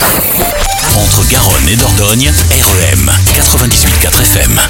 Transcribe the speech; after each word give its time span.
Entre 0.00 1.28
Garonne 1.28 1.68
et 1.68 1.76
Dordogne, 1.76 2.32
REM 2.50 3.10
98.4 3.34 4.22
FM. 4.22 4.60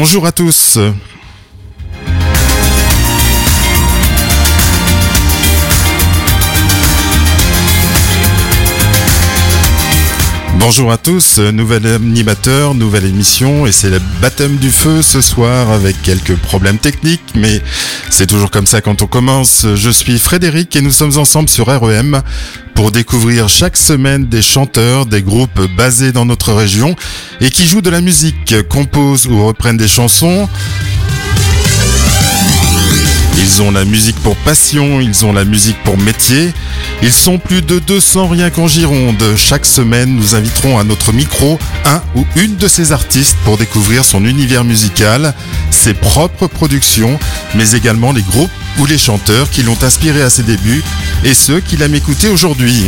Bonjour 0.00 0.24
à 0.24 0.32
tous. 0.32 0.78
Bonjour 10.60 10.92
à 10.92 10.98
tous, 10.98 11.38
nouvel 11.38 11.86
animateur, 11.86 12.74
nouvelle 12.74 13.06
émission 13.06 13.66
et 13.66 13.72
c'est 13.72 13.88
le 13.88 13.98
baptême 14.20 14.56
du 14.56 14.70
feu 14.70 15.00
ce 15.00 15.22
soir 15.22 15.70
avec 15.70 16.00
quelques 16.02 16.36
problèmes 16.36 16.76
techniques 16.76 17.32
mais 17.34 17.62
c'est 18.10 18.26
toujours 18.26 18.50
comme 18.50 18.66
ça 18.66 18.82
quand 18.82 19.00
on 19.00 19.06
commence. 19.06 19.66
Je 19.74 19.88
suis 19.90 20.18
Frédéric 20.18 20.76
et 20.76 20.82
nous 20.82 20.90
sommes 20.90 21.16
ensemble 21.16 21.48
sur 21.48 21.68
REM 21.68 22.20
pour 22.74 22.92
découvrir 22.92 23.48
chaque 23.48 23.78
semaine 23.78 24.26
des 24.26 24.42
chanteurs, 24.42 25.06
des 25.06 25.22
groupes 25.22 25.62
basés 25.78 26.12
dans 26.12 26.26
notre 26.26 26.52
région 26.52 26.94
et 27.40 27.48
qui 27.48 27.66
jouent 27.66 27.80
de 27.80 27.90
la 27.90 28.02
musique, 28.02 28.54
composent 28.68 29.26
ou 29.26 29.46
reprennent 29.46 29.78
des 29.78 29.88
chansons. 29.88 30.46
Ils 33.42 33.62
ont 33.62 33.70
la 33.70 33.86
musique 33.86 34.18
pour 34.20 34.36
passion, 34.36 35.00
ils 35.00 35.24
ont 35.24 35.32
la 35.32 35.44
musique 35.44 35.82
pour 35.82 35.96
métier. 35.96 36.52
Ils 37.02 37.12
sont 37.12 37.38
plus 37.38 37.62
de 37.62 37.78
200 37.78 38.28
rien 38.28 38.50
qu'en 38.50 38.68
Gironde. 38.68 39.22
Chaque 39.36 39.64
semaine, 39.64 40.14
nous 40.14 40.34
inviterons 40.34 40.78
à 40.78 40.84
notre 40.84 41.12
micro 41.12 41.58
un 41.86 42.02
ou 42.14 42.26
une 42.36 42.56
de 42.56 42.68
ces 42.68 42.92
artistes 42.92 43.36
pour 43.44 43.56
découvrir 43.56 44.04
son 44.04 44.26
univers 44.26 44.64
musical, 44.64 45.32
ses 45.70 45.94
propres 45.94 46.48
productions, 46.48 47.18
mais 47.54 47.72
également 47.72 48.12
les 48.12 48.22
groupes 48.22 48.50
ou 48.78 48.84
les 48.84 48.98
chanteurs 48.98 49.48
qui 49.48 49.62
l'ont 49.62 49.82
inspiré 49.82 50.20
à 50.20 50.28
ses 50.28 50.42
débuts 50.42 50.84
et 51.24 51.32
ceux 51.32 51.60
qui 51.60 51.78
l'aiment 51.78 51.94
écouter 51.94 52.28
aujourd'hui. 52.28 52.84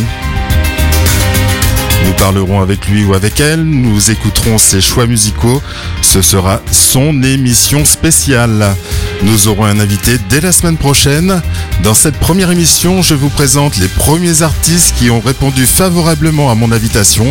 Nous 2.04 2.12
parlerons 2.14 2.60
avec 2.60 2.88
lui 2.88 3.04
ou 3.04 3.14
avec 3.14 3.40
elle, 3.40 3.62
nous 3.62 4.10
écouterons 4.10 4.58
ses 4.58 4.80
choix 4.80 5.06
musicaux. 5.06 5.62
Ce 6.00 6.22
sera 6.22 6.60
son 6.70 7.22
émission 7.22 7.84
spéciale. 7.84 8.74
Nous 9.22 9.48
aurons 9.48 9.64
un 9.64 9.78
invité 9.78 10.18
dès 10.28 10.40
la 10.40 10.52
semaine 10.52 10.76
prochaine. 10.76 11.40
Dans 11.82 11.94
cette 11.94 12.16
première 12.16 12.50
émission, 12.50 13.02
je 13.02 13.14
vous 13.14 13.28
présente 13.28 13.76
les 13.76 13.88
premiers 13.88 14.42
artistes 14.42 14.94
qui 14.98 15.10
ont 15.10 15.20
répondu 15.20 15.66
favorablement 15.66 16.50
à 16.50 16.54
mon 16.54 16.72
invitation 16.72 17.26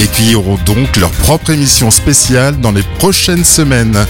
et 0.00 0.06
qui 0.06 0.34
auront 0.34 0.58
donc 0.64 0.96
leur 0.96 1.10
propre 1.10 1.50
émission 1.50 1.90
spéciale 1.90 2.58
dans 2.60 2.72
les 2.72 2.84
prochaines 2.98 3.44
semaines. 3.44 4.06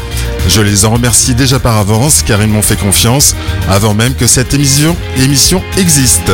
Je 0.48 0.60
les 0.60 0.84
en 0.84 0.90
remercie 0.90 1.34
déjà 1.34 1.58
par 1.58 1.78
avance 1.78 2.22
car 2.22 2.42
ils 2.42 2.48
m'ont 2.48 2.62
fait 2.62 2.78
confiance 2.78 3.34
avant 3.68 3.94
même 3.94 4.14
que 4.14 4.26
cette 4.26 4.54
émission, 4.54 4.96
existe. 5.78 6.30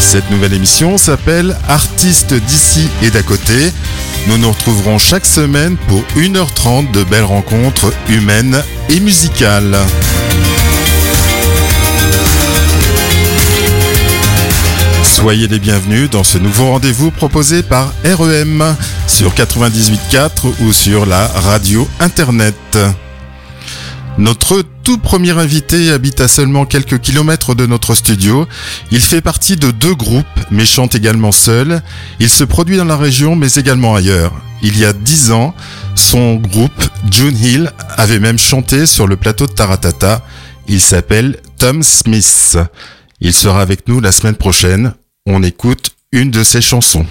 Cette 0.00 0.28
nouvelle 0.30 0.54
émission 0.54 0.98
s'appelle 0.98 1.56
Artistes 1.68 2.34
d'ici 2.34 2.88
et 3.02 3.10
d'à 3.10 3.22
côté. 3.22 3.70
Nous 4.26 4.38
nous 4.38 4.50
retrouverons 4.50 4.98
chaque 4.98 5.26
semaine 5.26 5.76
pour 5.88 6.02
1h30 6.16 6.90
de 6.90 7.04
belles 7.04 7.22
rencontres 7.22 7.92
humaines 8.08 8.60
et 8.88 8.98
musicales. 8.98 9.78
Soyez 15.04 15.46
les 15.46 15.58
bienvenus 15.58 16.10
dans 16.10 16.24
ce 16.24 16.38
nouveau 16.38 16.70
rendez-vous 16.70 17.10
proposé 17.10 17.62
par 17.62 17.92
REM 18.04 18.74
sur 19.06 19.32
98.4 19.34 20.30
ou 20.60 20.72
sur 20.72 21.06
la 21.06 21.26
radio 21.28 21.86
internet. 22.00 22.56
Notre 24.20 24.62
tout 24.82 24.98
premier 24.98 25.30
invité 25.30 25.90
habite 25.90 26.20
à 26.20 26.28
seulement 26.28 26.66
quelques 26.66 27.00
kilomètres 27.00 27.54
de 27.54 27.64
notre 27.64 27.94
studio. 27.94 28.46
Il 28.90 29.00
fait 29.00 29.22
partie 29.22 29.56
de 29.56 29.70
deux 29.70 29.94
groupes, 29.94 30.26
mais 30.50 30.66
chante 30.66 30.94
également 30.94 31.32
seul. 31.32 31.80
Il 32.18 32.28
se 32.28 32.44
produit 32.44 32.76
dans 32.76 32.84
la 32.84 32.98
région, 32.98 33.34
mais 33.34 33.54
également 33.54 33.94
ailleurs. 33.94 34.34
Il 34.60 34.78
y 34.78 34.84
a 34.84 34.92
dix 34.92 35.30
ans, 35.30 35.54
son 35.94 36.34
groupe, 36.34 36.84
June 37.10 37.34
Hill, 37.34 37.72
avait 37.96 38.18
même 38.18 38.38
chanté 38.38 38.84
sur 38.84 39.06
le 39.06 39.16
plateau 39.16 39.46
de 39.46 39.52
Taratata. 39.52 40.22
Il 40.68 40.82
s'appelle 40.82 41.38
Tom 41.56 41.82
Smith. 41.82 42.58
Il 43.22 43.32
sera 43.32 43.62
avec 43.62 43.88
nous 43.88 44.00
la 44.00 44.12
semaine 44.12 44.36
prochaine. 44.36 44.92
On 45.24 45.42
écoute 45.42 45.92
une 46.12 46.30
de 46.30 46.44
ses 46.44 46.60
chansons. 46.60 47.06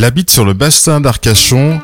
Elle 0.00 0.06
habite 0.06 0.30
sur 0.30 0.46
le 0.46 0.54
bassin 0.54 0.98
d'Arcachon. 1.02 1.78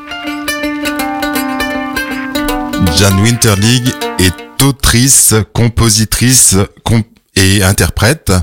Jan 2.95 3.15
Winterlig 3.21 3.93
est 4.17 4.63
autrice, 4.63 5.35
compositrice 5.53 6.55
et 7.35 7.61
interprète. 7.61 8.33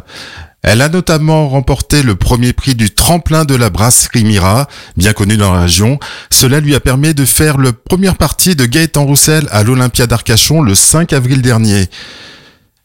Elle 0.62 0.80
a 0.80 0.88
notamment 0.88 1.48
remporté 1.48 2.04
le 2.04 2.14
premier 2.14 2.52
prix 2.52 2.76
du 2.76 2.94
tremplin 2.94 3.44
de 3.44 3.56
la 3.56 3.68
brasserie 3.68 4.22
Mira, 4.22 4.68
bien 4.96 5.12
connu 5.12 5.36
dans 5.36 5.52
la 5.52 5.62
région. 5.62 5.98
Cela 6.30 6.60
lui 6.60 6.76
a 6.76 6.80
permis 6.80 7.12
de 7.12 7.24
faire 7.24 7.56
le 7.56 7.72
première 7.72 8.16
partie 8.16 8.54
de 8.54 8.66
Gaëtan 8.66 9.04
Roussel 9.04 9.48
à 9.50 9.64
l'Olympia 9.64 10.06
d'Arcachon 10.06 10.62
le 10.62 10.76
5 10.76 11.12
avril 11.12 11.42
dernier. 11.42 11.86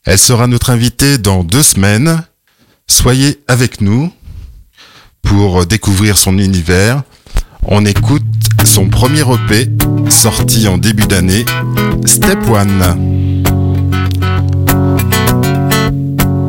Elle 0.05 0.17
sera 0.17 0.47
notre 0.47 0.71
invitée 0.71 1.19
dans 1.19 1.43
deux 1.43 1.61
semaines. 1.61 2.23
Soyez 2.87 3.43
avec 3.47 3.79
nous 3.79 4.11
pour 5.21 5.65
découvrir 5.65 6.17
son 6.17 6.37
univers. 6.37 7.03
On 7.63 7.85
écoute 7.85 8.23
son 8.65 8.89
premier 8.89 9.21
EP 9.21 9.69
sorti 10.09 10.67
en 10.67 10.77
début 10.77 11.05
d'année, 11.07 11.45
Step 12.05 12.39
One. 12.49 12.83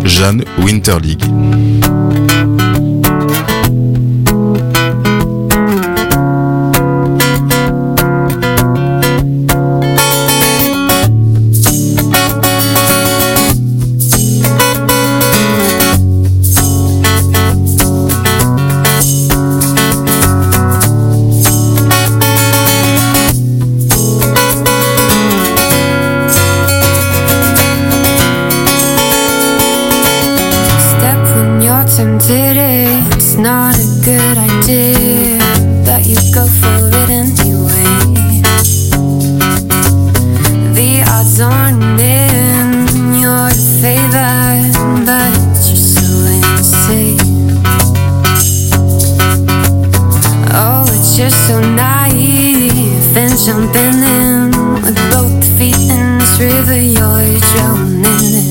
Jeanne 0.05 0.45
Winterlig. 0.59 1.23
just 51.21 51.49
so 51.49 51.61
naive 51.61 53.15
and 53.15 53.39
jumping 53.45 54.03
in. 54.03 54.51
With 54.83 54.97
both 55.13 55.45
feet 55.59 55.77
in 55.91 56.19
this 56.19 56.41
river 56.41 56.81
you're 56.81 57.39
drowning 57.53 58.05
in. 58.07 58.50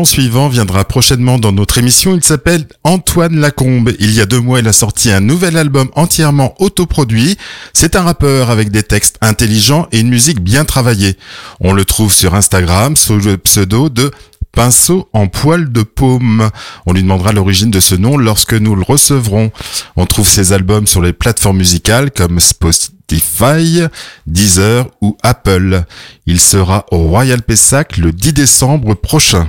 Talent 0.00 0.04
suivant 0.04 0.48
viendra 0.48 0.84
prochainement 0.84 1.38
dans 1.38 1.52
notre 1.52 1.76
émission. 1.76 2.14
Il 2.14 2.24
s'appelle 2.24 2.64
Antoine 2.84 3.36
Lacombe. 3.36 3.92
Il 3.98 4.12
y 4.12 4.20
a 4.20 4.26
deux 4.26 4.40
mois, 4.40 4.60
il 4.60 4.68
a 4.68 4.72
sorti 4.72 5.10
un 5.10 5.20
nouvel 5.20 5.58
album 5.58 5.88
entièrement 5.94 6.54
autoproduit. 6.58 7.36
C'est 7.74 7.96
un 7.96 8.02
rappeur 8.02 8.50
avec 8.50 8.70
des 8.70 8.82
textes 8.82 9.16
intelligents 9.20 9.88
et 9.92 10.00
une 10.00 10.08
musique 10.08 10.40
bien 10.40 10.64
travaillée. 10.64 11.16
On 11.60 11.72
le 11.72 11.84
trouve 11.84 12.14
sur 12.14 12.34
Instagram 12.34 12.96
sous 12.96 13.18
le 13.18 13.36
pseudo 13.36 13.90
de 13.90 14.10
pinceau 14.52 15.08
en 15.12 15.26
poil 15.28 15.70
de 15.70 15.82
paume. 15.82 16.48
On 16.86 16.92
lui 16.94 17.02
demandera 17.02 17.32
l'origine 17.32 17.70
de 17.70 17.80
ce 17.80 17.94
nom 17.94 18.16
lorsque 18.16 18.54
nous 18.54 18.76
le 18.76 18.82
recevrons. 18.82 19.50
On 19.96 20.06
trouve 20.06 20.28
ses 20.28 20.52
albums 20.52 20.86
sur 20.86 21.02
les 21.02 21.12
plateformes 21.12 21.58
musicales 21.58 22.10
comme 22.10 22.40
Spotify, 22.40 23.82
Deezer 24.26 24.86
ou 25.02 25.18
Apple. 25.22 25.82
Il 26.26 26.40
sera 26.40 26.86
au 26.90 26.98
Royal 26.98 27.42
Pessac 27.42 27.98
le 27.98 28.12
10 28.12 28.32
décembre 28.32 28.94
prochain. 28.94 29.48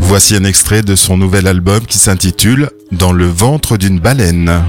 Voici 0.00 0.36
un 0.36 0.44
extrait 0.44 0.82
de 0.82 0.94
son 0.96 1.16
nouvel 1.16 1.46
album 1.46 1.84
qui 1.86 1.98
s'intitule 1.98 2.70
Dans 2.92 3.12
le 3.12 3.26
ventre 3.26 3.76
d'une 3.76 3.98
baleine. 3.98 4.62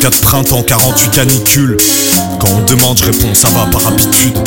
24 0.00 0.20
printemps, 0.20 0.62
48 0.62 1.10
canicules. 1.10 1.76
Quand 2.40 2.48
on 2.48 2.62
demande, 2.62 2.98
je 2.98 3.04
réponds, 3.04 3.34
ça 3.34 3.48
va 3.50 3.66
par 3.66 3.86
habitude. 3.86 4.38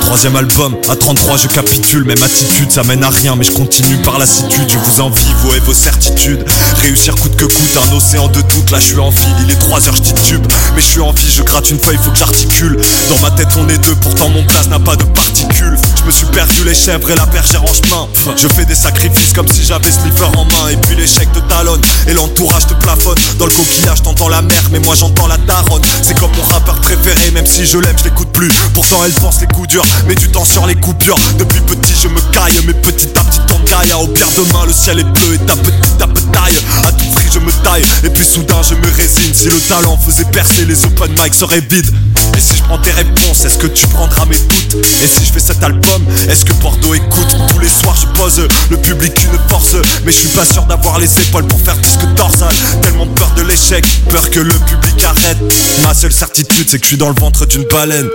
Troisième 0.00 0.36
album, 0.36 0.76
à 0.88 0.96
33 0.96 1.36
je 1.36 1.48
capitule, 1.48 2.04
même 2.04 2.22
attitude, 2.22 2.70
ça 2.70 2.82
mène 2.82 3.02
à 3.04 3.10
rien, 3.10 3.36
mais 3.36 3.44
je 3.44 3.52
continue 3.52 3.96
par 3.98 4.18
lassitude. 4.18 4.68
Je 4.68 4.78
vous 4.78 5.00
envie, 5.00 5.24
vous 5.42 5.54
et 5.54 5.60
vos 5.60 5.74
certitudes. 5.74 6.44
Réussir 6.82 7.14
coûte 7.16 7.36
que 7.36 7.44
coûte, 7.44 7.78
un 7.88 7.96
océan 7.96 8.28
de 8.28 8.40
doute, 8.40 8.70
là 8.70 8.78
je 8.80 8.86
suis 8.86 8.98
en 8.98 9.10
file, 9.10 9.34
il 9.44 9.50
est 9.50 9.58
3 9.58 9.88
heures, 9.88 9.96
je 9.96 10.12
tube. 10.28 10.46
Mais 10.74 10.80
je 10.80 10.86
suis 10.86 11.00
en 11.00 11.12
vie, 11.12 11.30
je 11.30 11.42
gratte 11.42 11.70
une 11.70 11.78
feuille, 11.78 11.98
faut 12.02 12.10
que 12.10 12.18
j'articule. 12.18 12.78
Dans 13.08 13.18
ma 13.18 13.30
tête 13.30 13.48
on 13.56 13.68
est 13.68 13.78
deux, 13.78 13.94
pourtant 13.96 14.28
mon 14.28 14.44
place 14.44 14.68
n'a 14.68 14.78
pas 14.78 14.96
de 14.96 15.04
particules. 15.04 15.76
Je 15.96 16.04
me 16.04 16.10
suis 16.10 16.26
perdu 16.26 16.64
les 16.64 16.74
chèvres 16.74 17.10
et 17.10 17.14
la 17.14 17.26
bergère 17.26 17.62
en 17.62 17.72
chemin. 17.72 18.08
Je 18.36 18.48
fais 18.48 18.64
des 18.64 18.74
sacrifices 18.74 19.32
comme 19.32 19.48
si 19.48 19.64
j'avais 19.64 19.90
Slipper 19.90 20.36
en 20.36 20.44
main. 20.44 20.68
Et 20.70 20.76
puis 20.76 20.96
l'échec 20.96 21.30
te 21.32 21.40
talonne 21.40 21.80
et 22.06 22.14
l'entourage 22.14 22.66
te 22.66 22.74
plafonne. 22.74 23.16
Dans 23.38 23.46
le 23.46 23.52
coquillage 23.52 24.02
t'entends 24.02 24.28
la 24.28 24.42
mer, 24.42 24.62
mais 24.70 24.80
moi 24.80 24.94
j'entends 24.94 25.26
la 25.26 25.38
daronne. 25.38 25.82
C'est 26.02 26.18
comme 26.18 26.32
mon 26.36 26.42
rappeur 26.54 26.80
préféré, 26.80 27.30
même 27.34 27.46
si 27.46 27.66
je 27.66 27.78
l'aime, 27.78 27.98
je 27.98 28.04
l'écoute 28.04 28.30
plus. 28.30 28.48
Pourtant 28.72 29.04
elle 29.04 29.12
pense 29.12 29.40
les 29.40 29.46
coups 29.48 29.68
durs, 29.68 29.84
mais 30.06 30.14
du 30.14 30.28
temps 30.30 30.44
sur 30.44 30.66
les 30.66 30.76
coupures. 30.76 31.18
Depuis 31.38 31.60
petit, 31.60 31.92
je 32.00 32.08
me 32.08 32.20
caille, 32.32 32.58
mais 32.66 32.72
petit 32.72 33.08
à 33.16 33.24
petit 33.24 33.40
on 33.52 33.58
gaille. 33.68 33.92
Au 33.92 34.06
pire 34.06 34.28
demain, 34.36 34.64
le 34.66 34.72
ciel 34.72 35.00
est 35.00 35.04
bleu 35.04 35.34
et 35.34 35.38
ta 35.38 35.56
petite 35.56 35.98
ta 35.98 36.06
taille. 36.06 36.56
À 36.84 36.92
tout 36.92 37.10
prix, 37.14 37.26
je 37.32 37.40
me 37.40 37.50
taille, 37.64 37.84
et 38.04 38.10
puis 38.10 38.24
soudain, 38.24 38.62
je 38.62 38.74
me 38.74 38.90
résigne. 38.96 39.34
Si 39.34 39.46
le 39.46 39.58
talent 39.68 39.98
faisait 39.98 40.24
percer, 40.24 40.64
les 40.64 40.84
open 40.84 41.10
mic 41.22 41.34
seraient 41.34 41.62
vides. 41.68 41.92
Et 42.36 42.40
si 42.40 42.56
je 42.56 42.62
prends 42.62 42.78
tes 42.78 42.92
réponses, 42.92 43.44
est-ce 43.44 43.58
que 43.58 43.66
tu 43.66 43.86
prendras 43.88 44.24
mes 44.26 44.36
doutes? 44.36 44.76
Et 45.02 45.06
si 45.06 45.24
je 45.24 45.32
fais 45.32 45.40
cet 45.40 45.62
album, 45.62 46.04
est-ce 46.28 46.44
que 46.44 46.52
Bordeaux 46.54 46.94
écoute? 46.94 47.36
Tous 47.48 47.58
les 47.58 47.68
soirs 47.68 47.96
je 47.96 48.06
pose, 48.18 48.48
le 48.70 48.76
public 48.76 49.12
une 49.24 49.38
force 49.48 49.76
Mais 50.04 50.12
je 50.12 50.18
suis 50.18 50.28
pas 50.28 50.44
sûr 50.44 50.64
d'avoir 50.64 50.98
les 50.98 51.20
épaules 51.20 51.46
pour 51.46 51.60
faire 51.60 51.76
disque 51.76 52.04
dorsal 52.16 52.54
Tellement 52.82 53.06
peur 53.06 53.32
de 53.36 53.42
l'échec, 53.42 53.84
peur 54.10 54.30
que 54.30 54.40
le 54.40 54.52
public 54.52 55.04
arrête 55.04 55.38
Ma 55.82 55.94
seule 55.94 56.12
certitude 56.12 56.66
c'est 56.68 56.78
que 56.78 56.84
je 56.84 56.88
suis 56.88 56.96
dans 56.96 57.08
le 57.08 57.14
ventre 57.24 57.46
d'une 57.46 57.64
baleine. 57.64 58.06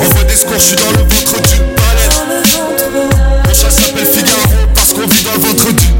Envoie 0.00 0.24
des 0.28 0.36
secours, 0.36 0.54
je 0.58 0.64
suis 0.64 0.76
dans 0.76 0.92
le 0.92 0.98
ventre 0.98 1.42
d'une 1.42 1.74
baleine. 1.74 2.12
Mon 3.44 3.52
chat 3.52 3.68
s'appelle 3.68 4.06
Figaro 4.06 4.38
parce 4.76 4.92
qu'on 4.92 5.08
vit 5.08 5.24
dans 5.24 5.32
le 5.32 5.40
ventre 5.40 5.72
d'une 5.72 5.96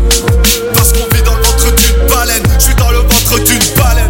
Parce 0.72 0.92
qu'on 0.92 1.16
vit 1.16 1.22
dans 1.24 1.34
le 1.34 1.42
ventre 1.42 1.74
d'une 1.74 2.06
baleine. 2.06 2.44
Je 2.60 2.64
suis 2.64 2.74
dans 2.76 2.90
le 2.92 2.98
ventre 2.98 3.42
d'une 3.42 3.58
baleine. 3.76 4.08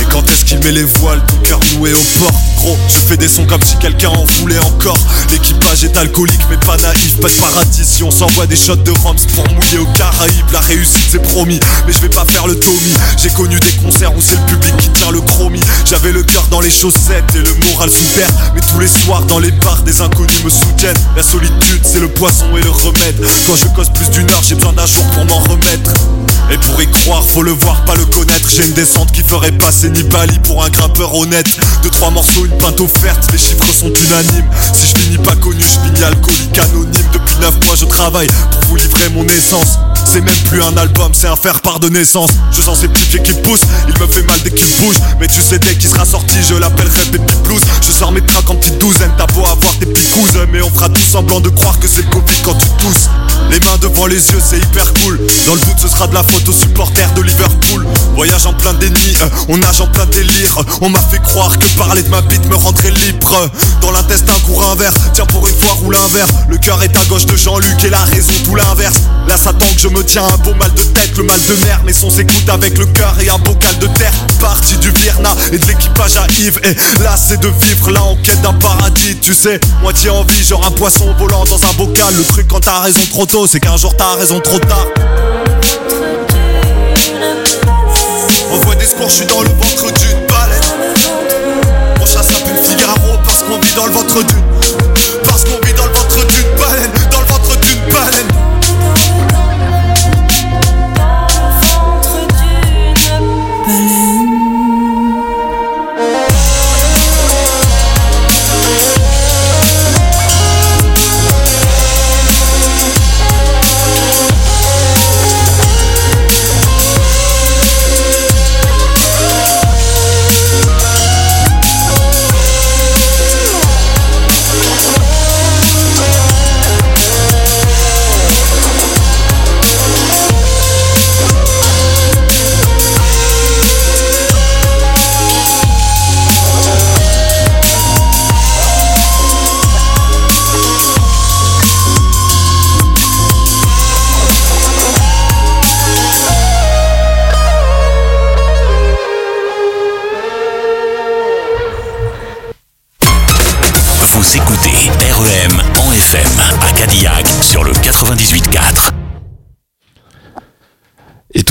Et 0.00 0.04
quand 0.08 0.22
est-ce 0.30 0.44
qu'il 0.44 0.60
met 0.60 0.70
les 0.70 0.84
voiles, 0.84 1.20
ton 1.26 1.36
cœur 1.38 1.58
noué 1.74 1.92
au 1.94 2.20
port? 2.20 2.40
Gros, 2.58 2.78
je 2.86 2.98
fais 2.98 3.16
des 3.16 3.26
sons 3.26 3.44
comme 3.44 3.62
si 3.62 3.76
quelqu'un 3.78 4.10
en 4.10 4.24
voulait 4.38 4.60
encore 4.60 4.98
L'équipage 5.72 5.84
est 5.84 5.96
alcoolique 5.96 6.40
mais 6.50 6.56
pas 6.58 6.76
naïf, 6.76 7.16
pas 7.18 7.28
de 7.28 7.34
paradis. 7.34 7.84
Si 7.84 8.02
on 8.02 8.10
s'envoie 8.10 8.46
des 8.46 8.56
shots 8.56 8.76
de 8.76 8.90
Roms 8.90 9.16
pour 9.34 9.48
mouiller 9.52 9.78
aux 9.78 9.86
Caraïbes 9.96 10.50
La 10.52 10.60
réussite 10.60 11.06
c'est 11.10 11.22
promis, 11.22 11.58
mais 11.86 11.92
je 11.92 12.00
vais 12.00 12.10
pas 12.10 12.24
faire 12.26 12.46
le 12.46 12.58
Tommy. 12.58 12.92
J'ai 13.16 13.30
connu 13.30 13.58
des 13.58 13.72
concerts 13.82 14.14
où 14.14 14.20
c'est 14.20 14.36
le 14.36 14.46
public 14.46 14.76
qui 14.76 14.90
tient 14.90 15.10
le 15.10 15.20
chromie. 15.20 15.60
J'avais 15.86 16.12
le 16.12 16.22
cœur 16.22 16.46
dans 16.48 16.60
les 16.60 16.70
chaussettes 16.70 17.34
et 17.34 17.38
le 17.38 17.54
moral 17.66 17.90
sous 17.90 18.04
Mais 18.54 18.60
tous 18.60 18.80
les 18.80 18.88
soirs 18.88 19.22
dans 19.22 19.38
les 19.38 19.50
bars 19.50 19.82
des 19.82 20.00
inconnus 20.02 20.44
me 20.44 20.50
soutiennent. 20.50 20.98
La 21.16 21.22
solitude 21.22 21.80
c'est 21.84 22.00
le 22.00 22.08
poisson 22.08 22.54
et 22.56 22.62
le 22.62 22.70
remède. 22.70 23.24
Quand 23.46 23.56
je 23.56 23.66
cause 23.74 23.88
plus 23.90 24.10
d'une 24.10 24.30
heure 24.30 24.42
j'ai 24.42 24.56
besoin 24.56 24.74
d'un 24.74 24.86
jour 24.86 25.04
pour 25.14 25.24
m'en 25.24 25.38
remettre 25.38 25.92
et 26.52 26.58
pour 26.58 26.82
y 26.82 26.86
croire, 26.90 27.24
faut 27.24 27.42
le 27.42 27.52
voir, 27.52 27.84
pas 27.84 27.94
le 27.94 28.04
connaître. 28.04 28.48
J'ai 28.48 28.66
une 28.66 28.72
descente 28.72 29.10
qui 29.12 29.22
ferait 29.22 29.52
passer 29.52 29.88
Nibali 29.90 30.38
pour 30.40 30.62
un 30.64 30.68
grimpeur 30.68 31.14
honnête. 31.14 31.46
Deux, 31.82 31.90
trois 31.90 32.10
morceaux, 32.10 32.44
une 32.44 32.56
pinte 32.58 32.80
offerte, 32.80 33.30
les 33.32 33.38
chiffres 33.38 33.72
sont 33.72 33.92
unanimes. 33.92 34.48
Si 34.72 34.86
je 34.86 35.00
finis 35.00 35.18
pas 35.18 35.34
connu, 35.36 35.60
je 35.60 35.88
finis 35.88 36.04
alcoolique 36.04 36.58
anonyme. 36.58 37.08
Depuis 37.12 37.36
neuf 37.40 37.54
mois, 37.64 37.74
je 37.76 37.86
travaille 37.86 38.26
pour 38.26 38.60
vous 38.68 38.76
livrer 38.76 39.08
mon 39.10 39.24
essence. 39.26 39.78
C'est 40.04 40.20
même 40.20 40.36
plus 40.48 40.62
un 40.62 40.76
album, 40.76 41.12
c'est 41.14 41.28
un 41.28 41.36
faire-part 41.36 41.80
de 41.80 41.88
naissance. 41.88 42.30
Je 42.50 42.60
sens 42.60 42.80
ces 42.80 42.88
petits 42.88 43.06
pieds 43.06 43.22
qui 43.22 43.32
poussent, 43.32 43.64
il 43.88 43.98
me 43.98 44.06
fait 44.06 44.22
mal 44.22 44.38
dès 44.44 44.50
qu'il 44.50 44.66
bouge. 44.78 44.96
Mais 45.20 45.28
tu 45.28 45.40
sais, 45.40 45.58
dès 45.58 45.74
qu'il 45.74 45.88
sera 45.88 46.04
sorti, 46.04 46.36
je 46.46 46.54
l'appellerai 46.54 47.04
Baby 47.12 47.32
Blues. 47.44 47.62
Je 47.86 47.92
sors 47.92 48.12
mes 48.12 48.20
tracks 48.20 48.50
en 48.50 48.56
petite 48.56 48.78
douzaine, 48.78 49.12
t'as 49.16 49.26
beau 49.26 49.40
avoir 49.46 49.72
tes 49.78 49.86
picouses. 49.86 50.38
Mais 50.52 50.60
on 50.60 50.70
fera 50.70 50.88
tout 50.88 51.00
semblant 51.00 51.40
de 51.40 51.48
croire 51.48 51.78
que 51.78 51.88
c'est 51.88 52.02
le 52.02 52.08
quand 52.10 52.54
tu 52.54 52.68
tousses. 52.78 53.08
Les 53.50 53.60
mains 53.60 53.78
devant 53.80 54.06
les 54.06 54.30
yeux, 54.30 54.40
c'est 54.44 54.58
hyper 54.58 54.92
cool. 55.02 55.20
Dans 55.46 55.54
le 55.54 55.60
doute, 55.60 55.78
ce 55.78 55.88
sera 55.88 56.06
de 56.06 56.14
la 56.14 56.22
faute 56.22 56.48
aux 56.48 56.52
supporters 56.52 57.12
de 57.14 57.22
Liverpool. 57.22 57.86
Voyage 58.14 58.46
en 58.46 58.52
plein 58.52 58.74
déni, 58.74 59.16
euh, 59.22 59.28
on 59.48 59.56
nage 59.58 59.80
en 59.80 59.86
plein 59.86 60.06
délire. 60.06 60.58
On 60.80 60.88
m'a 60.88 61.00
fait 61.00 61.20
croire 61.22 61.58
que 61.58 61.66
parler 61.76 62.02
de 62.02 62.08
ma 62.08 62.22
bite 62.22 62.46
me 62.48 62.54
rendrait 62.54 62.90
libre. 62.90 63.50
Dans 63.80 63.90
l'intestin, 63.90 64.32
court 64.46 64.64
un 64.70 64.76
verre. 64.76 64.94
Tiens, 65.12 65.26
pour 65.26 65.46
une 65.48 65.54
fois, 65.56 65.72
roule 65.74 65.96
un. 65.96 66.02
Le 66.48 66.58
cœur 66.58 66.82
est 66.82 66.94
à 66.96 67.04
gauche 67.06 67.26
de 67.26 67.36
Jean-Luc 67.36 67.84
et 67.84 67.90
la 67.90 68.04
raison, 68.04 68.32
tout 68.44 68.54
l'inverse. 68.54 69.00
Là, 69.26 69.36
ça 69.36 69.52
tend 69.52 69.66
que 69.72 69.80
je 69.80 69.88
me 69.88 70.04
tiens 70.04 70.24
un 70.24 70.36
beau 70.38 70.54
mal 70.54 70.72
de 70.74 70.82
tête, 70.82 71.16
le 71.16 71.22
mal 71.24 71.40
de 71.48 71.54
mer. 71.64 71.80
Mais 71.86 71.92
son 71.92 72.10
s'écoute 72.10 72.48
avec 72.48 72.76
le 72.76 72.86
cœur 72.86 73.14
et 73.20 73.30
un 73.30 73.38
bocal 73.38 73.78
de 73.78 73.86
terre. 73.86 74.12
Parti 74.40 74.76
du 74.78 74.90
Virna 74.90 75.34
et 75.52 75.58
de 75.58 75.66
l'équipage 75.66 76.16
à 76.16 76.26
Yves. 76.38 76.60
Et 76.64 76.74
là, 77.02 77.16
c'est 77.16 77.40
de 77.40 77.48
vivre 77.48 77.90
là 77.90 78.02
en 78.02 78.16
quête 78.16 78.42
d'un 78.42 78.52
paradis. 78.52 79.16
Tu 79.20 79.32
sais, 79.32 79.58
moitié 79.80 80.10
en 80.10 80.24
vie, 80.24 80.44
genre 80.44 80.66
un 80.66 80.70
poisson 80.70 81.14
volant 81.18 81.44
dans 81.44 81.64
un 81.64 81.72
bocal. 81.78 82.14
Le 82.16 82.24
truc 82.24 82.48
quand 82.48 82.60
t'as 82.60 82.80
raison 82.80 83.00
trop 83.10 83.26
c'est 83.46 83.60
qu'un 83.60 83.78
jour 83.78 83.96
t'as 83.96 84.14
raison 84.16 84.40
trop 84.40 84.58
tard. 84.58 84.86
On 88.50 88.56
voit 88.56 88.74
des 88.74 88.84
scores, 88.84 89.08
je 89.08 89.14
suis 89.14 89.26
dans 89.26 89.40
le 89.40 89.48
ventre 89.48 89.90
d'une 89.90 90.26
baleine. 90.26 90.60
Mon 91.98 92.04
chat 92.04 92.22
s'appelle 92.22 92.58
Figaro 92.62 93.16
parce 93.24 93.42
qu'on 93.42 93.58
vit 93.58 93.74
dans 93.74 93.86
le 93.86 93.92
ventre 93.92 94.22
d'une. 94.22 94.51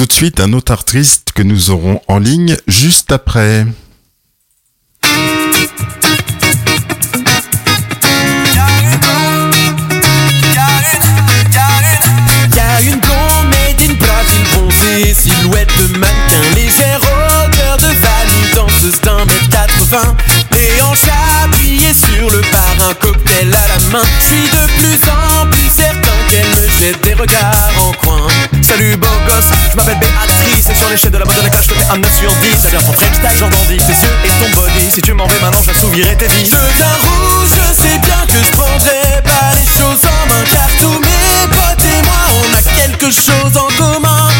Tout 0.01 0.07
de 0.07 0.13
suite, 0.13 0.39
un 0.39 0.53
autre 0.53 0.71
artiste 0.71 1.31
que 1.31 1.43
nous 1.43 1.69
aurons 1.69 2.01
en 2.07 2.17
ligne 2.17 2.57
juste 2.65 3.11
après. 3.11 3.67
Silhouette 15.13 15.69
de 15.77 15.97
mannequin, 15.97 16.41
légère 16.55 16.99
odeur 17.01 17.77
de 17.77 17.85
vanille, 17.85 18.53
danseuse 18.55 18.99
d'un 19.01 19.19
mètre 19.25 19.49
80, 19.51 20.15
les 20.53 20.81
hanches 20.81 20.99
appuyées 21.43 21.93
sur 21.93 22.27
le 22.31 22.41
bar, 22.51 22.89
un 22.89 22.93
cocktail 22.95 23.53
à 23.53 23.67
la 23.67 23.89
main. 23.91 24.03
Je 24.19 24.25
suis 24.25 24.49
de 24.49 24.65
plus 24.79 25.09
en 25.11 25.47
plus 25.47 25.69
certain 25.69 26.17
qu'elle 26.29 26.47
me 26.47 26.67
jette 26.79 27.03
des 27.03 27.13
regards 27.13 27.71
en 27.79 27.91
coin. 28.03 28.27
Salut 28.71 28.95
beau 28.95 29.07
gosse, 29.27 29.51
je 29.69 29.75
m'appelle 29.75 29.99
Béatrice. 29.99 30.69
Et 30.69 30.75
sur 30.75 30.87
l'échelle 30.87 31.11
de 31.11 31.17
la 31.17 31.25
mode 31.25 31.35
de 31.35 31.41
la 31.41 31.49
cage 31.49 31.65
je 31.67 31.73
te 31.73 31.77
mets 31.77 31.91
un 31.91 31.97
9 31.97 32.19
sur 32.19 32.31
10 32.31 32.55
T'as 32.63 32.69
l'air 32.69 32.79
ton 32.85 32.93
French 32.93 33.15
style, 33.19 33.37
j'en 33.37 33.49
tes 33.49 33.75
yeux 33.75 34.15
et 34.23 34.31
ton 34.39 34.61
body. 34.61 34.91
Si 34.91 35.01
tu 35.01 35.11
m'en 35.11 35.27
veux 35.27 35.39
maintenant 35.41 35.61
j'assouvirai 35.61 36.15
tes 36.15 36.27
vies. 36.27 36.45
Je 36.45 36.55
viens 36.55 36.95
rouge, 37.03 37.51
je 37.51 37.67
sais 37.83 37.99
bien 37.99 38.23
que 38.31 38.39
je 38.39 38.51
prendrai 38.55 39.19
pas 39.27 39.51
les 39.59 39.67
choses 39.67 39.99
en 40.07 40.23
main 40.31 40.43
Car 40.53 40.69
tous 40.79 40.99
mes 41.03 41.51
potes 41.51 41.83
et 41.83 42.01
moi 42.07 42.23
on 42.39 42.47
a 42.55 42.63
quelque 42.79 43.11
chose 43.11 43.57
en 43.59 43.67
commun. 43.75 44.31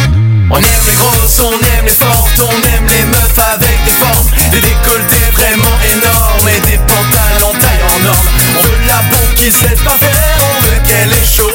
On 0.49 0.57
aime 0.59 0.85
les 0.87 0.95
grosses, 0.95 1.39
on 1.43 1.51
aime 1.51 1.83
les 1.83 1.91
fortes, 1.91 2.39
on 2.39 2.55
aime 2.71 2.87
les 2.87 3.03
meufs 3.11 3.39
avec 3.51 3.83
des 3.83 3.95
formes. 3.99 4.31
Des 4.51 4.61
décolletés 4.61 5.27
vraiment 5.35 5.75
énormes 5.91 6.47
et 6.47 6.59
des 6.71 6.79
pantalons 6.87 7.59
taille 7.59 7.83
en 7.83 7.99
norme 7.99 8.27
On 8.59 8.63
veut 8.63 8.87
la 8.87 9.01
bombe 9.11 9.33
qui 9.35 9.51
laisse 9.51 9.83
pas 9.83 9.99
faire, 9.99 10.39
on 10.39 10.61
veut 10.63 10.79
qu'elle 10.87 11.11
est 11.11 11.27
chaud 11.27 11.51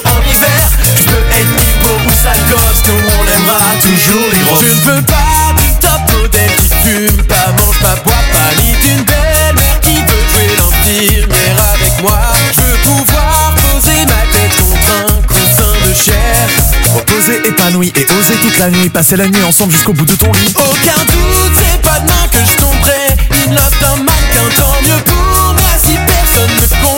en 0.96 1.02
hiver 1.02 1.02
Tu 1.02 1.04
peux 1.04 1.24
être 1.38 1.52
niveau 1.52 1.94
ou 2.06 2.12
sale 2.22 2.38
gosse, 2.50 2.82
nous 2.88 2.94
on 2.94 3.24
aimera 3.24 3.72
toujours 3.80 4.30
les 4.32 4.38
grosses 4.40 4.61
Je 4.61 4.66
ne 4.66 4.96
veux 4.96 5.02
pas 5.02 5.54
du 5.56 5.74
top 5.80 6.00
modèle 6.12 6.50
qui 6.56 6.68
fume, 6.88 7.22
pas 7.24 7.52
mange, 7.59 7.78
pas 7.80 7.96
boit, 8.04 8.24
pas 8.32 8.62
ni 8.62 8.72
d'une 8.82 9.04
belle 9.04 9.54
mère 9.54 9.80
qui 9.80 9.94
veut 9.94 10.24
jouer 10.32 10.48
l'infirmière 10.56 11.59
avec 11.74 12.02
moi. 12.02 12.18
Je 12.54 12.61
veux 12.61 12.78
pouvoir 12.85 13.54
poser 13.54 14.04
ma 14.06 14.22
tête 14.32 14.56
contre 14.56 14.90
un 15.09 15.22
coussin 15.22 15.72
de 15.87 15.94
chair. 15.94 16.48
Reposer, 16.94 17.46
épanoui 17.46 17.92
et 17.96 18.06
oser 18.12 18.37
toute 18.40 18.59
la 18.59 18.70
nuit, 18.70 18.88
passer 18.88 19.16
la 19.16 19.26
nuit 19.26 19.42
ensemble 19.42 19.72
jusqu'au 19.72 19.92
bout 19.92 20.06
de 20.06 20.14
ton 20.14 20.32
lit. 20.32 20.54
Aucun 20.56 21.00
doute, 21.12 21.52
c'est 21.56 21.82
pas 21.82 22.00
demain 22.00 22.26
que 22.30 22.38
je 22.38 22.56
tomberai. 22.56 23.16
In 23.46 23.50
love 23.52 23.76
d'un 23.80 23.96
mannequin, 23.96 24.48
tant 24.56 24.82
mieux 24.82 25.02
pour 25.04 25.54
moi. 25.54 25.70
Si 25.85 25.94
personne 26.06 26.50
ne 26.56 26.62
refrain 26.62 26.95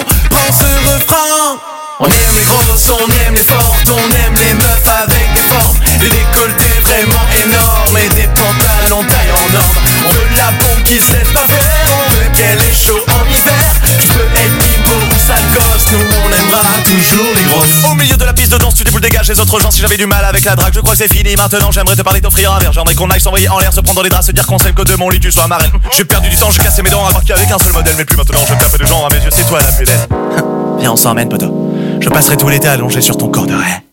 On 2.00 2.04
aime 2.04 2.12
les 2.37 2.44
grosses, 2.44 2.90
on 2.90 3.26
aime 3.26 3.34
les 3.34 3.42
fortes, 3.42 3.90
on 3.90 3.98
aime 3.98 4.34
les 4.34 4.54
meufs 4.54 4.88
avec 4.88 5.34
des 5.34 5.42
formes 5.50 5.78
Des 5.98 6.08
décolletés 6.08 6.78
vraiment 6.84 7.26
énormes 7.44 7.98
et 7.98 8.08
des 8.14 8.28
pantalons 8.28 9.02
taille 9.02 9.32
en 9.34 9.52
norme 9.52 9.78
On 10.06 10.11
veut 10.12 10.37
la 10.37 10.52
bombe 10.52 10.84
qui 10.84 11.00
se 11.00 11.12
laisse 11.12 11.32
pas 11.32 11.46
faire, 11.48 11.87
on 11.90 12.11
veut 12.14 12.30
qu'elle 12.37 12.58
est 12.58 12.87
chaud 12.87 13.02
en 13.08 13.26
hiver 13.26 13.74
Tu 14.00 14.06
peux 14.06 14.20
être 14.22 14.58
bimbo 14.58 14.94
ou 14.94 15.18
sale 15.18 15.42
gosse, 15.52 15.90
nous 15.90 15.98
on 15.98 16.28
aimera 16.28 16.78
toujours 16.84 17.34
les 17.34 17.42
grosses 17.50 17.90
Au 17.90 17.94
milieu 17.96 18.16
de 18.16 18.24
la 18.24 18.32
piste 18.32 18.52
de 18.52 18.58
danse, 18.58 18.76
tu 18.76 18.84
déboules 18.84 19.00
dégage 19.00 19.28
les 19.28 19.40
autres 19.40 19.58
gens. 19.58 19.72
Si 19.72 19.80
j'avais 19.80 19.96
du 19.96 20.06
mal 20.06 20.24
avec 20.24 20.44
la 20.44 20.54
drague, 20.54 20.74
je 20.74 20.80
crois 20.80 20.92
que 20.92 20.98
c'est 20.98 21.12
fini. 21.12 21.34
Maintenant, 21.34 21.72
j'aimerais 21.72 21.96
te 21.96 22.02
parler, 22.02 22.20
t'offrir 22.20 22.52
un 22.52 22.58
verre. 22.58 22.72
J'aimerais 22.72 22.94
qu'on 22.94 23.11
aille 23.11 23.20
s'envoyer 23.20 23.48
en 23.48 23.58
l'air, 23.58 23.72
se 23.72 23.80
prendre 23.80 23.96
dans 23.96 24.02
les 24.02 24.08
draps, 24.08 24.26
se 24.26 24.32
dire 24.32 24.46
qu'on 24.46 24.58
s'aime 24.58 24.74
que 24.74 24.82
de 24.82 24.94
mon 24.94 25.08
lit, 25.08 25.20
tu 25.20 25.32
sois 25.32 25.46
ma 25.46 25.56
reine. 25.56 25.72
J'ai 25.96 26.04
perdu 26.04 26.28
du 26.28 26.37
temps, 26.37 26.50
j'ai 26.50 26.62
cassé 26.62 26.82
mes 26.82 26.90
dents, 26.90 27.04
à 27.04 27.08
avec 27.08 27.50
un 27.50 27.58
seul 27.58 27.72
modèle. 27.72 27.94
Mais 27.96 28.04
plus 28.04 28.16
maintenant, 28.16 28.40
je 28.48 28.54
tape 28.54 28.78
des 28.78 28.87
gens 28.87 29.04
à 29.06 29.12
mes 29.12 29.20
yeux, 29.20 29.30
c'est 29.32 29.46
toi 29.48 29.58
la 29.61 29.72
plus 29.72 29.84
belle. 29.84 30.06
Viens, 30.78 30.92
on 30.92 30.96
s'emmène, 30.96 31.28
poteau. 31.28 31.77
Je 32.00 32.08
passerai 32.08 32.37
tout 32.37 32.48
l'été 32.48 32.68
allongé 32.68 33.00
sur 33.00 33.16
ton 33.16 33.28
corps 33.28 33.46
de 33.46 33.54
raie. 33.54 33.88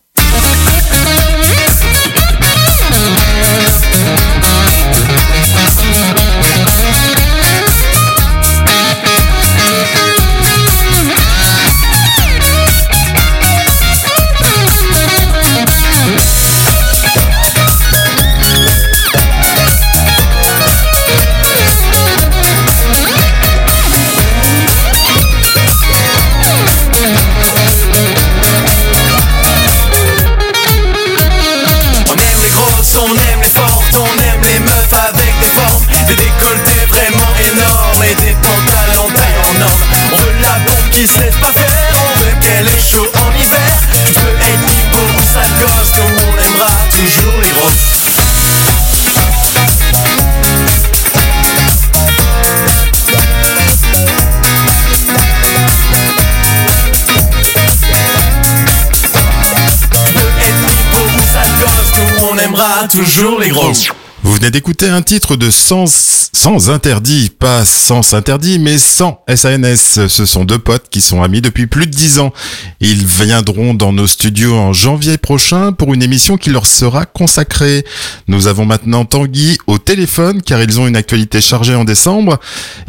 Toujours 62.96 63.42
les 63.42 63.50
grosses 63.50 63.90
Vous 64.24 64.34
venez 64.34 64.52
d'écouter 64.52 64.88
un 64.88 65.02
titre 65.02 65.36
de 65.36 65.50
Sans, 65.50 65.86
sans 66.32 66.70
interdit, 66.70 67.30
pas 67.30 67.66
sans 67.66 68.14
interdit, 68.14 68.58
mais 68.58 68.78
sans 68.78 69.22
SANS. 69.28 70.08
Ce 70.08 70.26
sont 70.26 70.46
deux 70.46 70.60
potes 70.60 70.88
qui 70.90 71.02
sont 71.02 71.22
amis 71.22 71.42
depuis 71.42 71.68
plus 71.68 71.88
de 71.88 71.92
dix 71.92 72.20
ans. 72.20 72.32
Ils 72.80 73.06
viendront 73.06 73.74
dans 73.74 73.92
nos 73.92 74.08
studios 74.08 74.56
en 74.56 74.72
janvier 74.72 75.18
prochain 75.18 75.74
pour 75.74 75.94
une 75.94 76.04
émission 76.04 76.38
qui 76.38 76.52
leur 76.52 76.66
sera 76.66 77.06
consacrée. 77.06 77.84
Nous 78.30 78.48
avons 78.48 78.66
maintenant 78.66 79.04
Tanguy 79.04 79.58
au 79.68 79.78
téléphone 79.78 80.42
car 80.42 80.62
ils 80.62 80.80
ont 80.80 80.88
une 80.88 80.96
actualité 80.96 81.42
chargée 81.42 81.76
en 81.76 81.84
décembre 81.84 82.40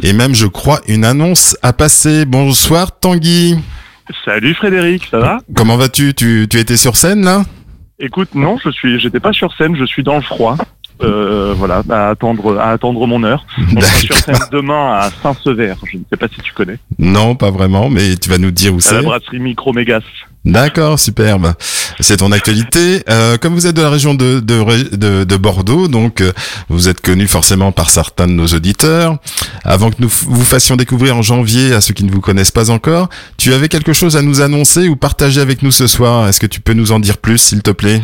et 0.05 0.12
même, 0.12 0.37
je 0.37 0.47
crois, 0.47 0.83
une 0.87 1.05
annonce 1.05 1.57
à 1.62 1.73
passer. 1.73 2.27
Bonsoir 2.27 2.97
Tanguy. 3.01 3.57
Salut 4.25 4.55
Frédéric, 4.55 5.09
ça 5.11 5.19
va? 5.19 5.38
Comment 5.57 5.77
vas-tu? 5.77 6.14
Tu, 6.14 6.47
tu 6.49 6.61
étais 6.61 6.77
sur 6.77 6.97
scène 6.97 7.25
là? 7.25 7.45
Écoute, 7.98 8.35
non, 8.35 8.59
je 8.62 8.70
suis, 8.70 9.00
j'étais 9.00 9.20
pas 9.20 9.32
sur 9.32 9.52
scène, 9.54 9.74
je 9.76 9.85
suis 9.85 10.02
dans 10.02 10.16
le 10.16 10.20
froid. 10.22 10.56
Euh, 11.02 11.52
voilà, 11.56 11.82
à 11.90 12.09
attendre, 12.09 12.59
à 12.59 12.70
attendre 12.70 13.06
mon 13.06 13.22
heure. 13.22 13.44
On 13.76 13.80
sera 13.80 13.98
sur 14.00 14.16
scène 14.16 14.35
demain 14.50 14.94
à 14.94 15.11
Saint-Sever. 15.22 15.74
Je 15.92 15.98
ne 15.98 16.02
sais 16.11 16.16
pas 16.16 16.26
si 16.28 16.40
tu 16.40 16.52
connais. 16.54 16.78
Non, 16.98 17.35
pas 17.35 17.50
vraiment, 17.50 17.90
mais 17.90 18.16
tu 18.16 18.30
vas 18.30 18.38
nous 18.38 18.50
dire 18.50 18.72
où 18.74 18.78
À 18.88 18.92
la 18.92 19.00
c'est. 19.00 19.04
brasserie. 19.04 19.38
D'accord, 20.46 21.00
superbe. 21.00 21.54
C'est 21.98 22.18
ton 22.18 22.30
actualité. 22.30 23.02
Euh, 23.11 23.37
comme 23.37 23.54
vous 23.54 23.66
êtes 23.66 23.74
de 23.74 23.82
la 23.82 23.90
région 23.90 24.14
de, 24.14 25.37
Bordeaux, 25.37 25.88
donc 25.88 26.20
euh, 26.20 26.32
vous 26.68 26.88
êtes 26.88 27.00
connu 27.00 27.26
forcément 27.26 27.72
par 27.72 27.90
certains 27.90 28.28
de 28.28 28.32
nos 28.32 28.46
auditeurs. 28.46 29.16
Avant 29.64 29.90
que 29.90 29.96
nous 29.98 30.09
vous 30.09 30.44
fassions 30.44 30.76
découvrir 30.76 31.16
en 31.16 31.22
janvier 31.22 31.74
à 31.74 31.80
ceux 31.80 31.94
qui 31.94 32.04
ne 32.04 32.12
vous 32.12 32.20
connaissent 32.20 32.52
pas 32.52 32.70
encore, 32.70 33.09
tu 33.38 33.52
avais 33.52 33.68
quelque 33.68 33.92
chose 33.92 34.16
à 34.16 34.22
nous 34.22 34.40
annoncer 34.40 34.88
ou 34.88 34.94
partager 34.94 35.40
avec 35.40 35.62
nous 35.62 35.72
ce 35.72 35.88
soir? 35.88 36.28
Est-ce 36.28 36.38
que 36.38 36.46
tu 36.46 36.61
peux 36.61 36.74
nous 36.74 36.92
en 36.92 37.00
dire 37.00 37.18
plus, 37.18 37.38
s'il 37.38 37.62
te 37.62 37.72
plaît? 37.72 38.00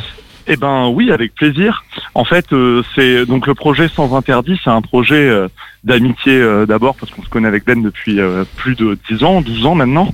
Eh 0.48 0.56
ben 0.56 0.88
oui, 0.88 1.12
avec 1.12 1.34
plaisir. 1.36 1.84
En 2.14 2.24
fait, 2.24 2.52
euh, 2.52 2.82
c'est 2.96 3.24
donc 3.24 3.46
le 3.46 3.54
projet 3.54 3.88
Sans 3.88 4.16
Interdit, 4.16 4.60
c'est 4.64 4.70
un 4.70 4.82
projet 4.82 5.14
euh, 5.28 5.48
d'amitié 5.84 6.32
euh, 6.32 6.66
d'abord 6.66 6.94
parce 6.96 7.10
qu'on 7.12 7.22
se 7.22 7.28
connaît 7.28 7.48
avec 7.48 7.64
Ben 7.64 7.82
depuis 7.82 8.20
euh, 8.20 8.44
plus 8.56 8.74
de 8.74 8.96
10 9.10 9.24
ans, 9.24 9.40
12 9.40 9.66
ans 9.66 9.74
maintenant. 9.74 10.08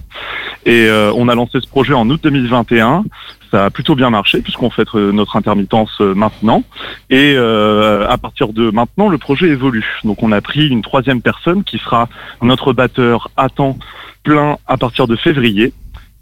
Et 0.64 0.87
euh, 0.87 1.12
on 1.14 1.28
a 1.28 1.35
lancé 1.35 1.61
ce 1.61 1.68
projet 1.68 1.94
en 1.94 2.09
août 2.09 2.20
2021. 2.22 3.04
Ça 3.50 3.66
a 3.66 3.70
plutôt 3.70 3.94
bien 3.94 4.11
marché 4.11 4.40
puisqu'on 4.40 4.70
fait 4.70 4.92
notre 4.94 5.37
intermittence 5.37 6.00
maintenant. 6.00 6.64
Et 7.09 7.35
à 7.38 8.18
partir 8.18 8.52
de 8.52 8.70
maintenant, 8.70 9.09
le 9.09 9.16
projet 9.16 9.46
évolue. 9.46 9.87
Donc 10.04 10.22
on 10.22 10.33
a 10.33 10.42
pris 10.42 10.68
une 10.68 10.83
troisième 10.83 11.22
personne 11.22 11.64
qui 11.64 11.78
sera 11.78 12.11
notre 12.42 12.74
batteur 12.74 13.31
à 13.38 13.48
temps 13.48 13.78
plein 14.22 14.59
à 14.66 14.76
partir 14.76 15.07
de 15.07 15.16
février. 15.16 15.72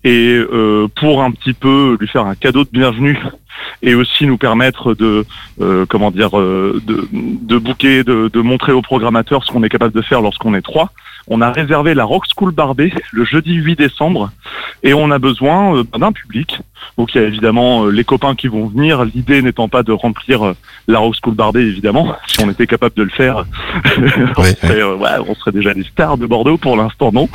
Et 0.06 0.36
euh, 0.38 0.86
pour 0.94 1.24
un 1.24 1.32
petit 1.32 1.52
peu 1.52 1.96
lui 1.98 2.06
faire 2.06 2.26
un 2.26 2.36
cadeau 2.36 2.62
de 2.62 2.68
bienvenue 2.70 3.18
et 3.82 3.96
aussi 3.96 4.24
nous 4.24 4.38
permettre 4.38 4.94
de 4.94 5.24
euh, 5.60 5.84
comment 5.88 6.12
dire 6.12 6.38
euh, 6.38 6.80
de, 6.86 7.08
de 7.12 7.58
booker, 7.58 8.04
de, 8.04 8.30
de 8.32 8.40
montrer 8.40 8.70
aux 8.70 8.82
programmateurs 8.82 9.42
ce 9.42 9.50
qu'on 9.50 9.64
est 9.64 9.68
capable 9.68 9.92
de 9.92 10.02
faire 10.02 10.20
lorsqu'on 10.20 10.54
est 10.54 10.62
trois. 10.62 10.92
On 11.28 11.40
a 11.40 11.50
réservé 11.50 11.94
la 11.94 12.04
Rock 12.04 12.24
School 12.32 12.52
Barbet 12.52 12.92
le 13.10 13.24
jeudi 13.24 13.54
8 13.54 13.76
décembre 13.76 14.30
et 14.84 14.94
on 14.94 15.10
a 15.10 15.18
besoin 15.18 15.76
euh, 15.76 15.84
d'un 15.98 16.12
public. 16.12 16.60
Donc 16.98 17.14
il 17.14 17.20
y 17.20 17.24
a 17.24 17.26
évidemment 17.26 17.86
euh, 17.86 17.90
les 17.90 18.04
copains 18.04 18.36
qui 18.36 18.46
vont 18.46 18.66
venir. 18.66 19.04
L'idée 19.04 19.42
n'étant 19.42 19.68
pas 19.68 19.82
de 19.82 19.90
remplir 19.90 20.54
la 20.86 21.00
Rock 21.00 21.16
School 21.20 21.34
Barbet 21.34 21.62
évidemment. 21.62 22.14
Si 22.28 22.44
on 22.44 22.50
était 22.50 22.66
capable 22.66 22.94
de 22.96 23.02
le 23.02 23.08
faire, 23.08 23.46
on, 24.36 24.42
serait, 24.42 24.82
ouais, 24.82 25.10
on 25.26 25.34
serait 25.34 25.52
déjà 25.52 25.72
des 25.72 25.84
stars 25.84 26.18
de 26.18 26.26
Bordeaux 26.26 26.58
pour 26.58 26.76
l'instant 26.76 27.10
non. 27.12 27.28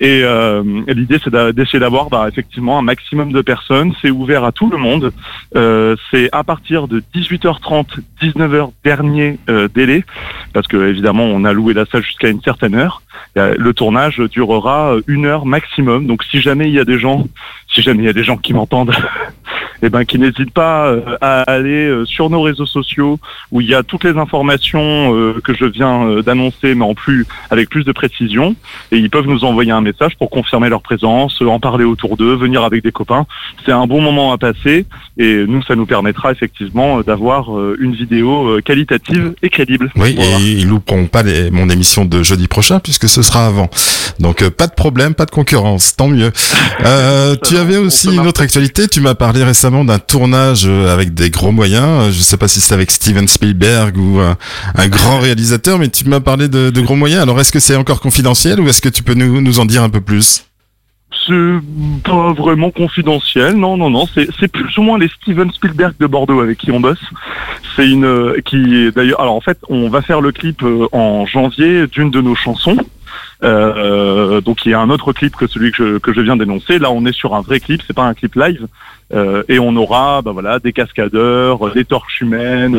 Et 0.00 0.22
euh, 0.22 0.62
l'idée, 0.86 1.18
c'est 1.22 1.34
d'essayer 1.54 1.80
d'avoir 1.80 2.08
bah, 2.08 2.26
effectivement 2.28 2.78
un 2.78 2.82
maximum 2.82 3.32
de 3.32 3.40
personnes. 3.40 3.92
C'est 4.00 4.10
ouvert 4.10 4.44
à 4.44 4.52
tout 4.52 4.70
le 4.70 4.76
monde. 4.76 5.12
Euh, 5.56 5.96
c'est 6.10 6.28
à 6.32 6.44
partir 6.44 6.86
de 6.86 7.02
18h30, 7.14 7.98
19h 8.22 8.70
dernier 8.84 9.38
euh, 9.48 9.68
délai, 9.72 10.04
parce 10.52 10.68
que 10.68 10.88
évidemment, 10.88 11.24
on 11.24 11.44
a 11.44 11.52
loué 11.52 11.74
la 11.74 11.84
salle 11.86 12.04
jusqu'à 12.04 12.28
une 12.28 12.42
certaine 12.42 12.74
heure. 12.74 13.02
Euh, 13.36 13.54
Le 13.58 13.72
tournage 13.72 14.18
durera 14.18 14.94
euh, 14.94 15.02
une 15.06 15.26
heure 15.26 15.46
maximum. 15.46 16.06
Donc, 16.06 16.22
si 16.24 16.40
jamais 16.40 16.68
il 16.68 16.74
y 16.74 16.80
a 16.80 16.84
des 16.84 16.98
gens, 16.98 17.26
si 17.72 17.82
jamais 17.82 18.02
il 18.02 18.06
y 18.06 18.08
a 18.08 18.12
des 18.14 18.24
gens 18.24 18.36
qui 18.36 18.52
m'entendent, 18.54 18.94
eh 19.82 19.88
ben, 19.90 20.04
qui 20.04 20.18
n'hésitent 20.18 20.52
pas 20.52 20.86
euh, 20.88 21.00
à 21.20 21.42
aller 21.42 21.86
euh, 21.88 22.04
sur 22.04 22.30
nos 22.30 22.42
réseaux 22.42 22.66
sociaux 22.66 23.18
où 23.52 23.60
il 23.60 23.68
y 23.68 23.74
a 23.74 23.82
toutes 23.82 24.04
les 24.04 24.16
informations 24.18 25.14
euh, 25.14 25.40
que 25.44 25.54
je 25.54 25.64
viens 25.66 26.20
d'annoncer, 26.22 26.74
mais 26.74 26.84
en 26.84 26.94
plus 26.94 27.26
avec 27.50 27.68
plus 27.70 27.84
de 27.84 27.92
précision. 27.92 28.56
Et 28.90 28.96
ils 28.98 29.10
peuvent 29.10 29.26
nous 29.26 29.44
envoyer 29.44 29.70
un 29.72 29.80
message 29.80 30.16
pour 30.18 30.30
confirmer 30.30 30.68
leur 30.68 30.82
présence, 30.82 31.40
en 31.42 31.60
parler 31.60 31.84
autour 31.84 32.16
d'eux, 32.16 32.34
venir 32.34 32.62
avec 32.64 32.82
des 32.82 32.92
copains. 32.92 33.26
C'est 33.64 33.72
un 33.72 33.86
bon 33.86 34.00
moment 34.00 34.32
à 34.32 34.38
passer 34.38 34.86
et 35.18 35.44
nous, 35.46 35.62
ça 35.62 35.76
nous 35.76 35.86
permettra 35.86 36.32
effectivement 36.32 37.00
d'avoir 37.02 37.48
une 37.78 37.94
vidéo 37.94 38.58
qualitative 38.64 39.34
et 39.42 39.50
crédible. 39.50 39.90
Oui, 39.96 40.14
Voilà. 40.16 40.30
et 40.40 40.42
ils 40.42 40.68
louperont 40.68 41.06
pas 41.06 41.22
les- 41.22 41.50
mon 41.50 41.68
émission 41.68 42.04
de 42.04 42.22
jeudi 42.22 42.48
prochain 42.48 42.80
puisque 42.80 43.08
ce 43.08 43.22
sera 43.22 43.46
avant. 43.46 43.68
Donc 44.18 44.48
pas 44.50 44.66
de 44.66 44.74
problème, 44.74 45.14
pas 45.14 45.26
de 45.26 45.30
concurrence, 45.30 45.94
tant 45.96 46.08
mieux. 46.08 46.32
Euh, 46.84 47.34
tu 47.44 47.54
va, 47.54 47.64
avais 47.68 47.76
aussi 47.78 48.14
une 48.14 48.26
autre 48.26 48.40
actualité. 48.40 48.88
Tu 48.88 49.00
m'as 49.00 49.14
parlé 49.14 49.44
récemment 49.44 49.84
d'un 49.84 49.98
tournage 49.98 50.64
euh, 50.66 50.92
avec 50.92 51.14
des 51.14 51.30
gros 51.30 51.52
moyens. 51.52 51.84
Euh, 51.84 52.10
Je 52.10 52.20
sais 52.20 52.36
pas 52.36 52.48
si 52.48 52.60
c'est 52.60 52.74
avec 52.74 52.90
Steven 52.90 53.28
Spielberg 53.28 53.96
ou 53.96 54.20
euh, 54.20 54.34
un 54.74 54.88
grand 54.88 55.18
réalisateur, 55.18 55.78
mais 55.78 55.88
tu 55.88 56.08
m'as 56.08 56.20
parlé 56.20 56.48
de, 56.48 56.70
de 56.70 56.80
gros 56.80 56.96
moyens. 56.96 57.22
Alors 57.22 57.40
est-ce 57.40 57.52
que 57.52 57.60
c'est 57.60 57.76
encore 57.76 58.00
confidentiel 58.00 58.60
ou 58.60 58.68
est-ce 58.68 58.80
que 58.80 58.88
tu 58.88 59.02
peux 59.02 59.14
nous, 59.14 59.40
nous 59.40 59.60
en 59.60 59.66
dire 59.66 59.82
un 59.82 59.90
peu 59.90 60.00
plus? 60.00 60.44
C'est 61.26 61.58
pas 62.04 62.32
vraiment 62.32 62.70
confidentiel, 62.70 63.54
non, 63.54 63.76
non, 63.76 63.90
non. 63.90 64.06
C'est 64.14 64.48
plus 64.48 64.78
ou 64.78 64.82
moins 64.82 64.98
les 64.98 65.08
Steven 65.08 65.50
Spielberg 65.52 65.94
de 66.00 66.06
Bordeaux 66.06 66.40
avec 66.40 66.58
qui 66.58 66.70
on 66.70 66.80
bosse. 66.80 67.04
C'est 67.76 67.88
une 67.88 68.34
qui 68.46 68.90
d'ailleurs. 68.94 69.20
Alors 69.20 69.34
en 69.34 69.40
fait, 69.40 69.58
on 69.68 69.90
va 69.90 70.00
faire 70.00 70.20
le 70.22 70.32
clip 70.32 70.62
en 70.92 71.26
janvier 71.26 71.86
d'une 71.86 72.10
de 72.10 72.20
nos 72.20 72.34
chansons. 72.34 72.76
Euh, 73.42 74.40
donc 74.40 74.66
il 74.66 74.70
y 74.70 74.74
a 74.74 74.80
un 74.80 74.90
autre 74.90 75.12
clip 75.12 75.36
que 75.36 75.46
celui 75.46 75.72
que 75.72 76.00
je, 76.06 76.20
viens 76.20 76.36
d'énoncer. 76.36 76.78
Là, 76.78 76.90
on 76.90 77.04
est 77.06 77.12
sur 77.12 77.34
un 77.34 77.40
vrai 77.40 77.60
clip, 77.60 77.82
c'est 77.86 77.94
pas 77.94 78.04
un 78.04 78.14
clip 78.14 78.34
live. 78.34 78.66
Euh, 79.14 79.42
et 79.48 79.58
on 79.58 79.74
aura, 79.76 80.20
bah 80.20 80.32
voilà, 80.32 80.58
des 80.58 80.72
cascadeurs, 80.72 81.66
euh, 81.66 81.72
des 81.72 81.84
torches 81.84 82.20
humaines, 82.20 82.78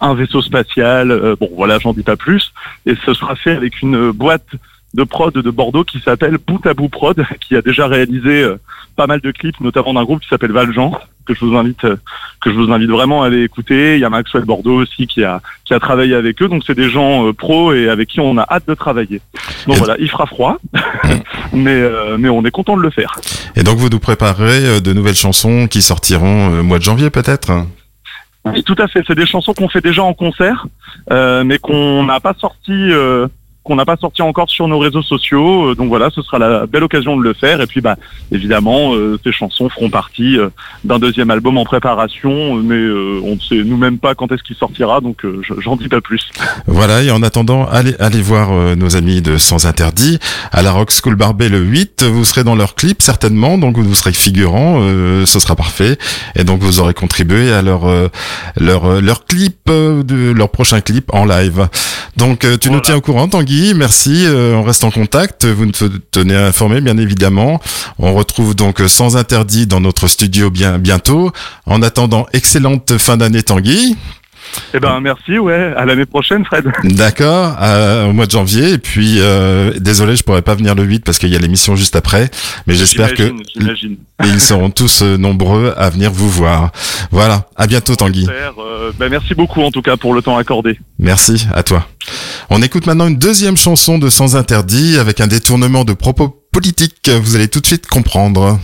un 0.00 0.14
vaisseau 0.14 0.42
spatial. 0.42 1.36
bon, 1.40 1.50
voilà, 1.56 1.78
j'en 1.78 1.92
dis 1.92 2.02
pas 2.02 2.16
plus. 2.16 2.52
Et 2.86 2.94
ce 3.04 3.14
sera 3.14 3.34
fait 3.34 3.52
avec 3.52 3.82
une 3.82 4.10
boîte 4.12 4.48
de 4.96 5.04
prod 5.04 5.32
de 5.32 5.50
Bordeaux 5.50 5.84
qui 5.84 6.00
s'appelle 6.00 6.38
Bout 6.44 6.66
à 6.66 6.74
Bout 6.74 6.88
Prod, 6.88 7.22
qui 7.40 7.54
a 7.54 7.62
déjà 7.62 7.86
réalisé 7.86 8.42
euh, 8.42 8.56
pas 8.96 9.06
mal 9.06 9.20
de 9.20 9.30
clips, 9.30 9.60
notamment 9.60 9.94
d'un 9.94 10.04
groupe 10.04 10.20
qui 10.22 10.28
s'appelle 10.28 10.52
Valjean, 10.52 10.92
que 11.26 11.34
je 11.34 11.44
vous 11.44 11.54
invite, 11.54 11.84
euh, 11.84 11.96
que 12.40 12.50
je 12.50 12.56
vous 12.56 12.72
invite 12.72 12.88
vraiment 12.90 13.22
à 13.22 13.26
aller 13.26 13.42
écouter. 13.42 13.94
Il 13.94 14.00
y 14.00 14.04
a 14.04 14.10
Maxwell 14.10 14.44
Bordeaux 14.44 14.76
aussi 14.82 15.06
qui 15.06 15.22
a 15.22 15.40
qui 15.64 15.74
a 15.74 15.80
travaillé 15.80 16.14
avec 16.14 16.40
eux, 16.42 16.48
donc 16.48 16.62
c'est 16.66 16.74
des 16.74 16.88
gens 16.88 17.26
euh, 17.28 17.32
pros 17.32 17.72
et 17.74 17.88
avec 17.88 18.08
qui 18.08 18.20
on 18.20 18.38
a 18.38 18.46
hâte 18.50 18.66
de 18.66 18.74
travailler. 18.74 19.20
Donc 19.66 19.76
Et- 19.76 19.78
voilà, 19.78 19.96
il 19.98 20.08
fera 20.10 20.26
froid, 20.26 20.56
mais 21.52 21.82
mais 22.18 22.28
on 22.30 22.44
est 22.44 22.50
content 22.50 22.76
de 22.76 22.82
le 22.82 22.90
faire. 22.90 23.14
Et 23.54 23.62
donc 23.62 23.76
vous 23.78 23.88
nous 23.90 24.00
préparez 24.00 24.80
de 24.80 24.92
nouvelles 24.92 25.14
chansons 25.14 25.66
qui 25.68 25.82
sortiront 25.82 26.60
au 26.60 26.62
mois 26.62 26.78
de 26.78 26.84
janvier 26.84 27.10
peut-être? 27.10 27.52
Oui, 28.46 28.62
tout 28.62 28.76
à 28.78 28.86
fait. 28.86 29.02
C'est 29.06 29.16
des 29.16 29.26
chansons 29.26 29.52
qu'on 29.54 29.68
fait 29.68 29.80
déjà 29.80 30.04
en 30.04 30.14
concert, 30.14 30.66
euh, 31.10 31.42
mais 31.42 31.58
qu'on 31.58 32.04
n'a 32.04 32.20
pas 32.20 32.34
sorti, 32.38 32.70
euh, 32.70 33.26
qu'on 33.66 33.76
n'a 33.76 33.84
pas 33.84 33.96
sorti 33.96 34.22
encore 34.22 34.48
sur 34.48 34.68
nos 34.68 34.78
réseaux 34.78 35.02
sociaux. 35.02 35.70
Euh, 35.70 35.74
donc 35.74 35.88
voilà, 35.88 36.08
ce 36.14 36.22
sera 36.22 36.38
la 36.38 36.66
belle 36.66 36.84
occasion 36.84 37.16
de 37.16 37.22
le 37.22 37.34
faire. 37.34 37.60
Et 37.60 37.66
puis, 37.66 37.80
bah, 37.80 37.96
évidemment, 38.32 38.94
euh, 38.94 39.18
ces 39.24 39.32
chansons 39.32 39.68
feront 39.68 39.90
partie 39.90 40.38
euh, 40.38 40.48
d'un 40.84 40.98
deuxième 40.98 41.30
album 41.30 41.58
en 41.58 41.64
préparation, 41.64 42.54
mais 42.54 42.74
euh, 42.76 43.20
on 43.24 43.34
ne 43.34 43.40
sait 43.40 43.62
nous-mêmes 43.64 43.98
pas 43.98 44.14
quand 44.14 44.30
est-ce 44.32 44.42
qu'il 44.42 44.56
sortira, 44.56 45.00
donc 45.00 45.24
euh, 45.24 45.40
je- 45.42 45.54
j'en 45.60 45.76
dis 45.76 45.88
pas 45.88 46.00
plus. 46.00 46.30
Voilà, 46.66 47.02
et 47.02 47.10
en 47.10 47.22
attendant, 47.22 47.66
allez, 47.66 47.94
allez 47.98 48.22
voir 48.22 48.52
euh, 48.52 48.74
nos 48.76 48.96
amis 48.96 49.20
de 49.20 49.36
Sans 49.36 49.66
Interdit 49.66 50.18
à 50.52 50.62
la 50.62 50.70
Rock 50.72 50.90
School 50.92 51.16
Barbet 51.16 51.48
le 51.48 51.58
8. 51.60 52.04
Vous 52.04 52.24
serez 52.24 52.44
dans 52.44 52.54
leur 52.54 52.74
clip 52.76 53.02
certainement, 53.02 53.58
donc 53.58 53.76
vous 53.78 53.94
serez 53.94 54.12
figurant, 54.12 54.78
euh, 54.80 55.26
ce 55.26 55.40
sera 55.40 55.56
parfait. 55.56 55.98
Et 56.36 56.44
donc 56.44 56.60
vous 56.60 56.78
aurez 56.80 56.94
contribué 56.94 57.52
à 57.52 57.62
leur 57.62 57.86
euh, 57.88 58.08
leur 58.56 59.00
leur 59.00 59.24
clip 59.26 59.56
euh, 59.68 60.02
de 60.02 60.30
leur 60.32 60.50
prochain 60.50 60.80
clip 60.80 61.12
en 61.12 61.24
live. 61.24 61.68
Donc 62.16 62.44
euh, 62.44 62.56
tu 62.56 62.70
nous 62.70 62.80
tiens 62.80 62.96
au 62.96 63.00
courant, 63.00 63.26
Tanguy? 63.28 63.55
Merci, 63.74 64.26
euh, 64.26 64.54
on 64.54 64.62
reste 64.62 64.84
en 64.84 64.90
contact. 64.90 65.46
Vous 65.46 65.64
nous 65.64 65.72
tenez 66.10 66.34
informés, 66.34 66.80
bien 66.80 66.98
évidemment. 66.98 67.60
On 67.98 68.14
retrouve 68.14 68.54
donc 68.54 68.80
euh, 68.80 68.88
Sans 68.88 69.16
Interdit 69.16 69.66
dans 69.66 69.80
notre 69.80 70.08
studio 70.08 70.50
bien 70.50 70.78
bientôt. 70.78 71.32
En 71.64 71.80
attendant, 71.82 72.26
excellente 72.34 72.98
fin 72.98 73.16
d'année, 73.16 73.42
Tanguy. 73.42 73.96
Eh 74.74 74.80
ben, 74.80 75.00
merci, 75.00 75.38
ouais. 75.38 75.72
À 75.76 75.84
l'année 75.84 76.06
prochaine, 76.06 76.44
Fred. 76.44 76.70
D'accord, 76.84 77.56
euh, 77.60 78.08
au 78.08 78.12
mois 78.12 78.26
de 78.26 78.30
janvier. 78.30 78.72
Et 78.72 78.78
puis, 78.78 79.16
euh, 79.18 79.72
désolé, 79.78 80.16
je 80.16 80.22
pourrais 80.22 80.42
pas 80.42 80.54
venir 80.54 80.74
le 80.74 80.82
8 80.84 81.04
parce 81.04 81.18
qu'il 81.18 81.30
y 81.30 81.36
a 81.36 81.38
l'émission 81.38 81.76
juste 81.76 81.96
après. 81.96 82.30
Mais 82.66 82.74
j'espère 82.74 83.14
que 83.14 83.32
ils 84.24 84.40
seront 84.40 84.70
tous 84.70 85.02
euh, 85.02 85.16
nombreux 85.16 85.74
à 85.76 85.90
venir 85.90 86.10
vous 86.10 86.30
voir. 86.30 86.72
Voilà, 87.10 87.48
à 87.56 87.66
bientôt 87.66 87.96
Tanguy. 87.96 88.22
Super, 88.22 88.54
euh, 88.58 88.92
ben, 88.98 89.08
merci 89.08 89.34
beaucoup 89.34 89.62
en 89.62 89.70
tout 89.70 89.82
cas 89.82 89.96
pour 89.96 90.14
le 90.14 90.22
temps 90.22 90.36
accordé. 90.36 90.78
Merci, 90.98 91.46
à 91.54 91.62
toi. 91.62 91.86
On 92.50 92.62
écoute 92.62 92.86
maintenant 92.86 93.08
une 93.08 93.18
deuxième 93.18 93.56
chanson 93.56 93.98
de 93.98 94.08
Sans 94.08 94.36
Interdit 94.36 94.98
avec 94.98 95.20
un 95.20 95.26
détournement 95.26 95.84
de 95.84 95.92
propos 95.92 96.28
politiques. 96.52 97.10
Vous 97.10 97.36
allez 97.36 97.48
tout 97.48 97.60
de 97.60 97.66
suite 97.66 97.86
comprendre. 97.86 98.58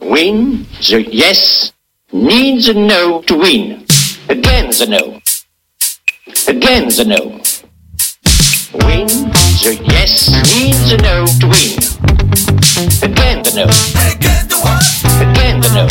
Win, 0.00 0.64
the 0.80 1.06
yes, 1.12 1.72
needs 2.12 2.68
a 2.68 2.74
no 2.74 3.22
to 3.22 3.38
win. 3.38 3.86
Again 4.28 4.70
a 4.80 4.86
no. 4.86 5.20
Again 6.46 6.90
a 6.98 7.04
no. 7.04 7.40
Win, 8.74 9.08
the 9.62 9.80
yes, 9.88 10.30
needs 10.54 10.92
a 10.92 10.98
no 10.98 11.26
to 11.26 11.46
win. 11.48 11.78
Again 13.02 13.42
the 13.42 13.52
no. 13.56 13.64
Again 14.12 14.48
the 14.48 14.56
what? 14.60 14.84
Again 15.22 15.60
the 15.60 15.68
no. 15.72 15.86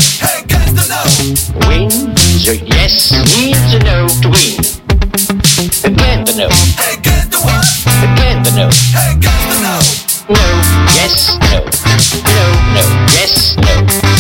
Win, 1.68 1.90
the 2.46 2.56
yes, 2.66 3.12
needs 3.36 3.74
a 3.74 3.80
no 3.80 4.08
to 4.22 4.30
win. 4.30 4.60
Again 5.84 6.24
the 6.26 6.34
no. 6.38 6.48
Again 8.04 8.44
the 8.44 8.52
no. 8.56 8.70
No, 10.30 10.46
yes, 10.96 11.38
no. 11.52 11.60
No, 12.24 12.44
no, 12.74 12.84
yes, 13.12 13.58
no. 13.58 14.11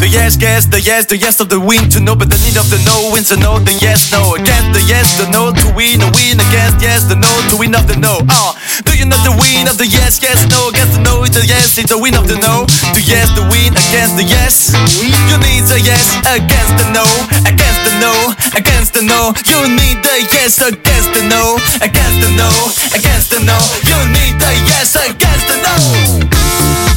The 0.00 0.10
yes, 0.10 0.36
yes, 0.36 0.66
the 0.66 0.80
yes, 0.80 1.06
the 1.06 1.16
yes 1.16 1.40
of 1.40 1.48
the 1.48 1.60
win 1.60 1.88
to 1.88 2.00
know, 2.00 2.14
but 2.14 2.28
the 2.28 2.36
need 2.42 2.58
of 2.58 2.68
the 2.68 2.82
no 2.84 3.14
wins 3.14 3.30
the 3.30 3.38
no, 3.38 3.58
the 3.62 3.72
yes, 3.78 4.10
no. 4.10 4.34
Against 4.34 4.74
the 4.74 4.82
yes, 4.84 5.16
the 5.16 5.30
no 5.30 5.54
to 5.54 5.66
win, 5.72 6.02
a 6.02 6.08
win 6.12 6.36
against 6.42 6.82
yes, 6.82 7.06
the 7.06 7.14
no 7.14 7.30
to 7.48 7.56
win 7.56 7.74
of 7.74 7.86
the 7.86 7.96
no. 7.96 8.20
Uh, 8.26 8.52
do 8.84 8.92
you 8.98 9.06
know 9.06 9.16
the 9.22 9.32
win 9.38 9.70
of 9.70 9.78
the 9.78 9.86
yes, 9.86 10.20
yes, 10.20 10.44
no? 10.50 10.68
Against 10.68 10.98
the 10.98 11.02
no, 11.06 11.22
it's 11.22 11.38
a 11.38 11.46
yes, 11.46 11.78
it's 11.78 11.94
a 11.94 11.98
win 11.98 12.18
of 12.18 12.26
the 12.26 12.36
no. 12.42 12.66
The 12.92 13.00
yes, 13.06 13.30
the 13.38 13.46
win 13.46 13.72
against 13.72 14.18
the 14.18 14.26
yes. 14.26 14.74
You 14.98 15.38
need 15.40 15.64
the 15.70 15.80
yes 15.80 16.04
against 16.26 16.74
the 16.76 16.86
no, 16.90 17.06
against 17.46 17.80
the 17.86 17.94
no, 18.02 18.12
against 18.58 18.92
the 18.98 19.02
no. 19.06 19.32
You 19.46 19.62
need 19.72 20.02
the 20.02 20.26
yes 20.34 20.60
against 20.60 21.14
the 21.14 21.22
no, 21.30 21.56
against 21.80 22.18
the 22.18 22.30
no, 22.36 22.50
against 22.92 23.30
the 23.30 23.40
no. 23.46 23.56
You 23.88 23.98
need 24.10 24.36
the 24.36 24.52
yes 24.68 24.98
against 24.98 25.46
the 25.48 25.56
no. 25.62 26.93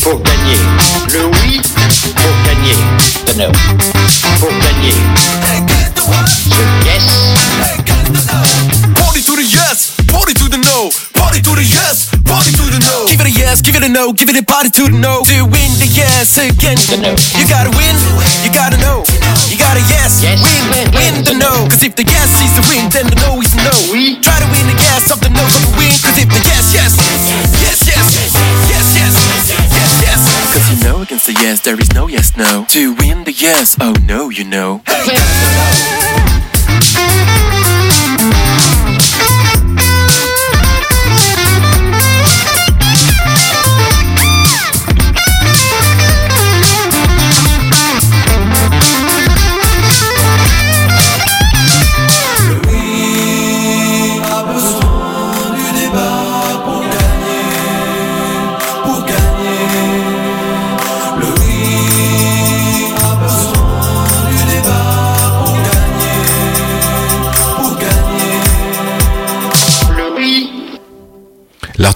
Pour 0.00 0.22
gagner. 0.22 0.56
Le 1.12 1.26
oui 1.26 1.60
pour 2.16 2.39
The 2.60 3.32
no. 3.40 3.48
The 3.48 4.72
yes. 6.84 7.40
Party 9.00 9.24
to 9.24 9.32
the 9.32 9.48
yes, 9.48 9.96
party 10.04 10.34
to 10.36 10.44
the 10.44 10.60
no, 10.60 10.92
party 11.16 11.40
to 11.40 11.56
the 11.56 11.64
yes, 11.64 12.12
party 12.28 12.52
to 12.52 12.64
the 12.68 12.76
no. 12.84 13.08
Give 13.08 13.16
it 13.24 13.28
a 13.28 13.30
yes, 13.32 13.62
give 13.62 13.76
it 13.76 13.82
a 13.82 13.88
no, 13.88 14.12
give 14.12 14.28
it 14.28 14.36
a 14.36 14.44
party 14.44 14.68
to 14.76 14.92
the 14.92 14.98
no. 14.98 15.24
To 15.24 15.48
win 15.48 15.72
the 15.80 15.88
yes 15.88 16.36
against 16.36 16.92
The 16.92 17.00
no. 17.00 17.16
You 17.40 17.48
gotta 17.48 17.72
win, 17.72 17.96
you 18.44 18.52
gotta 18.52 18.76
know, 18.76 19.08
you 19.48 19.56
gotta 19.56 19.80
yes. 19.88 20.20
Yes. 20.20 20.36
Win, 20.44 20.92
win 20.92 21.24
the 21.24 21.40
no. 21.40 21.64
Cause 21.72 21.80
if 21.80 21.96
the 21.96 22.04
yes 22.04 22.28
is 22.44 22.52
the 22.60 22.64
win, 22.68 22.92
then 22.92 23.08
the 23.08 23.16
no 23.24 23.40
is 23.40 23.56
the 23.56 23.64
no. 23.64 23.72
Try 24.20 24.36
to 24.36 24.48
win 24.52 24.68
the 24.68 24.76
yes 24.76 25.08
of 25.08 25.24
the 25.24 25.32
no 25.32 25.40
of 25.40 25.62
the 25.64 25.72
win. 25.80 25.96
Cause 26.04 26.20
if 26.20 26.28
the 26.28 26.44
yes. 26.44 26.76
Yes, 26.76 26.92
yes. 26.92 27.49
Cause 31.00 31.08
you 31.08 31.08
know 31.08 31.16
against 31.16 31.26
the 31.26 31.32
yes, 31.32 31.60
there 31.62 31.80
is 31.80 31.92
no 31.94 32.08
yes, 32.08 32.36
no. 32.36 32.66
To 32.68 32.94
win 32.96 33.24
the 33.24 33.32
yes, 33.32 33.74
oh 33.80 33.94
no, 34.06 34.28
you 34.28 34.44
know. 34.44 34.82
Le 34.86 35.14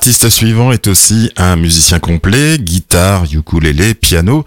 L'artiste 0.04 0.28
suivant 0.28 0.70
est 0.70 0.86
aussi 0.86 1.30
un 1.38 1.56
musicien 1.56 1.98
complet, 1.98 2.58
guitare, 2.58 3.24
ukulélé, 3.32 3.94
piano. 3.94 4.44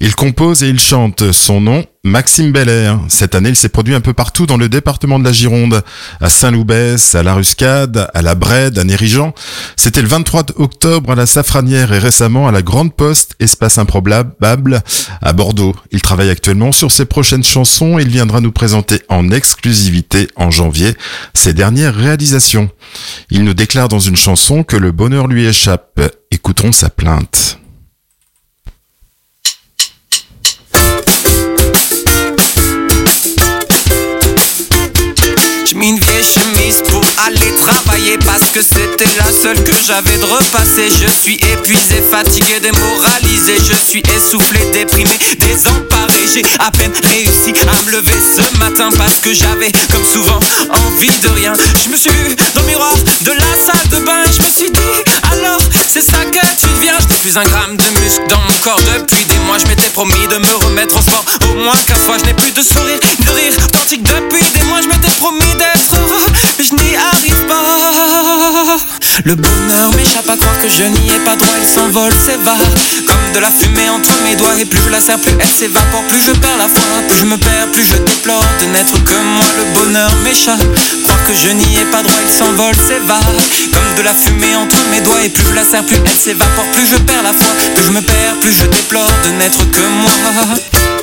Il 0.00 0.14
compose 0.14 0.62
et 0.62 0.68
il 0.68 0.78
chante. 0.78 1.32
Son 1.32 1.62
nom, 1.62 1.86
Maxime 2.04 2.52
Belair. 2.52 3.00
Cette 3.08 3.34
année, 3.34 3.48
il 3.48 3.56
s'est 3.56 3.68
produit 3.68 3.94
un 3.94 4.00
peu 4.00 4.12
partout 4.12 4.46
dans 4.46 4.56
le 4.56 4.68
département 4.68 5.18
de 5.18 5.24
la 5.24 5.32
Gironde, 5.32 5.82
à 6.20 6.28
Saint-Loubès, 6.28 7.16
à 7.16 7.24
La 7.24 7.34
Ruscade, 7.34 8.08
à 8.14 8.22
La 8.22 8.36
Brède, 8.36 8.78
à 8.78 8.84
Nérigeant. 8.84 9.34
C'était 9.76 10.00
le 10.00 10.08
23 10.08 10.46
octobre 10.56 11.10
à 11.10 11.14
la 11.16 11.26
Safranière 11.26 11.92
et 11.92 11.98
récemment 11.98 12.46
à 12.46 12.52
la 12.52 12.62
Grande 12.62 12.94
Poste, 12.94 13.34
espace 13.40 13.78
improbable, 13.78 14.82
à 15.20 15.32
Bordeaux. 15.32 15.74
Il 15.90 16.00
travaille 16.00 16.30
actuellement 16.30 16.70
sur 16.70 16.92
ses 16.92 17.04
prochaines 17.04 17.44
chansons 17.44 17.98
et 17.98 18.02
il 18.02 18.08
viendra 18.08 18.40
nous 18.40 18.52
présenter 18.52 19.02
en 19.08 19.30
exclusivité 19.30 20.28
en 20.36 20.52
janvier 20.52 20.94
ses 21.34 21.52
dernières 21.52 21.96
réalisations. 21.96 22.70
Il 23.30 23.42
nous 23.42 23.54
déclare 23.54 23.88
dans 23.88 23.98
une 23.98 24.16
chanson 24.16 24.62
que 24.62 24.76
le 24.76 24.92
bonheur 24.92 25.26
lui 25.26 25.46
échappe. 25.46 26.00
Écoutons 26.30 26.72
sa 26.72 26.90
plainte. 26.90 27.57
Aller 37.26 37.54
travailler 37.56 38.18
parce 38.18 38.50
que 38.52 38.62
c'était 38.62 39.08
la 39.18 39.30
seule 39.32 39.62
que 39.64 39.72
j'avais 39.86 40.16
de 40.18 40.24
repasser. 40.24 40.88
Je 40.90 41.08
suis 41.08 41.34
épuisé, 41.52 42.02
fatigué, 42.10 42.60
démoralisé. 42.60 43.56
Je 43.58 43.74
suis 43.74 44.02
essoufflé, 44.16 44.60
déprimé, 44.72 45.10
désemparé. 45.38 46.14
J'ai 46.32 46.42
à 46.58 46.70
peine 46.70 46.92
réussi 47.10 47.52
à 47.66 47.86
me 47.86 47.92
lever 47.92 48.18
ce 48.36 48.58
matin 48.58 48.90
parce 48.96 49.16
que 49.22 49.32
j'avais, 49.32 49.72
comme 49.92 50.04
souvent, 50.04 50.40
envie 50.86 51.10
de 51.22 51.28
rien. 51.28 51.52
Je 51.84 51.90
me 51.90 51.96
suis 51.96 52.10
vu 52.10 52.36
dans 52.54 52.60
le 52.62 52.66
miroir 52.66 52.94
de 53.22 53.32
la 53.32 53.54
salle 53.66 53.88
de 53.90 54.04
bain 54.04 54.22
et 54.24 54.32
je 54.32 54.42
me 54.42 54.50
suis 54.50 54.70
dit, 54.70 55.02
alors 55.32 55.60
c'est 55.88 56.02
ça 56.02 56.24
que 56.24 56.38
tu 56.60 56.66
deviens. 56.76 56.94
Je 57.00 57.08
plus 57.22 57.36
un 57.36 57.44
gramme 57.44 57.76
de 57.76 58.00
muscle 58.00 58.24
dans 58.28 58.38
mon 58.38 58.58
corps 58.62 58.80
depuis 58.94 59.24
des 59.24 59.38
mois. 59.46 59.58
Je 59.58 59.66
m'étais 59.66 59.90
promis 59.90 60.26
de 60.28 60.36
me 60.36 60.66
remettre 60.66 60.96
au 60.98 61.02
sport 61.02 61.24
au 61.50 61.54
moins 61.56 61.76
qu'un 61.86 61.94
fois. 61.94 62.16
Je 62.18 62.24
n'ai 62.26 62.34
plus 62.34 62.52
de 62.52 62.62
sourire, 62.62 62.98
de 63.26 63.30
rire 63.30 63.52
authentique 63.64 64.02
depuis 64.02 64.44
des 64.54 64.62
mois. 64.66 64.80
Je 64.82 64.88
m'étais 64.88 65.10
promis 65.18 65.54
d'être 65.58 65.94
heureux, 65.96 66.26
mais 66.58 66.64
je 66.64 66.74
Le 69.24 69.34
bonheur 69.34 69.90
m'échappe 69.96 70.30
à 70.30 70.36
croire 70.36 70.58
que 70.62 70.68
je 70.68 70.84
n'y 70.84 71.08
ai 71.10 71.18
pas 71.24 71.36
droit. 71.36 71.54
Il 71.60 71.68
s'envole, 71.68 72.12
s'évade 72.12 72.56
comme 73.06 73.32
de 73.34 73.40
la 73.40 73.50
fumée 73.50 73.88
entre 73.90 74.10
mes 74.24 74.36
doigts. 74.36 74.54
Et 74.58 74.64
plus 74.64 74.80
je 74.84 74.90
la 74.90 75.00
serre, 75.00 75.18
plus 75.18 75.32
elle 75.38 75.48
s'évapore. 75.48 76.04
Plus 76.08 76.20
je 76.24 76.32
perds 76.32 76.56
la 76.56 76.68
foi, 76.68 76.82
plus 77.08 77.18
je 77.18 77.24
me 77.26 77.36
perds, 77.36 77.68
plus 77.72 77.84
je 77.84 77.96
déplore 77.96 78.44
de 78.60 78.66
n'être 78.72 78.94
que 79.04 79.14
moi. 79.14 79.44
Le 79.58 79.64
bonheur 79.80 80.10
m'échappe. 80.24 80.64
Croire 81.04 81.24
que 81.26 81.34
je 81.34 81.50
n'y 81.50 81.76
ai 81.76 81.84
pas 81.90 82.02
droit, 82.02 82.20
il 82.22 82.32
s'envole, 82.32 82.76
s'évade 82.76 83.40
comme 83.72 83.98
de 83.98 84.02
la 84.02 84.14
fumée 84.14 84.56
entre 84.56 84.76
mes 84.90 85.00
doigts. 85.00 85.22
Et 85.24 85.28
plus 85.28 85.44
je 85.48 85.54
la 85.54 85.64
serre, 85.64 85.84
plus 85.84 85.96
elle 85.96 86.18
s'évapore. 86.18 86.66
Plus 86.72 86.86
je 86.86 86.96
perds 86.96 87.22
la 87.22 87.32
foi, 87.32 87.52
plus 87.74 87.84
je 87.84 87.90
me 87.90 88.00
perds, 88.00 88.36
plus 88.40 88.52
je 88.52 88.66
déplore 88.66 89.10
de 89.24 89.30
n'être 89.32 89.64
que 89.70 89.84
moi. 90.00 90.97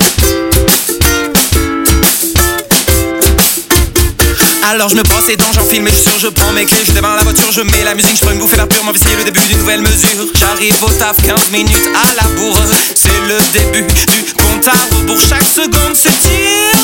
Alors 4.67 4.89
je 4.89 4.95
me 4.95 5.03
brosse 5.03 5.27
les 5.27 5.37
dents, 5.37 5.51
j'enfile 5.53 5.83
mes 5.83 5.91
chaussures, 5.91 6.17
je 6.19 6.27
prends 6.27 6.51
mes 6.53 6.65
clés, 6.65 6.83
je 6.87 6.91
démarre 6.91 7.15
la 7.15 7.23
voiture, 7.23 7.51
je 7.51 7.61
mets 7.61 7.83
la 7.83 7.93
musique, 7.93 8.15
je 8.15 8.21
prends 8.21 8.31
une 8.31 8.39
bouffée 8.39 8.55
d'air 8.57 8.67
pur, 8.67 8.83
mon 8.83 8.93
c'est 8.95 9.15
le 9.15 9.23
début 9.23 9.39
d'une 9.41 9.59
nouvelle 9.59 9.81
mesure. 9.81 10.25
J'arrive 10.33 10.75
au 10.83 10.89
taf 10.89 11.17
15 11.21 11.51
minutes 11.51 11.89
à 11.93 12.15
la 12.15 12.27
bourre, 12.29 12.57
c'est 12.95 13.09
le 13.27 13.37
début 13.53 13.85
du 13.93 14.33
compte 14.33 14.67
à 14.67 14.95
rebours, 14.95 15.19
chaque 15.21 15.43
seconde 15.43 15.95
se 15.95 16.09
tire. 16.09 16.75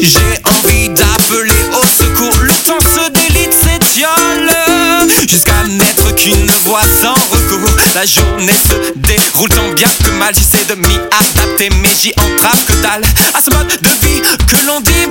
J'ai 0.00 0.42
envie 0.44 0.88
d'appeler 0.88 1.52
au 1.74 2.02
secours, 2.02 2.34
le 2.42 2.52
temps 2.66 2.80
se 2.80 3.10
délite, 3.10 3.52
s'étiole 3.52 4.50
Jusqu'à 5.28 5.64
n'être 5.68 6.14
qu'une 6.16 6.50
voix 6.64 6.82
sans 7.00 7.14
recours 7.30 7.76
La 7.94 8.06
journée 8.06 8.52
se 8.52 8.92
déroule 8.96 9.48
tant 9.50 9.68
bien 9.74 9.88
que 10.04 10.10
mal 10.12 10.34
J'essaie 10.34 10.64
de 10.64 10.74
m'y 10.74 10.94
adapter 10.94 11.68
mais 11.82 11.90
j'y 12.00 12.12
entrave 12.12 12.64
que 12.66 12.72
dalle 12.82 13.04
À 13.34 13.40
ce 13.42 13.50
mode 13.50 13.68
de 13.68 14.06
vie 14.06 14.22
que 14.46 14.66
l'on 14.66 14.80
dit 14.80 15.06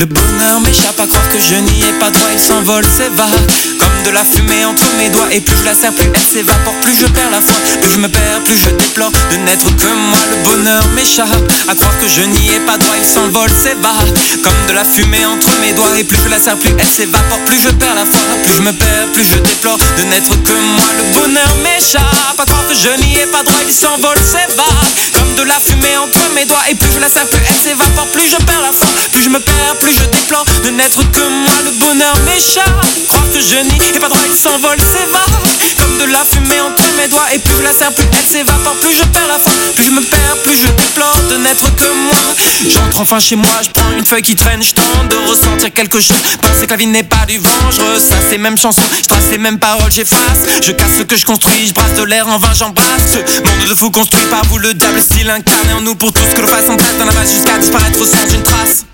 Le 0.00 0.06
bonheur 0.06 0.60
m'échappe 0.60 0.98
à 0.98 1.06
croire 1.06 1.28
que 1.28 1.38
je 1.38 1.56
n'y 1.56 1.82
ai 1.82 1.92
pas 2.00 2.08
droit 2.08 2.28
Il 2.32 2.40
s'envole, 2.40 2.86
s'évade 2.86 3.52
comme 3.80 4.02
de 4.04 4.10
la 4.10 4.24
fumée 4.24 4.64
entre 4.64 4.84
mes 4.98 5.08
doigts 5.08 5.28
Et 5.32 5.40
plus 5.40 5.56
je 5.56 5.64
la 5.64 5.74
serre, 5.74 5.92
plus 5.92 6.08
elle 6.12 6.20
s'évapore 6.20 6.74
Plus 6.82 6.94
je 6.94 7.06
perds 7.06 7.30
la 7.30 7.40
foi, 7.40 7.56
plus 7.80 7.90
je 7.92 7.98
me 7.98 8.08
perds, 8.08 8.44
plus 8.44 8.56
je 8.56 8.70
déplore 8.70 9.10
De 9.30 9.36
n'être 9.36 9.64
que 9.76 9.88
moi, 9.88 10.20
le 10.30 10.36
bonheur 10.44 10.84
m'échappe 10.94 11.28
À 11.68 11.74
croire 11.74 11.96
que 11.98 12.08
je 12.08 12.22
n'y 12.22 12.48
ai 12.48 12.60
pas 12.60 12.76
droit, 12.76 12.96
il 12.98 13.04
s'envole, 13.04 13.50
s'évade 13.50 14.12
Comme 14.44 14.60
de 14.68 14.72
la 14.72 14.84
fumée 14.84 15.24
entre 15.24 15.48
mes 15.60 15.72
doigts 15.72 15.98
Et 15.98 16.04
plus 16.04 16.18
je 16.24 16.28
la 16.28 16.38
serre, 16.38 16.58
plus 16.58 16.74
elle 16.78 16.86
s'évapore 16.86 17.40
Plus 17.46 17.60
je 17.60 17.68
perds 17.68 17.94
la 17.94 18.04
foi, 18.04 18.20
plus 18.44 18.54
je 18.56 18.62
me 18.62 18.72
perds, 18.72 19.08
plus 19.12 19.24
je 19.24 19.38
déplore 19.38 19.78
De 19.96 20.02
n'être 20.04 20.36
que 20.44 20.52
moi, 20.76 20.88
le 20.98 21.04
bonheur 21.20 21.56
m'échappe 21.62 22.38
À 22.38 22.44
croire 22.44 22.66
que 22.68 22.74
je 22.74 22.90
n'y 23.04 23.16
ai 23.16 23.26
pas 23.26 23.42
droit, 23.42 23.60
il 23.66 23.72
s'envole, 23.72 24.18
s'évade 24.18 24.90
Comme 25.14 25.34
de 25.36 25.42
la 25.42 25.58
fumée 25.60 25.96
entre 25.96 26.20
mes 26.34 26.44
doigts 26.44 26.64
Et 26.68 26.74
plus 26.74 26.90
je 26.92 27.00
la 27.00 27.08
serre, 27.08 27.28
plus 27.28 27.40
elle 27.48 27.60
s'évapore 27.64 28.08
Plus 28.12 28.28
je 28.28 28.36
perds 28.44 28.62
la 28.62 28.72
foi, 28.72 28.88
plus 29.12 29.22
je 29.22 29.30
me 29.30 29.40
perds, 29.40 29.76
plus 29.80 29.89
je 29.92 30.04
déplore 30.04 30.44
De 30.64 30.70
n'être 30.70 31.02
que 31.12 31.20
moi, 31.20 31.56
le 31.64 31.72
bonheur 31.72 32.14
m'échappe 32.26 32.86
Croire 33.08 33.24
que 33.32 33.40
je 33.40 33.56
n'y 33.56 33.88
ai 33.88 33.98
pas 33.98 34.08
droit, 34.08 34.20
il 34.26 34.36
s'envole, 34.36 34.78
s'évade 34.78 35.34
Comme 35.78 35.98
de 35.98 36.12
la 36.12 36.24
fumée 36.24 36.60
entre 36.60 36.82
mes 36.96 37.08
doigts 37.08 37.26
Et 37.32 37.38
plus 37.38 37.54
je 37.58 37.62
la 37.62 37.72
serre, 37.72 37.92
plus 37.92 38.06
elle 38.06 38.30
s'évapore 38.30 38.76
Plus 38.80 38.94
je 38.94 39.04
perds 39.04 39.28
la 39.28 39.38
foi, 39.38 39.52
plus 39.74 39.84
je 39.84 39.90
me 39.90 40.00
perds, 40.02 40.36
plus 40.44 40.56
je 40.56 40.66
déplore 40.66 41.16
De 41.30 41.36
n'être 41.36 41.74
que 41.76 41.84
moi. 41.84 42.34
J'entre 42.68 43.00
enfin 43.00 43.18
chez 43.18 43.36
moi, 43.36 43.56
je 43.62 43.70
prends 43.70 43.90
une 43.96 44.04
feuille 44.04 44.22
qui 44.22 44.36
traîne 44.36 44.62
Je 44.62 44.72
tente 44.72 45.08
de 45.08 45.16
ressentir 45.28 45.72
quelque 45.72 46.00
chose. 46.00 46.16
Penser 46.42 46.66
que 46.66 46.70
la 46.70 46.76
vie 46.76 46.86
n'est 46.86 47.02
pas 47.02 47.26
du 47.26 47.38
vent 47.38 47.70
Je 47.70 47.80
ressasse 47.80 48.30
les 48.30 48.38
mêmes 48.38 48.58
chansons, 48.58 48.82
je 49.02 49.08
trace 49.08 49.30
les 49.30 49.38
mêmes 49.38 49.58
paroles 49.58 49.90
J'efface, 49.90 50.40
je 50.62 50.72
casse 50.72 50.98
ce 50.98 51.02
que 51.02 51.16
je 51.16 51.24
construis 51.24 51.66
Je 51.68 51.74
brasse 51.74 51.94
de 51.94 52.02
l'air 52.02 52.28
en 52.28 52.38
vain, 52.38 52.52
j'embrasse. 52.54 52.86
Ce 53.12 53.18
monde 53.18 53.68
de 53.68 53.74
fou 53.74 53.90
construit 53.90 54.24
par 54.30 54.44
vous 54.46 54.58
Le 54.58 54.74
diable 54.74 55.00
style 55.00 55.30
incarné 55.30 55.72
en 55.72 55.80
nous 55.80 55.94
Pour 55.94 56.12
tout 56.12 56.22
ce 56.28 56.34
que 56.34 56.42
l'on 56.42 56.48
fasse 56.48 56.68
en 56.68 56.76
dans 56.76 57.04
la 57.06 57.12
base 57.12 57.32
Jusqu'à 57.32 57.58
disparaître 57.58 57.98
sans 57.98 58.34
une 58.34 58.42
trace 58.42 58.89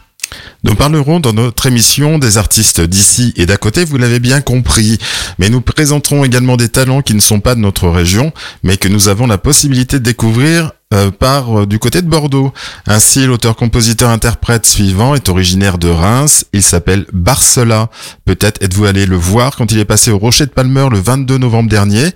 Nous 0.64 0.74
parlerons 0.74 1.20
dans 1.20 1.32
notre 1.32 1.66
émission 1.66 2.18
des 2.18 2.38
artistes 2.38 2.80
d'ici 2.80 3.32
et 3.36 3.46
d'à 3.46 3.56
côté, 3.56 3.84
vous 3.84 3.98
l'avez 3.98 4.20
bien 4.20 4.40
compris. 4.40 4.98
Mais 5.38 5.48
nous 5.48 5.60
présenterons 5.60 6.24
également 6.24 6.56
des 6.56 6.68
talents 6.68 7.02
qui 7.02 7.14
ne 7.14 7.20
sont 7.20 7.40
pas 7.40 7.54
de 7.54 7.60
notre 7.60 7.88
région, 7.88 8.32
mais 8.62 8.76
que 8.76 8.88
nous 8.88 9.08
avons 9.08 9.26
la 9.26 9.38
possibilité 9.38 9.98
de 9.98 10.04
découvrir 10.04 10.72
euh, 10.94 11.10
par 11.10 11.62
euh, 11.62 11.66
du 11.66 11.78
côté 11.80 12.00
de 12.00 12.08
Bordeaux. 12.08 12.52
Ainsi, 12.86 13.26
l'auteur-compositeur-interprète 13.26 14.66
suivant 14.66 15.16
est 15.16 15.28
originaire 15.28 15.78
de 15.78 15.88
Reims. 15.88 16.44
Il 16.52 16.62
s'appelle 16.62 17.06
Barcela. 17.12 17.90
Peut-être 18.24 18.62
êtes-vous 18.62 18.86
allé 18.86 19.04
le 19.04 19.16
voir 19.16 19.56
quand 19.56 19.72
il 19.72 19.78
est 19.78 19.84
passé 19.84 20.12
au 20.12 20.18
Rocher 20.18 20.46
de 20.46 20.50
Palmer 20.50 20.86
le 20.90 21.00
22 21.00 21.38
novembre 21.38 21.68
dernier. 21.68 22.10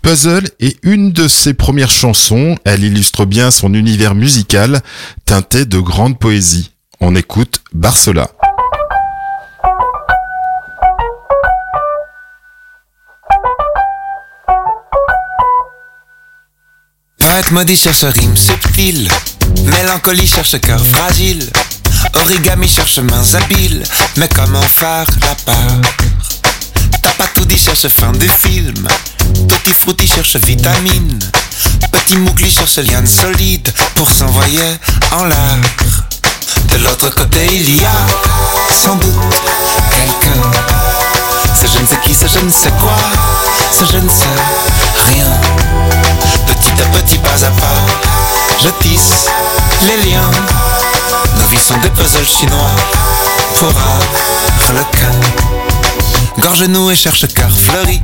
Puzzle 0.00 0.48
est 0.58 0.78
une 0.82 1.12
de 1.12 1.28
ses 1.28 1.52
premières 1.52 1.90
chansons. 1.90 2.56
Elle 2.64 2.84
illustre 2.84 3.26
bien 3.26 3.50
son 3.50 3.74
univers 3.74 4.14
musical, 4.14 4.80
teinté 5.26 5.66
de 5.66 5.78
grande 5.78 6.18
poésie. 6.18 6.73
On 7.06 7.14
écoute 7.16 7.60
Barcela. 7.74 8.30
Maudit 17.50 17.76
cherche 17.76 18.04
rime 18.04 18.34
subtile, 18.34 19.06
mélancolie 19.66 20.26
cherche 20.26 20.58
cœur 20.60 20.80
fragile, 20.84 21.44
origami 22.14 22.66
cherche 22.66 22.98
mains 23.00 23.34
habiles, 23.34 23.84
mais 24.16 24.28
comment 24.34 24.62
faire 24.62 25.06
la 25.20 25.34
part? 25.44 25.80
T'as 27.02 27.12
pas 27.12 27.26
tout 27.34 27.44
dit 27.44 27.58
cherche 27.58 27.86
fin 27.88 28.12
de 28.12 28.26
film, 28.26 28.88
tutti 29.46 29.74
frutti 29.74 30.06
cherche 30.06 30.36
vitamine, 30.36 31.18
Petit 31.92 32.16
mougli 32.16 32.50
cherche 32.50 32.78
liane 32.78 33.06
solide 33.06 33.70
pour 33.94 34.10
s'envoyer 34.10 34.78
en 35.12 35.24
l'air. 35.26 36.13
De 36.70 36.76
l'autre 36.84 37.10
côté, 37.10 37.46
il 37.52 37.76
y 37.76 37.84
a 37.84 37.90
sans 38.72 38.96
doute 38.96 39.14
quelqu'un. 39.90 40.50
Ce 41.54 41.66
je 41.66 41.80
ne 41.80 41.86
sais 41.86 41.98
qui, 42.04 42.14
ce 42.14 42.26
je 42.26 42.44
ne 42.44 42.50
sais 42.50 42.72
quoi, 42.80 42.96
ce 43.72 43.84
je 43.84 43.98
ne 43.98 44.08
sais 44.08 44.36
rien. 45.08 45.26
Petit 46.46 46.82
à 46.82 46.86
petit, 46.98 47.18
pas 47.18 47.44
à 47.44 47.50
pas, 47.50 47.80
je 48.62 48.68
tisse 48.80 49.26
les 49.82 50.10
liens. 50.10 50.30
Nos 51.38 51.46
vies 51.46 51.58
sont 51.58 51.76
des 51.78 51.90
puzzles 51.90 52.26
chinois 52.26 52.70
pour 53.58 53.72
Harlequin. 54.68 55.12
Gorge 56.38 56.64
nouée 56.64 56.96
cherche 56.96 57.26
cœur 57.28 57.50
fleuri. 57.50 58.02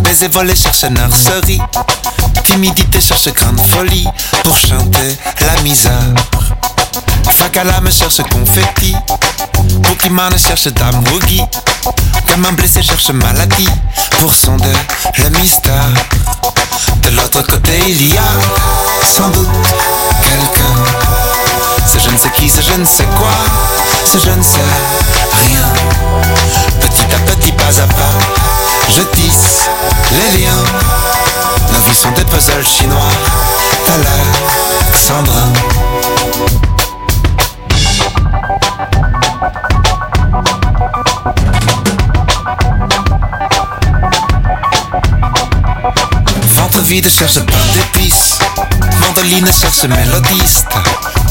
Baiser 0.00 0.28
volé 0.28 0.54
cherche 0.54 0.84
nurserie. 0.84 1.60
Timidité 2.44 3.00
cherche 3.00 3.32
grande 3.32 3.60
folie 3.68 4.06
pour 4.44 4.56
chanter 4.56 5.16
la 5.40 5.60
misère. 5.62 6.14
Fakala 7.30 7.80
me 7.80 7.90
cherche 7.90 8.22
confetti. 8.30 8.94
Pokémon 9.82 10.30
cherche 10.36 10.68
dame 10.72 11.02
Woogie. 11.10 11.42
Gamin 12.26 12.52
blessé 12.52 12.82
cherche 12.82 13.10
maladie 13.10 13.68
pour 14.20 14.34
sonder 14.34 14.72
le 15.18 15.28
mystère. 15.38 15.88
De 17.02 17.10
l'autre 17.10 17.42
côté, 17.42 17.78
il 17.86 18.12
y 18.12 18.16
a 18.16 19.06
sans 19.06 19.28
doute 19.30 19.48
quelqu'un. 20.22 20.74
Ce 21.90 21.98
je 21.98 22.10
ne 22.10 22.18
sais 22.18 22.30
qui, 22.36 22.48
ce 22.48 22.60
je 22.60 22.74
ne 22.74 22.84
sais 22.84 23.06
quoi, 23.18 23.32
ce 24.04 24.18
je 24.18 24.30
ne 24.30 24.42
sais 24.42 24.60
rien. 25.46 25.68
Petit 26.80 27.14
à 27.14 27.18
petit, 27.30 27.52
pas 27.52 27.80
à 27.80 27.86
pas, 27.86 28.14
je 28.88 29.02
tisse 29.16 29.68
les 30.12 30.40
liens. 30.40 30.64
Nos 31.72 31.80
vies 31.80 31.96
sont 31.96 32.10
des 32.10 32.24
puzzles 32.24 32.66
chinois, 32.66 33.12
Alexandrin. 34.88 35.52
Ventre 46.88 47.02
vide 47.02 47.10
cherche 47.10 47.40
pain 47.40 47.58
d'épices. 47.74 48.38
Mandoline 49.00 49.52
cherche 49.52 49.82
mélodiste. 49.82 50.68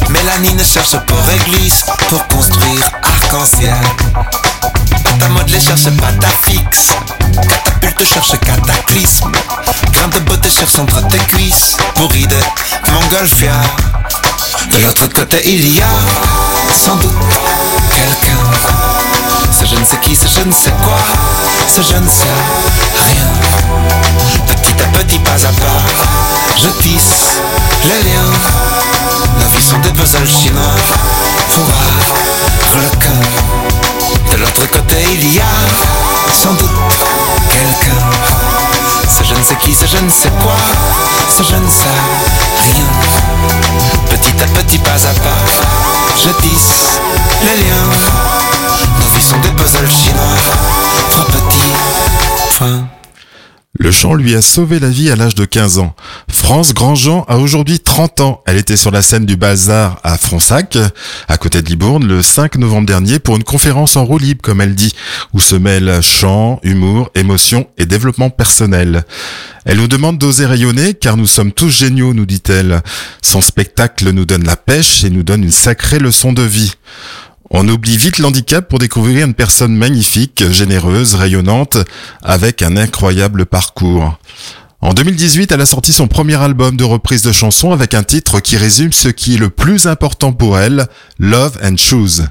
Mélanine 0.09 0.63
cherche 0.63 0.95
pour 1.07 1.19
église. 1.31 1.83
Pour 2.09 2.27
construire 2.27 2.91
arc-en-ciel. 3.01 3.73
Pâte 5.03 5.23
à 5.23 5.29
modeler 5.29 5.59
cherche 5.59 5.89
pâte 5.99 6.23
à 6.23 6.47
fixe. 6.47 6.89
Catapulte 7.81 8.13
cherche 8.13 8.39
cataclysme. 8.39 9.31
Grain 9.93 10.07
de 10.09 10.19
beauté 10.19 10.47
cherche 10.51 10.77
entre 10.77 11.07
tes 11.07 11.17
cuisses. 11.17 11.75
Pour 11.95 12.09
de 12.09 12.91
montgolfière. 12.91 13.75
De 14.71 14.77
l'autre 14.77 15.07
côté, 15.07 15.41
il 15.43 15.75
y 15.75 15.81
a 15.81 15.89
sans 16.85 16.97
doute 16.97 17.15
quelqu'un. 17.95 18.37
Ce 19.59 19.65
je 19.65 19.75
ne 19.75 19.85
sais 19.85 19.97
qui, 20.03 20.15
ce 20.15 20.27
je 20.27 20.45
ne 20.45 20.53
sais 20.53 20.73
quoi, 20.83 20.99
ce 21.67 21.81
je 21.81 21.97
ne 21.97 22.07
sais 22.07 22.27
rien. 23.07 24.46
Petit 24.67 24.83
à 24.83 24.87
petit, 24.87 25.19
pas 25.19 25.31
à 25.31 25.51
pas, 25.53 25.81
je 26.57 26.67
tisse 26.81 27.39
les 27.85 28.03
liens. 28.03 28.33
Nos 29.39 29.47
vies 29.47 29.63
sont 29.63 29.79
des 29.79 29.91
puzzles 29.91 30.27
chinois 30.27 30.75
pour 31.53 31.63
Harlequin. 32.73 33.21
De 34.29 34.37
l'autre 34.37 34.69
côté, 34.69 34.97
il 35.13 35.33
y 35.33 35.39
a 35.39 35.43
sans 36.33 36.51
doute 36.53 36.69
quelqu'un. 37.49 38.03
Ce 39.07 39.23
je 39.23 39.35
ne 39.35 39.43
sais 39.43 39.55
qui, 39.55 39.73
ce 39.73 39.85
je 39.85 40.03
ne 40.03 40.09
sais 40.09 40.31
quoi, 40.43 40.57
ce 41.29 41.43
je 41.43 41.55
ne 41.55 41.69
sais 41.69 41.97
rien. 42.73 42.85
Petit 44.09 44.43
à 44.43 44.47
petit, 44.47 44.79
pas 44.79 44.91
à 44.91 45.13
pas, 45.13 45.43
je 46.17 46.29
tisse 46.41 46.99
les 47.41 47.63
liens. 47.63 47.89
Nos 48.99 49.07
vies 49.15 49.23
sont 49.23 49.39
des 49.39 49.51
puzzles 49.51 49.89
chinois, 49.89 50.35
trop 51.11 51.23
petits, 51.23 51.73
point. 52.57 52.96
Le 53.79 53.91
chant 53.91 54.15
lui 54.15 54.33
a 54.35 54.41
sauvé 54.41 54.79
la 54.79 54.89
vie 54.89 55.11
à 55.11 55.15
l'âge 55.15 55.35
de 55.35 55.45
15 55.45 55.77
ans. 55.77 55.95
France 56.29 56.73
Grandjean 56.73 57.25
a 57.27 57.37
aujourd'hui 57.37 57.79
30 57.79 58.21
ans. 58.21 58.41
Elle 58.47 58.57
était 58.57 58.75
sur 58.75 58.89
la 58.89 59.03
scène 59.03 59.25
du 59.25 59.35
Bazar 59.35 59.99
à 60.03 60.17
Fronsac, 60.17 60.77
à 61.27 61.37
côté 61.37 61.61
de 61.61 61.67
Libourne, 61.67 62.07
le 62.07 62.23
5 62.23 62.55
novembre 62.55 62.87
dernier 62.87 63.19
pour 63.19 63.35
une 63.35 63.43
conférence 63.43 63.95
en 63.95 64.03
roue 64.03 64.17
libre, 64.17 64.41
comme 64.41 64.61
elle 64.61 64.73
dit, 64.73 64.93
où 65.33 65.39
se 65.39 65.55
mêlent 65.55 66.01
chant, 66.01 66.59
humour, 66.63 67.11
émotion 67.13 67.67
et 67.77 67.85
développement 67.85 68.31
personnel. 68.31 69.03
Elle 69.65 69.77
nous 69.77 69.87
demande 69.87 70.17
d'oser 70.17 70.47
rayonner 70.47 70.95
car 70.95 71.15
nous 71.15 71.27
sommes 71.27 71.51
tous 71.51 71.69
géniaux, 71.69 72.15
nous 72.15 72.25
dit-elle. 72.25 72.81
Son 73.21 73.41
spectacle 73.41 74.09
nous 74.09 74.25
donne 74.25 74.45
la 74.45 74.55
pêche 74.55 75.03
et 75.03 75.11
nous 75.11 75.23
donne 75.23 75.43
une 75.43 75.51
sacrée 75.51 75.99
leçon 75.99 76.33
de 76.33 76.41
vie. 76.41 76.73
On 77.49 77.67
oublie 77.69 77.97
vite 77.97 78.17
l'handicap 78.17 78.67
pour 78.67 78.79
découvrir 78.79 79.25
une 79.25 79.33
personne 79.33 79.75
magnifique, 79.75 80.43
généreuse, 80.51 81.15
rayonnante, 81.15 81.77
avec 82.21 82.61
un 82.61 82.75
incroyable 82.75 83.45
parcours. 83.45 84.17
En 84.81 84.93
2018, 84.93 85.51
elle 85.51 85.61
a 85.61 85.65
sorti 85.65 85.93
son 85.93 86.07
premier 86.07 86.35
album 86.35 86.75
de 86.75 86.83
reprise 86.83 87.21
de 87.21 87.31
chansons 87.31 87.71
avec 87.71 87.93
un 87.93 88.03
titre 88.03 88.41
qui 88.41 88.57
résume 88.57 88.91
ce 88.91 89.07
qui 89.07 89.35
est 89.35 89.39
le 89.39 89.49
plus 89.49 89.87
important 89.87 90.33
pour 90.33 90.59
elle, 90.59 90.87
Love 91.19 91.57
and 91.63 91.77
Shoes. 91.77 92.25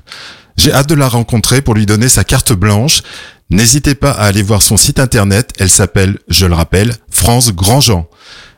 J'ai 0.56 0.72
hâte 0.72 0.88
de 0.88 0.94
la 0.94 1.08
rencontrer 1.08 1.62
pour 1.62 1.74
lui 1.74 1.86
donner 1.86 2.08
sa 2.08 2.22
carte 2.22 2.52
blanche. 2.52 3.02
N'hésitez 3.50 3.94
pas 3.94 4.12
à 4.12 4.26
aller 4.26 4.42
voir 4.42 4.62
son 4.62 4.76
site 4.76 5.00
internet, 5.00 5.52
elle 5.58 5.70
s'appelle, 5.70 6.18
je 6.28 6.46
le 6.46 6.54
rappelle, 6.54 6.94
France 7.10 7.52
Grandjean. 7.52 8.06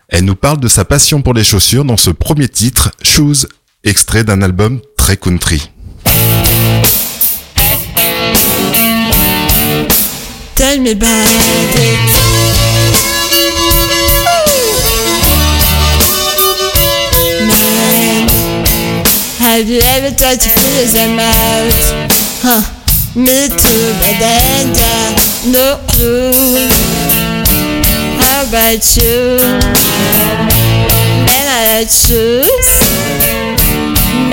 Elle 0.08 0.24
nous 0.24 0.36
parle 0.36 0.60
de 0.60 0.68
sa 0.68 0.84
passion 0.84 1.22
pour 1.22 1.34
les 1.34 1.44
chaussures 1.44 1.84
dans 1.84 1.96
ce 1.96 2.10
premier 2.10 2.48
titre, 2.48 2.90
Shoes, 3.02 3.46
extrait 3.84 4.24
d'un 4.24 4.42
album 4.42 4.80
très 4.96 5.16
country. 5.16 5.70
Tell 10.54 10.78
me 10.80 10.92
about 10.92 11.74
it. 11.74 11.98
Man, 17.46 18.28
have 19.38 19.68
you 19.68 19.80
ever 19.82 20.14
tried 20.14 20.40
to 20.40 20.48
figure 20.48 20.92
them 20.92 21.18
out? 21.18 22.08
Huh? 22.42 22.62
Me 23.14 23.48
too, 23.48 23.94
but 23.98 24.14
then 24.20 24.72
uh, 24.76 25.16
no 25.46 25.80
clue. 25.88 26.68
How 28.20 28.44
about 28.46 28.96
you? 28.96 29.38
Man, 31.26 31.46
I 31.48 31.84
shoes. 31.86 33.17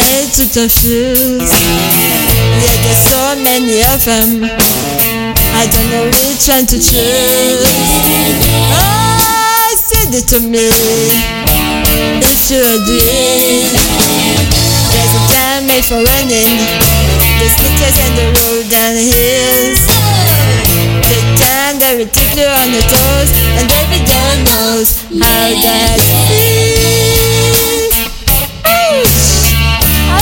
Made 0.05 0.29
to 0.37 0.45
confuse. 0.53 1.49
Yeah, 1.49 2.77
there's 2.85 3.01
so 3.09 3.35
many 3.41 3.81
of 3.89 4.05
them. 4.05 4.45
I 4.45 5.65
don't 5.65 5.89
know 5.89 6.05
which 6.05 6.45
one 6.45 6.65
to 6.69 6.77
choose. 6.77 7.65
Oh, 8.69 9.73
send 9.73 10.13
it 10.13 10.27
to 10.29 10.39
me 10.39 10.69
if 12.21 12.51
you 12.51 12.61
agree. 12.61 13.65
There's 14.93 15.13
a 15.17 15.21
time 15.33 15.65
made 15.65 15.85
for 15.85 15.97
running, 15.97 16.53
the 17.41 17.47
sneakers 17.49 17.97
and 17.97 18.13
the 18.13 18.25
road 18.29 18.69
down 18.69 18.93
the 18.93 19.09
hills. 19.09 19.81
The 21.01 21.17
time 21.41 21.81
that 21.81 21.97
will 21.97 22.05
tip 22.13 22.29
you 22.37 22.45
on 22.45 22.69
the 22.69 22.83
toes, 22.85 23.29
and 23.57 23.65
every 23.81 24.05
girl 24.05 24.37
knows 24.53 25.01
how 25.17 25.49
that 25.65 25.97
feels. 26.29 26.55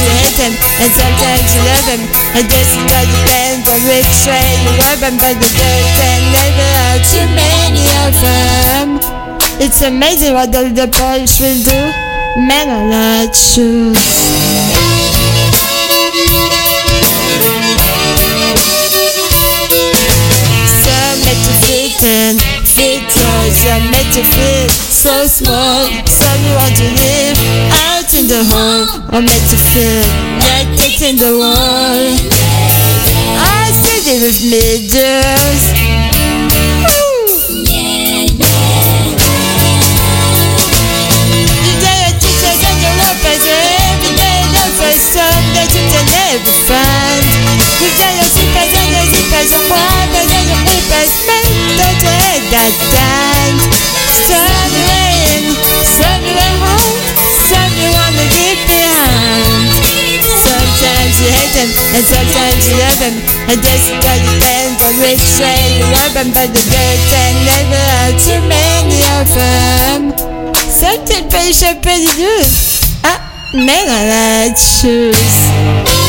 you 0.00 0.10
hate 0.22 0.36
them 0.38 0.54
And 0.82 0.90
sometimes 0.94 1.46
you 1.54 1.62
love 1.62 1.86
them 1.86 2.02
I 2.34 2.42
guess 2.46 2.70
it 2.74 2.90
all 2.90 3.06
depends 3.06 3.66
on 3.68 3.80
which 3.86 4.18
way 4.26 4.48
you 4.64 4.72
love 4.82 5.00
them 5.02 5.16
But 5.20 5.36
the 5.38 5.50
dirt 5.50 5.86
can 5.98 6.20
never 6.34 6.68
have 6.82 7.02
too 7.10 7.26
many 7.34 7.84
of 8.06 8.12
them. 8.20 8.88
It's 9.60 9.82
amazing 9.82 10.34
what 10.34 10.54
all 10.54 10.68
the 10.68 10.88
polish 10.88 11.40
will 11.40 11.62
do. 11.62 11.80
Men 12.36 12.68
are 12.68 12.88
not 12.90 13.34
shoes. 13.34 13.96
To 22.04 22.53
fit 22.74 23.06
toys 23.06 23.58
that 23.70 23.86
make 23.94 24.10
you 24.18 24.26
feel 24.26 24.66
so 24.90 25.30
small. 25.30 25.86
So 26.10 26.26
you 26.42 26.52
want 26.58 26.74
to 26.74 26.88
live 26.90 27.38
out 27.86 28.10
in 28.10 28.26
the 28.26 28.42
hall. 28.50 28.82
Or 29.14 29.22
make 29.22 29.46
you 29.54 29.60
feel 29.70 30.02
like 30.42 30.74
it's 30.82 30.98
in 30.98 31.14
the 31.14 31.38
wall. 31.38 32.02
I 33.38 33.70
said 33.70 34.02
it 34.10 34.18
with 34.26 34.42
me, 34.50 34.90
just 34.90 35.70
Every 46.34 46.50
you 47.80 47.90
tell 47.94 48.14
your 48.16 48.26
secrets 48.26 48.74
and 48.74 48.90
your 48.90 49.06
secrets, 49.06 49.50
your 49.52 49.62
private 49.70 50.30
and 50.34 50.46
your 50.50 50.58
papers, 50.66 51.10
man, 51.64 51.76
don't 51.78 52.00
you 52.02 52.12
hate 52.12 52.46
that 52.52 52.74
time? 52.92 53.56
Some 54.28 54.72
rain, 54.88 55.44
some 55.84 56.22
you 56.24 56.36
at 56.36 56.56
home, 56.60 57.00
some 57.48 57.72
you 57.80 57.88
wanna 57.92 58.26
get 58.32 58.58
behind. 58.68 59.72
Sometimes 60.44 61.14
you 61.20 61.28
hate 61.32 61.54
them, 61.56 61.70
and 61.96 62.04
sometimes 62.04 62.60
you 62.68 62.76
love 62.76 62.98
them. 63.00 63.16
And 63.48 63.58
just 63.62 63.88
it 63.88 64.04
all 64.04 64.20
depends 64.20 64.78
on 64.82 64.94
which 65.00 65.26
way 65.40 65.78
you 65.78 65.86
love 65.88 66.12
them. 66.14 66.28
But 66.32 66.52
the 66.52 66.62
dirt 66.68 67.12
and 67.12 67.36
never 67.48 67.84
have 67.96 68.16
too 68.20 68.40
many 68.48 69.00
of 69.20 69.28
them. 69.34 70.12
Ça 70.68 70.88
peut-être 71.04 71.28
pas 71.28 71.44
échapper 71.44 71.98
du 72.00 72.12
deux. 72.16 72.46
Ah, 73.04 73.20
mais 73.54 73.84
dans 73.86 74.04
la 74.08 74.54
chose. 74.54 76.03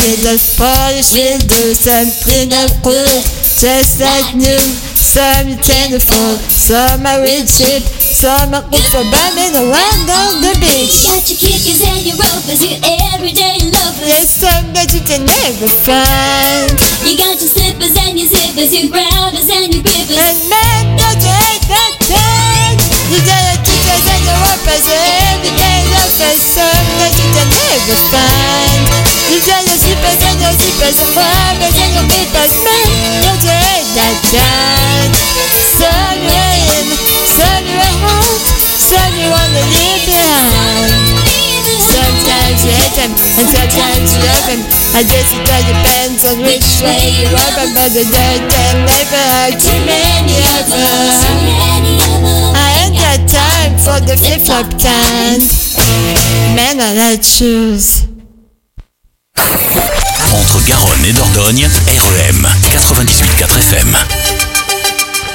what 0.00 0.08
a 0.08 0.22
little 0.22 0.56
polish 0.56 1.12
will 1.12 1.38
do. 1.38 1.74
Something 1.74 2.52
of 2.56 2.70
good, 2.82 3.22
just 3.60 4.00
like 4.00 4.34
new. 4.34 4.60
Some 4.96 5.48
you 5.48 5.56
tend 5.56 5.92
to 5.92 6.00
fall, 6.00 6.36
some 6.48 7.04
are 7.04 7.24
cheap, 7.42 7.82
some 7.82 8.54
are 8.54 8.62
good 8.70 8.86
for 8.94 9.02
bumming 9.02 9.56
around 9.56 10.06
on 10.06 10.40
the 10.40 10.54
beach. 10.60 11.02
You 11.02 11.18
got 11.18 11.26
your 11.26 11.38
kickers 11.40 11.82
and 11.82 12.02
your 12.06 12.16
ropers, 12.16 12.62
your 12.62 12.78
everyday 13.12 13.58
lovers. 13.74 14.06
There's 14.06 14.30
some 14.30 14.72
that 14.72 14.94
you 14.94 15.02
can 15.02 15.26
never 15.26 15.68
find. 15.68 16.70
You 17.02 17.18
got 17.18 17.42
your 17.42 17.50
slippers 17.50 17.96
and 17.98 18.18
your 18.20 18.28
zippers, 18.28 18.70
your 18.70 18.88
grounders 18.92 19.50
and 19.50 19.74
your 19.74 19.82
grippers. 19.82 20.14
And 20.16 20.38
man, 20.46 20.96
don't 20.96 21.18
you 21.18 21.32
hate 21.34 21.66
that 21.66 21.94
time? 22.06 22.76
You 23.10 23.69
your 23.90 23.98
teachers 23.98 24.06
and 24.06 24.22
your 24.22 24.38
workers, 24.38 24.86
everyday 25.34 25.82
lovers, 25.90 26.38
some 26.38 26.86
that 27.02 27.12
you 27.18 27.26
can 27.34 27.48
never 27.50 27.98
find. 28.14 28.82
You 29.30 29.38
got 29.42 29.62
your 29.66 29.78
zippers 29.78 30.20
and 30.30 30.38
your 30.38 30.54
zippers, 30.54 30.96
your 30.98 31.10
farmers 31.10 31.74
and 31.74 31.92
your 31.98 32.06
papers, 32.06 32.54
man, 32.62 32.86
don't 33.26 33.42
you 33.42 33.50
hate 33.50 33.90
that 33.98 34.16
time? 34.30 35.10
Some 35.74 36.22
rain, 36.22 36.86
some 37.34 37.64
you 37.66 37.78
at 37.78 37.96
home, 38.06 38.42
some 38.78 39.14
you 39.18 39.28
wanna 39.30 39.62
leave 39.74 40.06
behind. 40.06 40.94
Sometimes 41.90 42.62
you 42.62 42.70
hate 42.70 42.94
them, 42.94 43.10
and 43.10 43.46
sometimes 43.50 44.14
you 44.14 44.22
love 44.22 44.46
them. 44.46 44.60
I 44.94 45.02
guess 45.02 45.34
it 45.34 45.50
all 45.50 45.64
depends 45.66 46.22
on 46.26 46.38
which 46.46 46.82
way 46.82 47.10
you 47.18 47.26
them, 47.26 47.70
but 47.74 47.90
the 47.90 48.06
dirt 48.06 48.54
and 48.54 48.86
never 48.86 49.22
have 49.34 49.58
too 49.58 49.80
many 49.82 50.38
of 50.58 50.66
them. 50.70 52.49
For 53.80 53.98
the 54.00 54.14
like 56.96 57.22
shoes. 57.22 58.06
Entre 60.32 60.66
Garonne 60.66 61.04
et 61.04 61.12
Dordogne, 61.12 61.66
REM 61.66 62.46
98.4 62.72 63.58
FM. 63.58 63.96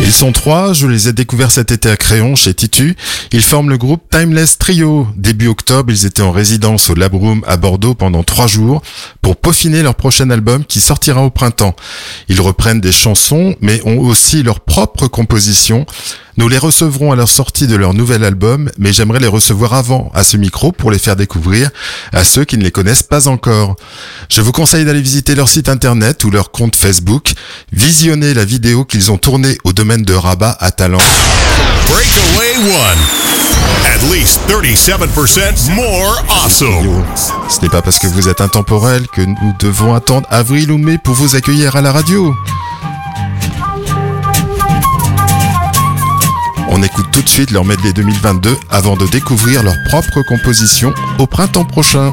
Ils 0.02 0.12
sont 0.12 0.34
trois, 0.34 0.74
je 0.74 0.88
les 0.88 1.08
ai 1.08 1.14
découverts 1.14 1.52
cet 1.52 1.72
été 1.72 1.90
à 1.90 1.96
Créon 1.96 2.36
chez 2.36 2.54
Titu. 2.54 2.96
Ils 3.32 3.42
forment 3.42 3.70
le 3.70 3.78
groupe 3.78 4.04
Timeless 4.12 4.58
Trio. 4.58 5.08
Début 5.16 5.48
octobre, 5.48 5.92
ils 5.92 6.06
étaient 6.06 6.22
en 6.22 6.32
résidence 6.32 6.90
au 6.90 6.96
Lab 6.96 7.14
Room 7.16 7.44
à 7.48 7.56
Bordeaux 7.56 7.96
pendant 7.96 8.24
trois 8.24 8.48
jours 8.48 8.82
pour 9.22 9.38
peaufiner 9.38 9.82
leur 9.82 9.96
prochain 9.96 10.30
album 10.30 10.66
qui 10.66 10.82
sortira 10.82 11.24
au 11.24 11.30
printemps. 11.30 11.76
Ils 12.28 12.42
reprennent 12.42 12.82
des 12.82 12.92
chansons 12.92 13.56
mais 13.62 13.82
ont 13.86 14.00
aussi 14.00 14.44
leurs 14.44 14.60
propres 14.60 15.08
compositions. 15.08 15.86
Nous 16.38 16.50
les 16.50 16.58
recevrons 16.58 17.14
à 17.14 17.16
leur 17.16 17.30
sortie 17.30 17.66
de 17.66 17.78
leur 17.78 17.94
nouvel 17.94 18.24
album, 18.26 18.70
mais 18.78 18.92
j'aimerais 18.92 19.20
les 19.20 19.28
recevoir 19.28 19.74
avant 19.74 20.12
à 20.14 20.26
ce 20.26 20.36
micro 20.36 20.74
pour 20.74 20.92
les 20.92 21.00
faire 21.00 21.16
découvrir 21.16 21.70
à 22.12 22.26
ceux 22.26 22.44
qui 22.44 22.58
ne 22.58 22.64
les 22.64 22.72
connaissent 22.72 23.04
pas 23.04 23.30
encore. 23.30 23.78
Je 24.30 24.42
vous 24.42 24.52
conseille 24.52 24.84
d'aller 24.84 25.02
visiter 25.02 25.34
leur 25.34 25.48
site 25.48 25.70
internet 25.70 26.26
ou 26.26 26.32
leur 26.32 26.52
compte 26.52 26.76
Facebook, 26.76 27.34
visionner 27.72 28.34
la 28.34 28.44
vidéo 28.44 28.84
qu'ils 28.84 29.12
ont 29.12 29.18
tournée 29.18 29.58
au 29.64 29.72
domaine 29.72 30.04
de 30.04 30.14
Rabat 30.14 30.58
à 30.60 30.72
Talent. 30.72 31.00
Breakaway 31.88 32.58
one. 32.58 33.26
At 33.86 34.02
least 34.12 34.42
37% 34.50 35.74
more 35.74 36.22
awesome. 36.44 37.06
Ce 37.50 37.62
n'est 37.62 37.70
pas 37.70 37.82
parce 37.82 37.98
que 37.98 38.08
vous 38.08 38.28
êtes 38.28 38.42
intemporel 38.42 39.08
que 39.08 39.22
nous 39.22 39.54
devons 39.60 39.94
attendre 39.94 40.28
avril 40.30 40.72
ou 40.72 40.78
mai 40.78 40.98
pour 41.02 41.14
vous 41.14 41.36
accueillir 41.38 41.78
à 41.78 41.82
la 41.82 41.94
radio. 41.94 42.36
On 46.78 46.84
écoute 46.84 47.06
tout 47.14 47.22
de 47.22 47.30
suite 47.30 47.52
leur 47.52 47.64
medley 47.64 47.94
2022 47.94 48.54
avant 48.70 48.98
de 48.98 49.08
découvrir 49.08 49.64
leur 49.64 49.76
propre 49.86 50.22
composition 50.24 50.94
au 51.20 51.26
printemps 51.26 51.64
prochain. 51.64 52.12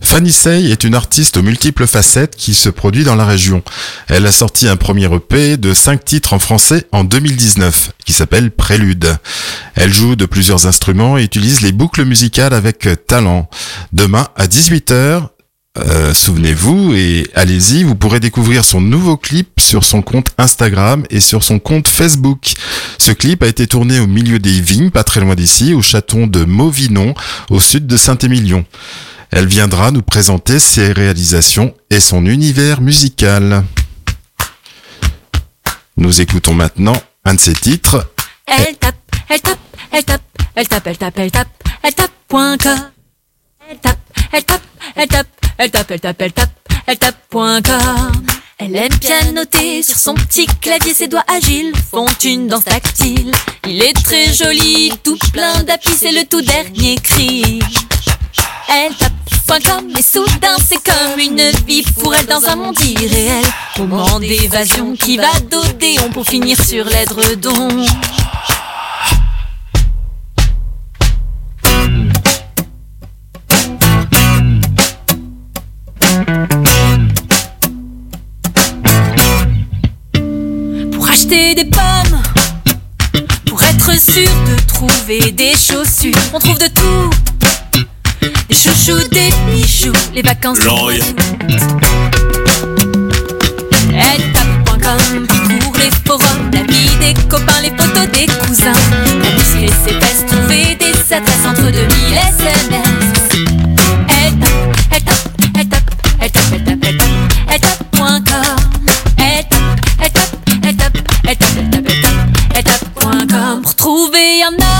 Fanny 0.00 0.32
Say 0.32 0.70
est 0.70 0.84
une 0.84 0.94
artiste 0.94 1.36
aux 1.36 1.42
multiples 1.42 1.86
facettes 1.86 2.36
qui 2.36 2.54
se 2.54 2.68
produit 2.68 3.04
dans 3.04 3.16
la 3.16 3.24
région. 3.24 3.62
Elle 4.08 4.26
a 4.26 4.32
sorti 4.32 4.68
un 4.68 4.76
premier 4.76 5.12
EP 5.12 5.56
de 5.56 5.74
5 5.74 6.04
titres 6.04 6.34
en 6.34 6.38
français 6.38 6.86
en 6.92 7.02
2019 7.04 7.92
qui 8.04 8.12
s'appelle 8.12 8.50
Prélude. 8.50 9.16
Elle 9.74 9.92
joue 9.92 10.16
de 10.16 10.26
plusieurs 10.26 10.66
instruments 10.66 11.18
et 11.18 11.24
utilise 11.24 11.62
les 11.62 11.72
boucles 11.72 12.04
musicales 12.04 12.54
avec 12.54 12.88
talent. 13.06 13.48
Demain 13.92 14.28
à 14.36 14.46
18h, 14.46 15.28
euh, 15.80 16.14
souvenez-vous 16.14 16.94
et 16.94 17.26
allez-y, 17.34 17.84
vous 17.84 17.94
pourrez 17.94 18.20
découvrir 18.20 18.64
son 18.64 18.80
nouveau 18.80 19.16
clip 19.16 19.60
sur 19.60 19.84
son 19.84 20.02
compte 20.02 20.28
Instagram 20.38 21.04
et 21.10 21.20
sur 21.20 21.42
son 21.42 21.58
compte 21.58 21.88
Facebook. 21.88 22.52
Ce 22.98 23.12
clip 23.12 23.42
a 23.42 23.46
été 23.46 23.66
tourné 23.66 24.00
au 24.00 24.06
milieu 24.06 24.38
des 24.38 24.60
vignes, 24.60 24.90
pas 24.90 25.04
très 25.04 25.20
loin 25.20 25.34
d'ici, 25.34 25.74
au 25.74 25.82
château 25.82 26.26
de 26.26 26.44
Mauvinon, 26.44 27.14
au 27.50 27.60
sud 27.60 27.86
de 27.86 27.96
Saint-Émilion. 27.96 28.64
Elle 29.30 29.46
viendra 29.46 29.90
nous 29.90 30.02
présenter 30.02 30.58
ses 30.58 30.92
réalisations 30.92 31.74
et 31.90 32.00
son 32.00 32.26
univers 32.26 32.80
musical. 32.80 33.64
Nous 35.96 36.20
écoutons 36.20 36.54
maintenant 36.54 36.96
un 37.24 37.34
de 37.34 37.40
ses 37.40 37.52
titres. 37.52 38.10
Elle 38.46 38.76
tape, 38.76 38.94
elle 39.28 39.40
tape, 39.40 39.58
elle 39.92 40.04
tape, 40.04 40.22
elle 40.54 40.68
tape, 40.68 40.86
elle 40.86 40.96
tape, 40.98 41.18
elle 41.18 41.34
tape, 41.34 41.48
elle 41.82 41.92
tape. 41.92 42.08
Elle 43.70 43.78
tape, 43.80 43.98
elle 44.32 44.44
tape, 44.44 44.62
elle 44.96 45.08
tape, 45.08 45.26
elle 45.58 45.70
tape, 45.70 45.90
elle 45.90 46.00
tape, 46.00 46.22
elle 46.22 46.32
tape, 46.32 46.50
elle 46.86 46.98
tape, 46.98 47.16
point 47.28 47.60
com. 47.60 48.12
Elle 48.58 48.76
aime 48.76 48.98
pianoter 48.98 49.82
sur 49.82 49.96
son 49.96 50.14
petit 50.14 50.46
clavier, 50.60 50.94
ses 50.94 51.08
doigts 51.08 51.24
agiles 51.28 51.72
font 51.90 52.06
une 52.24 52.48
danse 52.48 52.64
tactile. 52.64 53.32
Il 53.68 53.82
est 53.82 53.92
très 53.92 54.32
joli, 54.32 54.92
tout 55.04 55.18
plein 55.32 55.62
d'appui, 55.64 55.92
c'est 55.98 56.12
le 56.12 56.24
tout 56.24 56.42
dernier 56.42 56.96
cri. 56.96 57.60
Elle 58.68 58.94
tape 58.94 59.12
point 59.46 59.60
com 59.60 59.88
et 59.96 60.02
soudain 60.02 60.56
c'est 60.64 60.82
comme 60.82 61.18
une 61.18 61.50
vie 61.66 61.82
pour 61.82 62.14
elle 62.14 62.26
dans 62.26 62.44
un 62.46 62.56
monde 62.56 62.78
irréel. 62.80 63.44
Moment 63.78 64.20
d'évasion 64.20 64.94
qui 64.94 65.16
va 65.16 65.32
d'Odéon 65.50 66.10
pour 66.12 66.26
finir 66.26 66.56
sur 66.62 66.84
l'Edredon. 66.84 67.68
Pour 67.68 68.57
acheter 81.28 81.54
des 81.54 81.64
pommes, 81.64 82.20
pour 83.46 83.62
être 83.62 83.92
sûr 84.00 84.28
de 84.46 84.56
trouver 84.66 85.30
des 85.32 85.52
chaussures, 85.52 86.12
on 86.32 86.38
trouve 86.38 86.58
de 86.58 86.68
tout. 86.68 87.10
Des 88.48 88.54
chouchous, 88.54 89.06
des 89.10 89.30
bijoux, 89.50 89.92
les 90.14 90.22
vacances. 90.22 90.58
Tape.com 90.60 91.26
pour 95.60 95.76
les 95.76 95.90
forums, 96.06 96.50
la 96.52 96.62
vie 96.62 96.96
des 97.00 97.14
copains, 97.28 97.60
les 97.62 97.70
photos 97.70 98.08
des 98.12 98.26
cousins. 98.46 98.72
La 99.22 99.30
muscler 99.32 99.70
ses 99.84 99.94
fesses, 100.00 100.24
trouver 100.26 100.76
des 100.76 101.12
adresses 101.12 101.46
entre 101.46 101.70
2000 101.70 101.78
SMS. 102.14 102.87
Un 113.90 114.44
homme, 114.44 114.77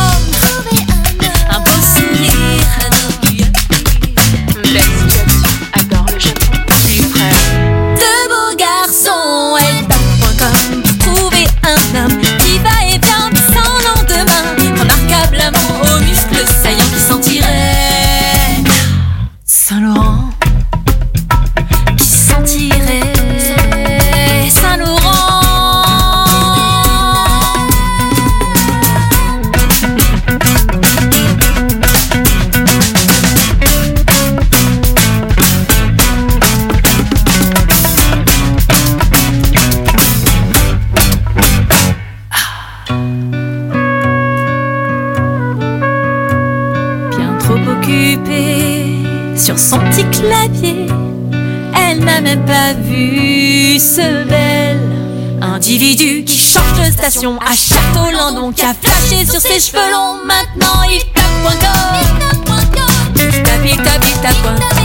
individu 55.58 56.24
qui 56.24 56.38
change 56.38 56.86
de 56.86 56.92
station 56.92 57.38
à 57.40 57.54
Château-Landon, 57.54 58.52
qui 58.52 58.62
a 58.62 58.74
flashé 58.74 59.26
sur 59.26 59.40
ses 59.40 59.60
cheveux 59.60 59.90
longs. 59.90 60.24
Maintenant 60.24 60.82
il 60.88 61.00
tape 61.12 61.42
point 61.42 62.64
com. 62.72 62.88
Il 63.16 63.42
tape, 63.42 63.64
il 63.64 63.76
tape, 63.82 64.36
il. 64.72 64.77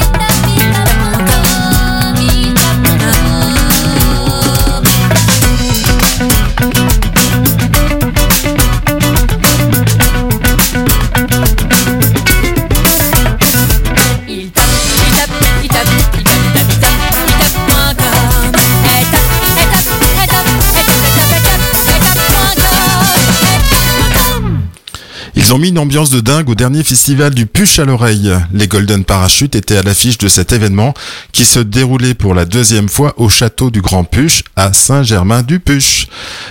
Ils 25.54 25.58
ont 25.58 25.60
mis 25.60 25.70
une 25.70 25.78
ambiance 25.78 26.10
de 26.10 26.20
dingue 26.20 26.50
au 26.50 26.56
dernier 26.56 26.84
festival 26.84 27.32
du 27.32 27.46
Puche 27.46 27.78
à 27.78 27.86
l'oreille. 27.86 28.34
Les 28.54 28.68
Golden 28.68 29.06
Parachutes 29.06 29.54
étaient 29.54 29.78
à 29.78 29.84
l'affiche 29.84 30.18
de 30.18 30.28
cet 30.28 30.52
événement 30.52 30.96
qui 31.32 31.46
se 31.46 31.60
déroulait 31.60 32.16
pour 32.16 32.34
la 32.34 32.46
deuxième 32.46 32.90
fois 32.90 33.14
au 33.18 33.30
château 33.30 33.70
du 33.70 33.80
Grand 33.80 34.04
Puche 34.04 34.42
à 34.56 34.74
Saint-Germain-du-Puche. 34.74 36.08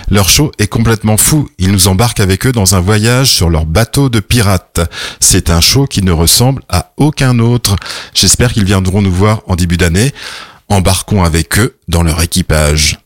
Leur 0.09 0.29
show 0.29 0.53
est 0.57 0.67
complètement 0.67 1.17
fou. 1.17 1.49
Ils 1.57 1.73
nous 1.73 1.89
embarquent 1.89 2.21
avec 2.21 2.47
eux 2.47 2.53
dans 2.53 2.75
un 2.75 2.79
voyage 2.79 3.29
sur 3.29 3.49
leur 3.49 3.65
bateau 3.65 4.07
de 4.07 4.21
pirates. 4.21 4.79
C'est 5.19 5.49
un 5.49 5.59
show 5.59 5.85
qui 5.85 6.01
ne 6.01 6.13
ressemble 6.13 6.61
à 6.69 6.93
aucun 6.95 7.39
autre. 7.39 7.75
J'espère 8.13 8.53
qu'ils 8.53 8.63
viendront 8.63 9.01
nous 9.01 9.11
voir 9.11 9.41
en 9.47 9.57
début 9.57 9.75
d'année. 9.75 10.13
Embarquons 10.69 11.25
avec 11.25 11.59
eux 11.59 11.75
dans 11.89 12.03
leur 12.03 12.21
équipage. 12.21 12.99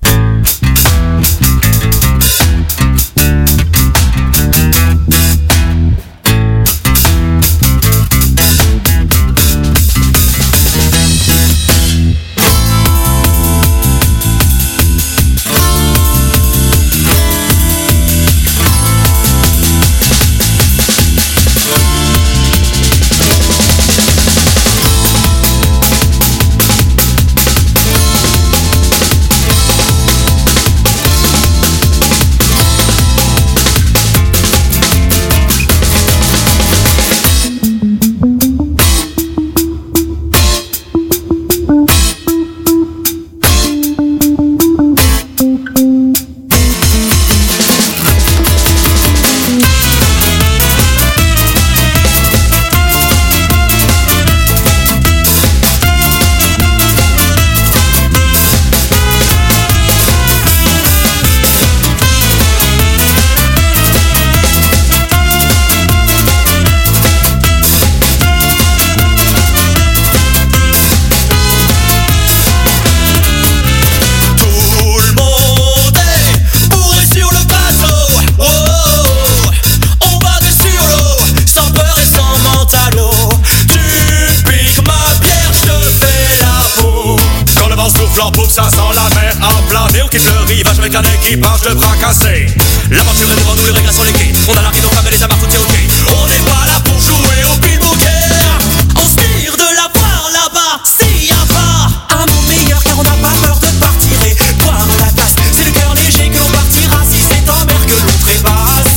Un 91.27 91.31
équipage 91.31 91.61
de 91.61 91.73
bras 91.73 91.95
cassés. 91.99 92.47
L'aventure 92.89 93.29
est 93.29 93.35
devant 93.35 93.55
nous, 93.55 93.65
les 93.65 93.71
règles 93.71 93.91
sont 93.91 94.03
les 94.03 94.13
quais. 94.13 94.31
On 94.47 94.53
a 94.53 94.61
la 94.61 94.69
ride 94.69 94.83
femmes 94.93 95.07
et 95.07 95.11
les 95.11 95.23
amarres, 95.23 95.39
tout 95.39 95.53
est 95.53 95.57
ok. 95.57 95.75
On 96.07 96.27
n'est 96.27 96.45
pas 96.47 96.65
là 96.67 96.79
pour 96.85 96.99
jouer 96.99 97.43
au 97.51 97.57
pile 97.59 97.79
On 97.83 99.01
se 99.01 99.15
tire 99.15 99.57
de 99.57 99.69
la 99.75 99.91
voir 99.93 100.29
là-bas, 100.31 100.81
s'il 100.85 101.25
y 101.25 101.31
a 101.31 101.43
pas 101.51 102.15
un 102.15 102.25
monde 102.31 102.47
meilleur 102.47 102.81
car 102.83 102.97
on 102.99 103.03
n'a 103.03 103.17
pas 103.21 103.35
peur 103.43 103.59
de 103.59 103.67
partir 103.79 104.17
et 104.25 104.53
boire 104.63 104.87
la 104.99 105.11
tasse. 105.11 105.35
C'est 105.51 105.65
le 105.65 105.71
cœur 105.71 105.93
léger 105.95 106.29
que 106.29 106.37
l'on 106.37 106.49
partira 106.49 107.03
si 107.03 107.19
c'est 107.19 107.49
en 107.49 107.65
mer 107.65 107.81
que 107.85 107.91
l'on 107.91 108.17
trépasse. 108.23 108.95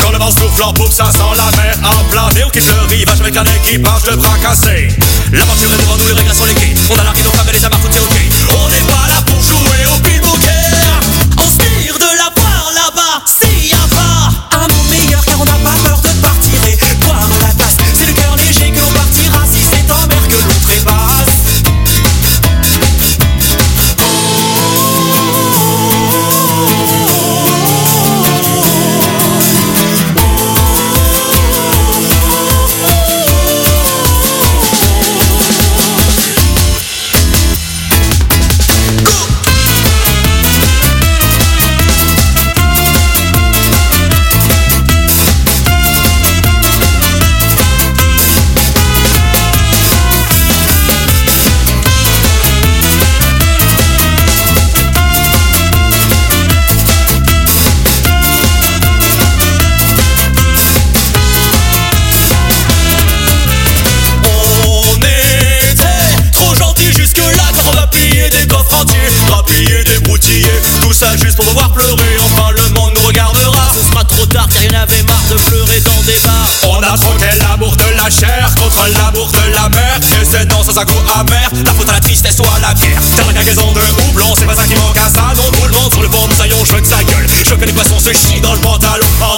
Quand 0.00 0.10
le 0.10 0.18
vent 0.18 0.30
souffle 0.30 0.62
en 0.64 0.72
poupe, 0.72 0.92
ça 0.92 1.10
sent 1.12 1.34
la 1.36 1.50
mer 1.56 1.78
en 1.84 2.04
plein 2.10 2.28
Et 2.36 2.44
on 2.44 2.50
quitte 2.50 2.66
le 2.66 2.88
rivage 2.88 3.20
avec 3.20 3.36
un 3.36 3.44
équipage 3.44 4.02
de 4.04 4.16
bras 4.16 4.38
cassés 4.42 4.88
L'aventure 5.32 5.70
est 5.72 5.82
devant 5.82 5.96
nous, 5.98 6.06
les 6.08 6.14
règles 6.14 6.34
sont 6.34 6.44
les 6.46 6.54
quais 6.54 6.74
On 6.90 6.98
a 6.98 7.04
la 7.04 7.10
ride 7.10 7.26
femmes 7.26 7.48
et 7.48 7.52
les 7.52 7.64
amarres, 7.64 7.80
tout 7.80 7.96
est 7.96 8.00
ok 8.00 8.15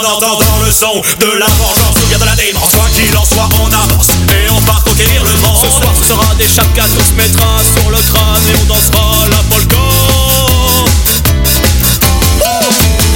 entendant 0.08 0.58
le 0.64 0.72
son 0.72 1.02
de 1.20 1.26
la 1.38 1.46
vengeance 1.46 1.96
ou 2.02 2.06
bien 2.08 2.18
de 2.18 2.24
la 2.24 2.36
démence. 2.36 2.70
Quoi 2.70 2.88
qu'il 2.94 3.16
en 3.16 3.24
soit, 3.24 3.48
on 3.60 3.66
avance 3.66 4.08
et 4.30 4.50
on 4.50 4.60
part 4.62 4.82
conquérir 4.84 5.22
le 5.24 5.32
monde. 5.46 5.58
Ce 5.60 5.70
soir, 5.70 5.92
ce 6.00 6.08
sera 6.08 6.34
des 6.36 6.48
chapkas, 6.48 6.88
on 6.98 7.04
se 7.04 7.14
mettra 7.14 7.60
sur 7.76 7.90
le 7.90 7.98
crâne 7.98 8.42
et 8.48 8.56
on 8.60 8.64
dansera 8.64 9.26
la 9.30 9.42
polka. 9.54 9.76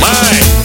Ouais. 0.02 0.61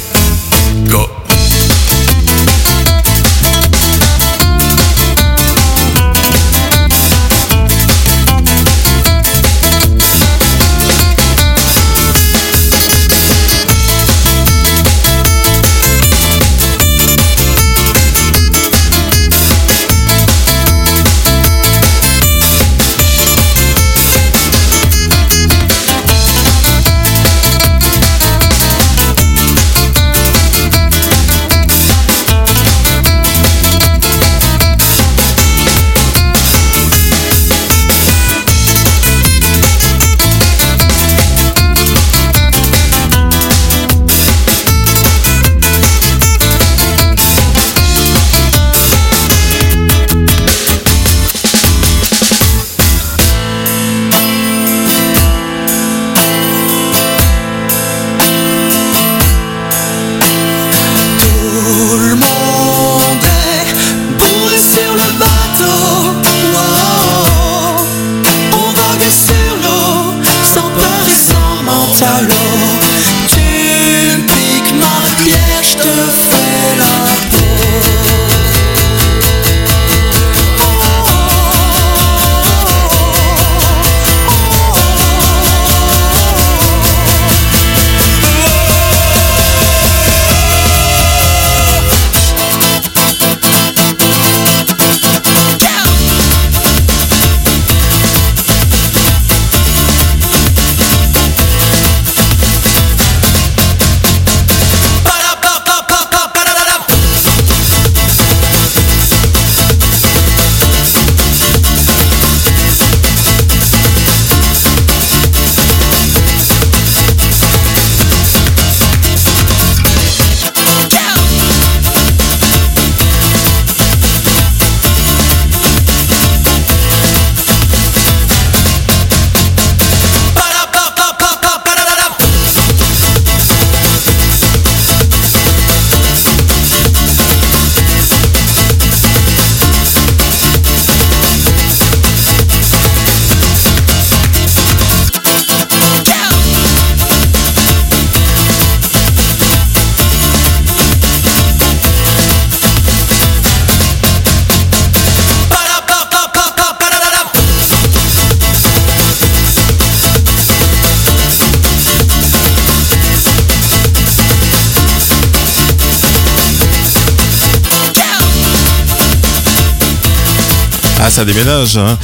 Ah, 170.99 171.11
ça 171.11 171.25
déménage, 171.25 171.77
hein. 171.77 171.97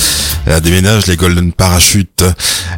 Elle 0.45 0.61
déménage 0.61 1.07
les 1.07 1.15
Golden 1.15 1.51
Parachutes. 1.51 2.23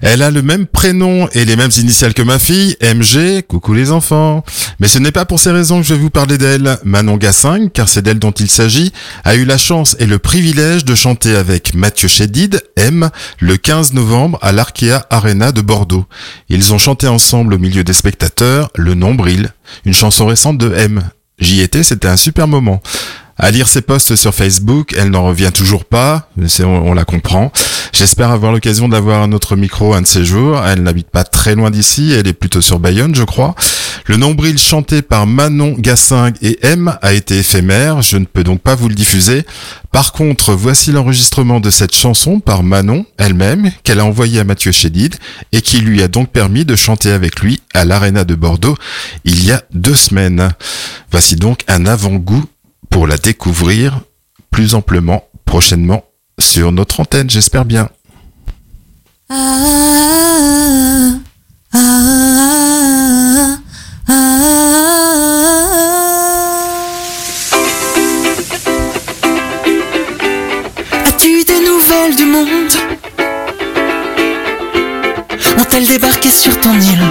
Elle 0.01 0.21
a 0.21 0.31
le 0.31 0.41
même 0.41 0.65
prénom 0.65 1.27
et 1.33 1.45
les 1.45 1.55
mêmes 1.55 1.71
initiales 1.77 2.13
que 2.13 2.21
ma 2.21 2.39
fille, 2.39 2.77
MG. 2.81 3.41
Coucou 3.41 3.73
les 3.73 3.91
enfants. 3.91 4.43
Mais 4.79 4.87
ce 4.87 4.97
n'est 4.99 5.11
pas 5.11 5.25
pour 5.25 5.39
ces 5.39 5.51
raisons 5.51 5.81
que 5.81 5.87
je 5.87 5.93
vais 5.93 5.99
vous 5.99 6.09
parler 6.09 6.37
d'elle. 6.37 6.77
Manon 6.83 7.17
Gassin, 7.17 7.67
car 7.67 7.89
c'est 7.89 8.01
d'elle 8.01 8.19
dont 8.19 8.31
il 8.31 8.49
s'agit, 8.49 8.93
a 9.23 9.35
eu 9.35 9.45
la 9.45 9.57
chance 9.57 9.95
et 9.99 10.05
le 10.05 10.19
privilège 10.19 10.85
de 10.85 10.95
chanter 10.95 11.35
avec 11.35 11.73
Mathieu 11.73 12.07
Chédid, 12.07 12.63
M, 12.77 13.09
le 13.39 13.57
15 13.57 13.93
novembre 13.93 14.39
à 14.41 14.51
l'Arkea 14.51 15.05
Arena 15.09 15.51
de 15.51 15.61
Bordeaux. 15.61 16.05
Ils 16.49 16.73
ont 16.73 16.77
chanté 16.77 17.07
ensemble 17.07 17.55
au 17.55 17.57
milieu 17.57 17.83
des 17.83 17.93
spectateurs 17.93 18.69
Le 18.75 18.93
Nombril, 18.93 19.49
une 19.85 19.93
chanson 19.93 20.27
récente 20.27 20.59
de 20.59 20.73
M. 20.73 21.01
J'y 21.39 21.61
étais, 21.61 21.83
c'était 21.83 22.07
un 22.07 22.17
super 22.17 22.47
moment. 22.47 22.81
À 23.37 23.51
lire 23.51 23.67
ses 23.67 23.81
posts 23.81 24.15
sur 24.15 24.33
Facebook, 24.33 24.93
elle 24.97 25.09
n'en 25.09 25.25
revient 25.25 25.51
toujours 25.53 25.85
pas, 25.85 26.29
on, 26.37 26.65
on 26.65 26.93
la 26.93 27.03
comprend. 27.03 27.51
J'espère 27.91 28.31
avoir 28.31 28.51
l'occasion 28.51 28.89
d'avoir 28.89 29.21
un 29.21 29.31
autre 29.31 29.55
micro 29.55 29.93
un 29.93 30.01
de 30.01 30.07
ces 30.07 30.25
jours. 30.25 30.61
Elle 30.65 30.83
n'habite 30.83 31.09
pas 31.09 31.23
très 31.23 31.55
loin 31.55 31.71
d'ici, 31.71 32.11
elle 32.11 32.27
est 32.27 32.33
plutôt 32.33 32.61
sur 32.61 32.79
Bayonne, 32.79 33.15
je 33.15 33.23
crois. 33.23 33.55
Le 34.05 34.17
nombril 34.17 34.57
chanté 34.57 35.01
par 35.01 35.27
Manon 35.27 35.75
Gassing 35.77 36.33
et 36.41 36.59
M 36.61 36.97
a 37.01 37.13
été 37.13 37.39
éphémère, 37.39 38.01
je 38.01 38.17
ne 38.17 38.25
peux 38.25 38.43
donc 38.43 38.61
pas 38.61 38.75
vous 38.75 38.87
le 38.87 38.95
diffuser. 38.95 39.45
Par 39.91 40.11
contre, 40.11 40.53
voici 40.53 40.91
l'enregistrement 40.91 41.59
de 41.59 41.69
cette 41.69 41.95
chanson 41.95 42.39
par 42.39 42.63
Manon 42.63 43.05
elle-même, 43.17 43.71
qu'elle 43.83 43.99
a 43.99 44.05
envoyé 44.05 44.39
à 44.39 44.43
Mathieu 44.43 44.71
Chédid, 44.71 45.15
et 45.51 45.61
qui 45.61 45.79
lui 45.79 46.03
a 46.03 46.07
donc 46.07 46.29
permis 46.29 46.65
de 46.65 46.75
chanter 46.75 47.11
avec 47.11 47.39
lui 47.39 47.61
à 47.73 47.83
l'Arena 47.85 48.25
de 48.25 48.35
Bordeaux 48.35 48.75
il 49.23 49.43
y 49.43 49.51
a 49.51 49.63
deux 49.73 49.95
semaines. 49.95 50.51
Voici 51.11 51.35
donc 51.35 51.61
un 51.67 51.85
avant-goût 51.85 52.43
pour 52.95 53.07
la 53.07 53.17
découvrir 53.17 53.99
plus 54.51 54.73
amplement 54.73 55.25
prochainement 55.43 56.05
sur 56.39 56.71
notre 56.71 57.01
antenne, 57.01 57.29
j'espère 57.29 57.65
bien. 57.65 57.89
Ah, 59.29 59.35
ah, 61.73 63.57
ah, 64.07 64.37
As-tu 71.05 71.43
des 71.43 71.59
nouvelles 71.67 72.15
du 72.15 72.23
monde? 72.23 72.71
Ont-elles 75.59 75.87
débarqué 75.87 76.29
sur 76.29 76.57
ton 76.61 76.73
île? 76.75 77.03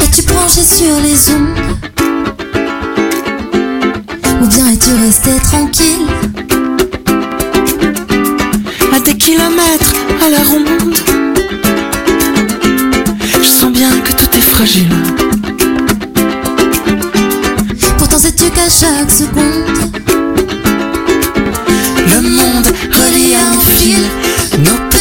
Es-tu 0.00 0.22
branché 0.22 0.62
sur 0.62 0.98
les 1.00 1.30
ondes? 1.34 2.01
Es-tu 4.92 5.04
resté 5.04 5.30
tranquille. 5.42 6.06
À 8.94 9.00
des 9.00 9.14
kilomètres 9.14 9.94
à 10.24 10.28
la 10.28 10.42
ronde. 10.44 10.94
Je 13.40 13.48
sens 13.48 13.72
bien 13.72 13.90
que 14.00 14.12
tout 14.12 14.36
est 14.36 14.40
fragile. 14.40 14.92
Pourtant 17.96 18.18
sais-tu 18.18 18.50
qu'à 18.50 18.68
chaque 18.68 19.10
seconde 19.10 19.64
Le 22.14 22.20
monde 22.20 22.66
relie 22.92 23.34
à 23.34 23.50
un 23.50 23.60
fil. 23.60 24.02
Nos 24.58 24.91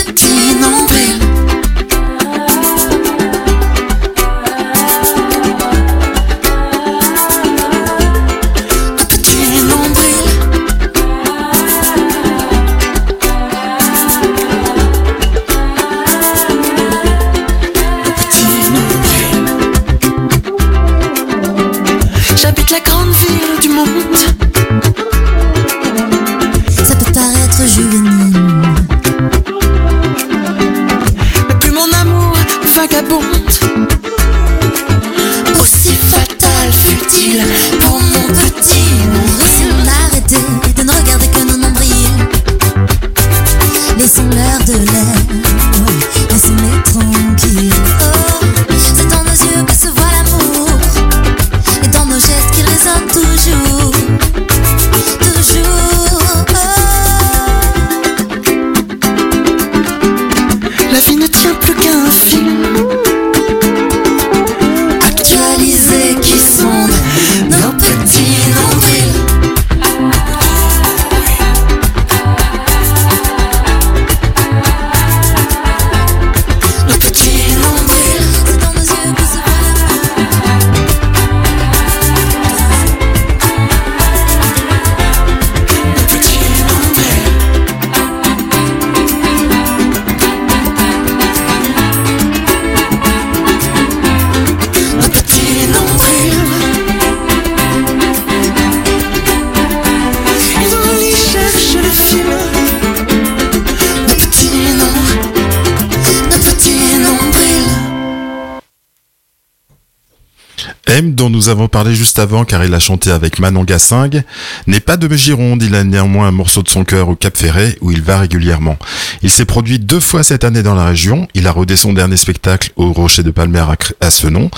avons 111.51 111.67
parlé 111.67 111.93
juste 111.93 112.17
avant 112.17 112.45
car 112.45 112.63
il 112.63 112.73
a 112.73 112.79
chanté 112.79 113.11
avec 113.11 113.39
Manon 113.39 113.63
Gassing, 113.63 114.23
n'est 114.67 114.79
pas 114.79 114.97
de 114.97 115.13
Gironde, 115.15 115.61
il 115.61 115.75
a 115.75 115.83
néanmoins 115.83 116.27
un 116.27 116.31
morceau 116.31 116.63
de 116.63 116.69
son 116.69 116.83
cœur 116.83 117.09
au 117.09 117.15
Cap 117.15 117.37
Ferret 117.37 117.77
où 117.81 117.91
il 117.91 118.01
va 118.01 118.19
régulièrement. 118.19 118.77
Il 119.21 119.29
s'est 119.29 119.45
produit 119.45 119.77
deux 119.77 119.99
fois 119.99 120.23
cette 120.23 120.43
année 120.43 120.63
dans 120.63 120.73
la 120.73 120.85
région, 120.85 121.27
il 121.33 121.47
a 121.47 121.51
rodé 121.51 121.75
son 121.75 121.93
dernier 121.93 122.17
spectacle 122.17 122.71
au 122.75 122.93
Rocher 122.93 123.23
de 123.23 123.31
Palmer 123.31 123.59
à, 123.59 123.75
à 123.99 124.09
Senon, 124.09 124.49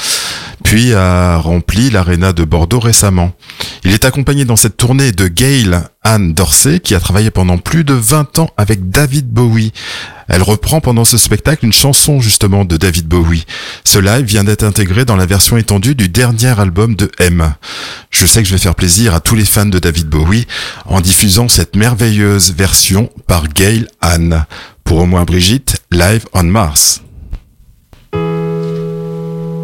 puis 0.63 0.93
a 0.93 1.37
rempli 1.37 1.89
l'aréna 1.89 2.31
de 2.31 2.43
Bordeaux 2.43 2.79
récemment. 2.79 3.33
Il 3.83 3.91
est 3.91 4.05
accompagné 4.05 4.45
dans 4.45 4.55
cette 4.55 4.77
tournée 4.77 5.11
de 5.11 5.27
Gail 5.27 5.81
Anne 6.03 6.33
Dorsey 6.33 6.79
qui 6.79 6.95
a 6.95 6.99
travaillé 6.99 7.31
pendant 7.31 7.57
plus 7.57 7.83
de 7.83 7.93
20 7.93 8.39
ans 8.39 8.49
avec 8.57 8.89
David 8.89 9.29
Bowie. 9.29 9.71
Elle 10.27 10.41
reprend 10.41 10.81
pendant 10.81 11.05
ce 11.05 11.17
spectacle 11.17 11.65
une 11.65 11.73
chanson 11.73 12.19
justement 12.19 12.65
de 12.65 12.77
David 12.77 13.07
Bowie. 13.07 13.45
Ce 13.83 13.99
live 13.99 14.25
vient 14.25 14.43
d'être 14.43 14.63
intégré 14.63 15.05
dans 15.05 15.15
la 15.15 15.25
version 15.25 15.57
étendue 15.57 15.95
du 15.95 16.09
dernier 16.09 16.59
album 16.59 16.95
de 16.95 17.11
M. 17.19 17.53
Je 18.09 18.25
sais 18.25 18.41
que 18.41 18.47
je 18.47 18.53
vais 18.53 18.59
faire 18.59 18.75
plaisir 18.75 19.13
à 19.13 19.19
tous 19.19 19.35
les 19.35 19.45
fans 19.45 19.65
de 19.65 19.79
David 19.79 20.07
Bowie 20.07 20.47
en 20.85 21.01
diffusant 21.01 21.49
cette 21.49 21.75
merveilleuse 21.75 22.53
version 22.53 23.09
par 23.27 23.47
Gail 23.47 23.87
Anne. 24.01 24.45
Pour 24.83 24.99
au 24.99 25.05
moins 25.05 25.23
Brigitte, 25.23 25.77
live 25.91 26.25
on 26.33 26.43
Mars. 26.43 27.01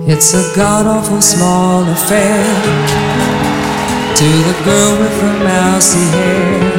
It's 0.08 0.34
a 0.34 0.42
god 0.56 0.88
awful 0.88 1.22
small 1.22 1.84
affair 1.84 2.44
to 4.16 4.26
the 4.26 4.64
girl 4.66 5.00
with 5.00 5.20
the 5.20 5.44
mousy 5.44 6.00
hair. 6.00 6.79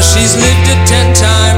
She's 0.00 0.36
lived 0.36 0.68
it 0.68 0.86
ten 0.86 1.12
times. 1.12 1.57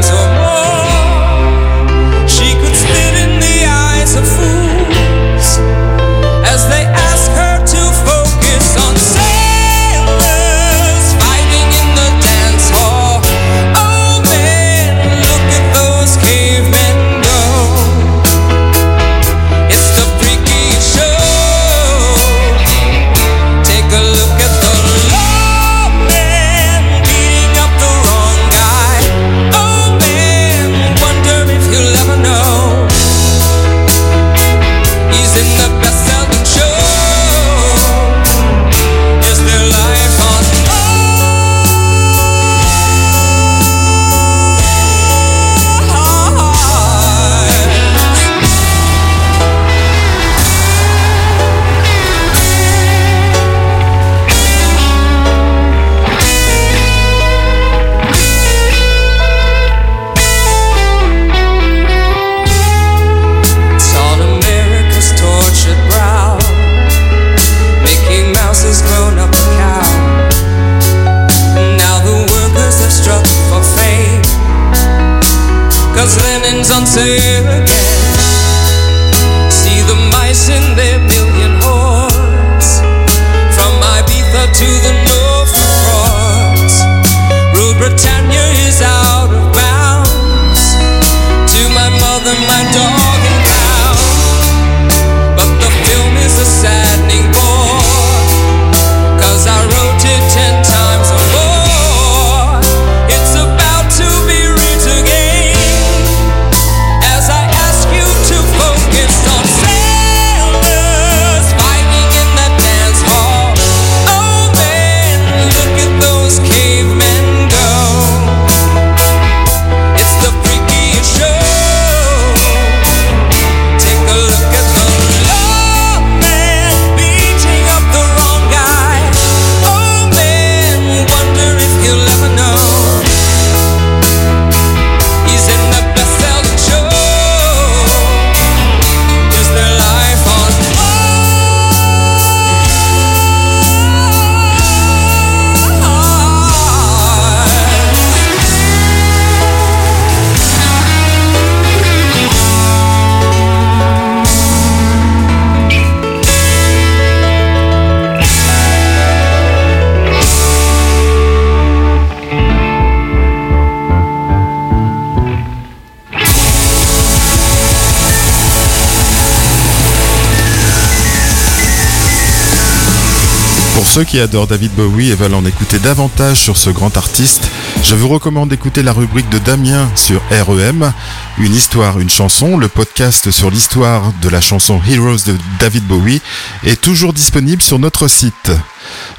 Ceux 173.91 174.05
qui 174.05 174.21
adorent 174.21 174.47
David 174.47 174.71
Bowie 174.77 175.11
et 175.11 175.17
veulent 175.17 175.35
en 175.35 175.45
écouter 175.45 175.81
davantage 175.81 176.39
sur 176.39 176.57
ce 176.57 176.71
grand 176.71 176.97
artiste, 176.97 177.51
je 177.83 177.97
vous 177.97 178.07
recommande 178.07 178.51
d'écouter 178.51 178.85
la 178.85 178.93
rubrique 178.93 179.29
de 179.31 179.39
Damien 179.39 179.91
sur 179.97 180.23
REM, 180.31 180.93
Une 181.39 181.57
histoire, 181.57 181.99
une 181.99 182.09
chanson, 182.09 182.57
le 182.57 182.69
podcast 182.69 183.33
sur 183.33 183.51
l'histoire 183.51 184.13
de 184.23 184.29
la 184.29 184.41
chanson 184.41 184.81
Heroes 184.89 185.25
de 185.27 185.37
David 185.59 185.89
Bowie 185.89 186.23
est 186.63 186.81
toujours 186.81 187.13
disponible 187.13 187.63
sur 187.63 187.81
notre 187.81 188.07
site. 188.07 188.53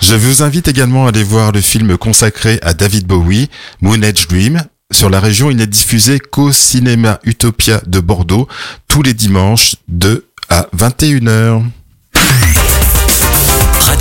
Je 0.02 0.16
vous 0.16 0.42
invite 0.42 0.70
également 0.70 1.06
à 1.06 1.10
aller 1.10 1.24
voir 1.24 1.52
le 1.52 1.60
film 1.60 1.98
consacré 1.98 2.58
à 2.62 2.74
David 2.74 3.06
Bowie, 3.06 3.50
Moon 3.82 4.02
Age 4.02 4.30
Dream. 4.30 4.64
Sur 4.90 5.10
la 5.10 5.20
région, 5.20 5.52
il 5.52 5.58
n'est 5.58 5.68
diffusé 5.68 6.18
qu'au 6.18 6.54
cinéma 6.54 7.20
Utopia 7.26 7.82
de 7.88 8.00
Bordeaux 8.00 8.48
tous 8.88 9.04
les 9.04 9.14
dimanches 9.14 9.76
de 9.90 10.28
à 10.48 10.68
21h. 10.74 11.62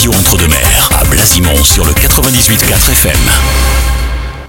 Entre-deux-Mers, 0.09 0.91
à 0.99 1.05
Blasimont 1.05 1.63
sur 1.63 1.85
le 1.85 1.93
98.4 1.93 2.91
FM. 2.91 3.19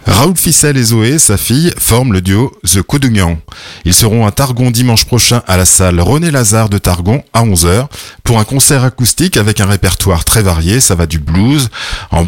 Raoul 0.08 0.38
Fissel 0.38 0.78
et 0.78 0.84
Zoé, 0.84 1.20
sa 1.20 1.36
fille, 1.36 1.74
forment 1.78 2.14
le 2.14 2.22
duo 2.22 2.54
The 2.66 2.82
Coudugnan. 2.82 3.38
Ils 3.84 3.94
seront 3.94 4.26
à 4.26 4.32
Targon 4.32 4.72
dimanche 4.72 5.04
prochain 5.04 5.42
à 5.48 5.58
la 5.58 5.66
salle 5.66 6.00
René 6.00 6.32
Lazare 6.32 6.70
de 6.70 6.78
Targon 6.78 7.24
à 7.34 7.44
11h 7.44 7.88
pour 8.24 8.40
un 8.40 8.46
concert 8.46 8.86
acoustique 8.86 9.36
avec 9.36 9.60
un 9.60 9.66
répertoire 9.66 10.24
très 10.24 10.42
varié. 10.42 10.80
Ça 10.80 10.96
va 10.96 11.06
du 11.06 11.20
blues 11.20 11.70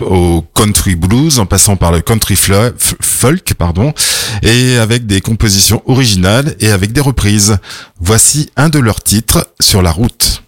au 0.01 0.43
country 0.53 0.95
blues 0.95 1.39
en 1.39 1.45
passant 1.45 1.77
par 1.77 1.93
le 1.93 2.01
country 2.01 2.35
folk, 2.35 3.53
pardon, 3.53 3.93
et 4.41 4.77
avec 4.77 5.05
des 5.05 5.21
compositions 5.21 5.81
originales 5.85 6.55
et 6.59 6.71
avec 6.71 6.91
des 6.91 7.01
reprises. 7.01 7.57
Voici 8.01 8.49
un 8.57 8.67
de 8.67 8.79
leurs 8.79 9.01
titres 9.01 9.47
sur 9.61 9.81
la 9.81 9.91
route. 9.91 10.43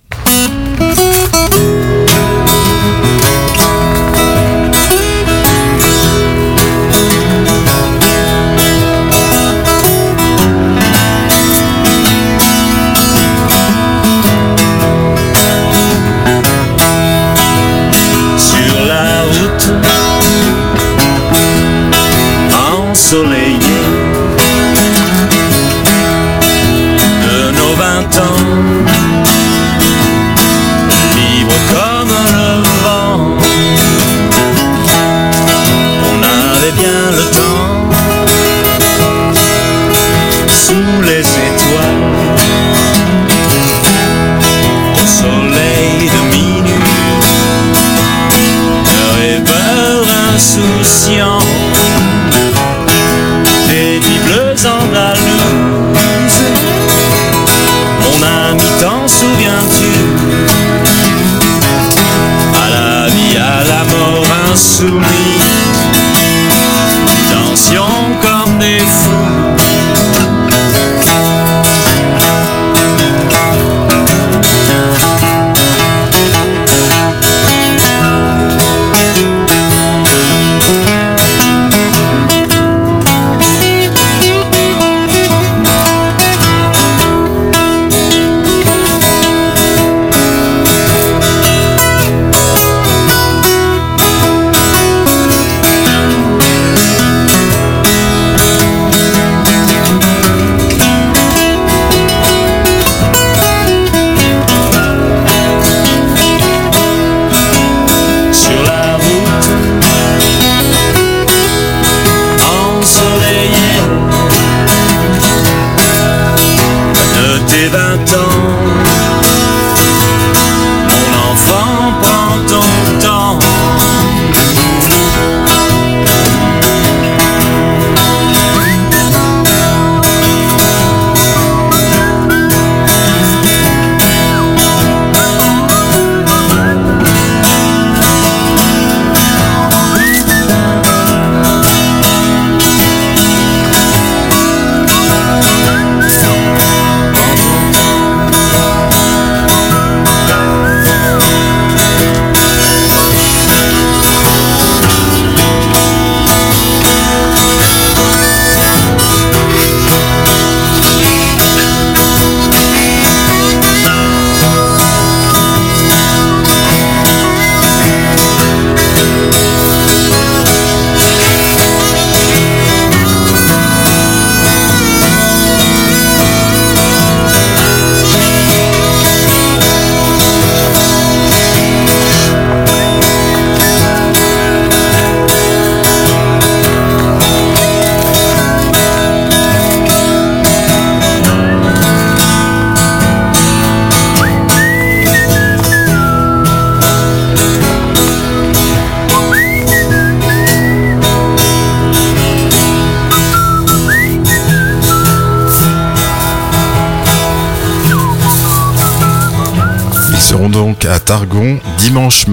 soon. 50.37 50.74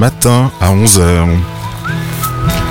matin 0.03 0.51
à 0.61 0.75
11h. 0.75 1.29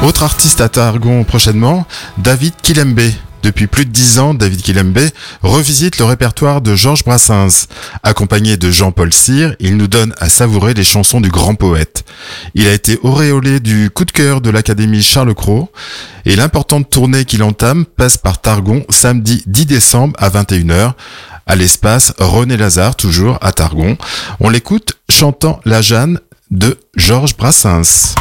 Autre 0.04 0.24
artiste 0.24 0.60
à 0.60 0.68
Targon 0.68 1.24
prochainement, 1.24 1.88
David 2.18 2.56
Kilembe. 2.62 3.10
Depuis 3.42 3.68
plus 3.68 3.86
de 3.86 3.90
dix 3.90 4.20
ans, 4.20 4.34
David 4.34 4.62
Kilembe 4.62 5.00
revisite 5.42 5.98
le 5.98 6.04
répertoire 6.04 6.60
de 6.60 6.76
Georges 6.76 7.06
Brassens. 7.06 7.68
Accompagné 8.04 8.58
de 8.58 8.70
Jean-Paul 8.70 9.14
Cyr, 9.14 9.56
il 9.62 9.78
nous 9.78 9.88
donne 9.88 10.14
à 10.20 10.28
savourer 10.28 10.74
les 10.74 10.84
chansons 10.84 11.22
du 11.22 11.30
grand 11.30 11.56
poète. 11.56 12.04
Il 12.54 12.68
a 12.68 12.74
été 12.74 13.00
auréolé 13.02 13.62
du 13.62 13.90
coup 13.92 14.04
de 14.04 14.12
cœur 14.12 14.42
de 14.42 14.50
l'Académie 14.50 15.02
Charles 15.02 15.34
Cros 15.34 15.72
et 16.26 16.36
l'importante 16.36 16.90
tournée 16.90 17.24
qu'il 17.24 17.44
entame 17.44 17.86
passe 17.86 18.18
par 18.18 18.42
Targon 18.42 18.84
samedi 18.90 19.42
10 19.48 19.68
décembre 19.68 20.14
à 20.20 20.30
21h 20.30 20.96
à 21.48 21.56
l'espace 21.56 22.14
René 22.20 22.58
Lazare, 22.58 22.98
toujours 22.98 23.38
à 23.40 23.54
Targon. 23.54 23.98
On 24.42 24.50
l'écoute 24.50 24.98
chantant 25.10 25.62
La 25.64 25.82
Jeanne 25.82 26.20
de 26.52 26.78
Georges 26.92 27.34
Brassens. 27.34 28.14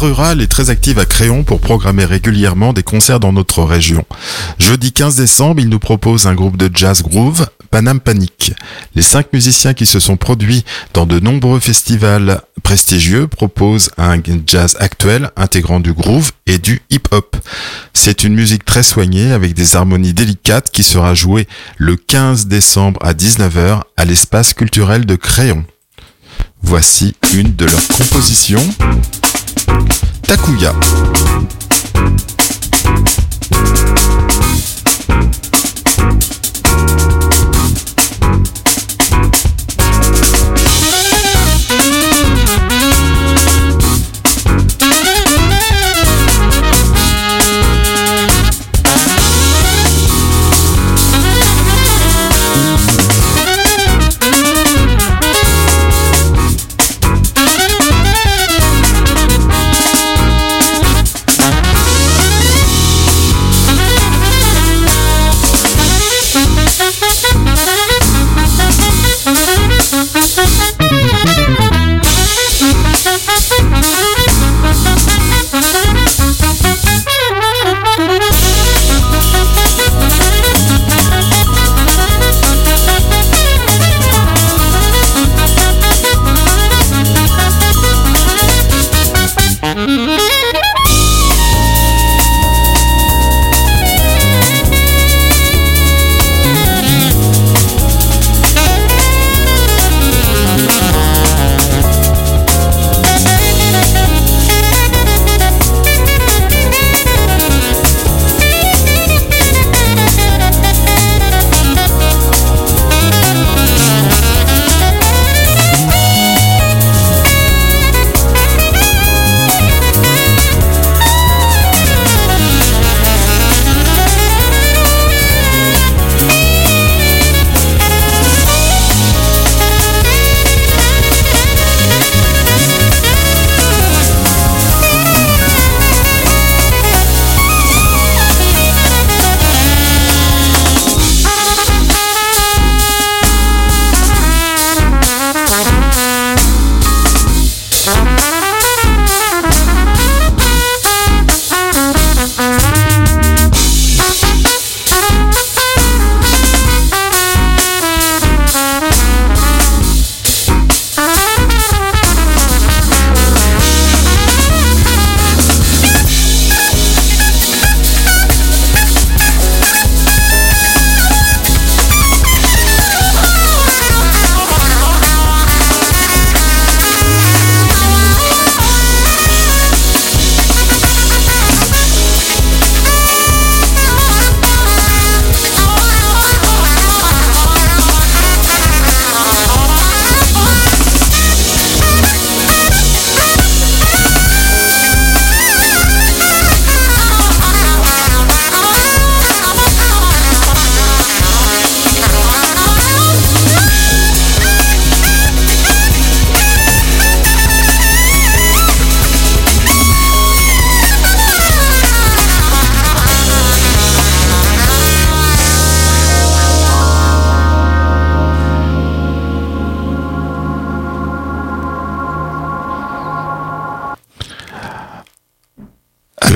La 0.00 0.06
Rurale 0.06 0.40
est 0.40 0.46
très 0.46 0.70
active 0.70 0.98
à 0.98 1.04
Créon 1.04 1.44
pour 1.44 1.60
programmer 1.60 2.06
régulièrement 2.06 2.72
des 2.72 2.82
concerts 2.82 3.20
dans 3.20 3.34
notre 3.34 3.62
région. 3.62 4.06
Jeudi 4.58 4.92
15 4.92 5.16
décembre, 5.16 5.60
il 5.60 5.68
nous 5.68 5.78
propose 5.78 6.26
un 6.26 6.32
groupe 6.32 6.56
de 6.56 6.70
jazz 6.72 7.02
groove, 7.02 7.46
Panam 7.70 8.00
Panic. 8.00 8.54
Les 8.94 9.02
cinq 9.02 9.30
musiciens 9.34 9.74
qui 9.74 9.84
se 9.84 10.00
sont 10.00 10.16
produits 10.16 10.64
dans 10.94 11.04
de 11.04 11.20
nombreux 11.20 11.60
festivals 11.60 12.40
prestigieux 12.62 13.26
proposent 13.26 13.90
un 13.98 14.16
jazz 14.46 14.74
actuel 14.80 15.32
intégrant 15.36 15.80
du 15.80 15.92
groove 15.92 16.32
et 16.46 16.56
du 16.56 16.80
hip-hop. 16.88 17.36
C'est 17.92 18.24
une 18.24 18.34
musique 18.34 18.64
très 18.64 18.82
soignée 18.82 19.32
avec 19.32 19.52
des 19.52 19.76
harmonies 19.76 20.14
délicates 20.14 20.70
qui 20.70 20.82
sera 20.82 21.12
jouée 21.12 21.46
le 21.76 21.96
15 21.96 22.46
décembre 22.46 23.00
à 23.02 23.12
19h 23.12 23.82
à 23.98 24.04
l'espace 24.06 24.54
culturel 24.54 25.04
de 25.04 25.16
Créon. 25.16 25.66
Voici 26.62 27.14
une 27.34 27.54
de 27.54 27.64
leurs 27.64 27.88
compositions. 27.88 28.62
Takuya. 30.22 30.74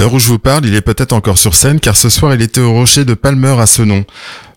L'heure 0.04 0.12
où 0.12 0.18
je 0.18 0.28
vous 0.28 0.38
parle, 0.38 0.66
il 0.66 0.74
est 0.74 0.82
peut-être 0.82 1.14
encore 1.14 1.38
sur 1.38 1.54
scène 1.54 1.80
car 1.80 1.96
ce 1.96 2.10
soir 2.10 2.34
il 2.34 2.42
était 2.42 2.60
au 2.60 2.72
rocher 2.72 3.06
de 3.06 3.14
Palmer 3.14 3.56
à 3.58 3.66
ce 3.66 3.80
nom. 3.80 4.04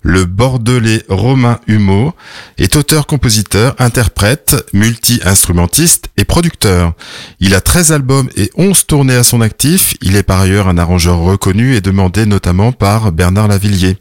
Le 0.01 0.25
bordelais 0.25 1.03
Romain 1.07 1.61
Humeau 1.67 2.13
est 2.57 2.75
auteur-compositeur, 2.75 3.73
interprète, 3.79 4.57
multi-instrumentiste 4.73 6.09
et 6.17 6.25
producteur. 6.25 6.93
Il 7.39 7.55
a 7.55 7.61
13 7.61 7.93
albums 7.93 8.29
et 8.35 8.51
11 8.57 8.87
tournées 8.87 9.15
à 9.15 9.23
son 9.23 9.39
actif. 9.39 9.95
Il 10.01 10.17
est 10.17 10.23
par 10.23 10.41
ailleurs 10.41 10.67
un 10.67 10.77
arrangeur 10.77 11.17
reconnu 11.19 11.75
et 11.75 11.81
demandé 11.81 12.25
notamment 12.25 12.73
par 12.73 13.13
Bernard 13.13 13.47
Lavillier. 13.47 13.97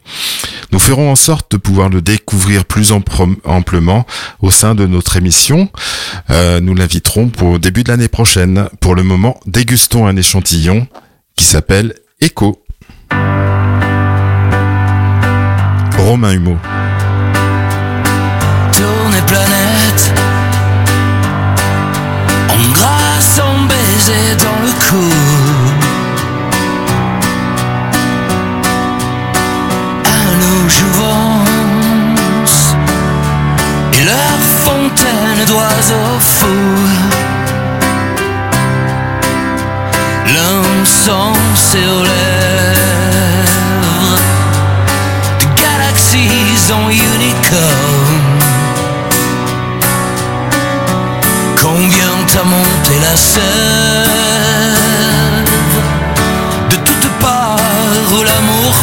Nous 0.73 0.79
ferons 0.79 1.09
en 1.09 1.15
sorte 1.15 1.51
de 1.51 1.57
pouvoir 1.57 1.87
le 1.87 2.01
découvrir 2.01 2.65
plus 2.65 2.91
amplement 2.91 4.05
au 4.41 4.51
sein 4.51 4.75
de 4.75 4.85
notre 4.85 5.15
émission. 5.15 5.69
Euh, 6.29 6.59
nous 6.59 6.75
l'inviterons 6.75 7.29
pour 7.29 7.51
au 7.51 7.57
début 7.57 7.83
de 7.83 7.89
l'année 7.89 8.09
prochaine. 8.09 8.67
Pour 8.81 8.95
le 8.95 9.03
moment, 9.03 9.39
dégustons 9.45 10.07
un 10.07 10.17
échantillon 10.17 10.87
qui 11.37 11.45
s'appelle 11.45 11.93
Echo. 12.19 12.61
Romain 15.97 16.33
Humeau. 16.33 16.57
Tourner 18.73 19.21
planète 19.25 20.13
En 22.49 22.71
grâce, 22.73 23.39
en 23.39 23.65
baiser 23.65 24.35
dans 24.43 24.59
le 24.65 24.71
cou 24.89 25.09
À 30.05 30.19
nos 30.41 30.67
Et 33.93 34.03
leur 34.03 34.39
fontaine 34.65 35.45
d'oiseaux 35.45 36.19
fous 36.19 37.16
sang 40.87 41.33
sur 41.55 42.03
lèvres. 42.03 43.37
The 45.39 45.47
galaxies 45.63 46.71
en 46.71 46.89
unicorn. 46.89 48.39
Combien 51.61 52.13
t'as 52.31 52.43
monté 52.43 52.93
la 53.01 53.15
sève? 53.15 53.43
De 56.69 56.75
toutes 56.77 57.11
parts 57.19 57.59
où 58.13 58.23
l'amour 58.23 58.73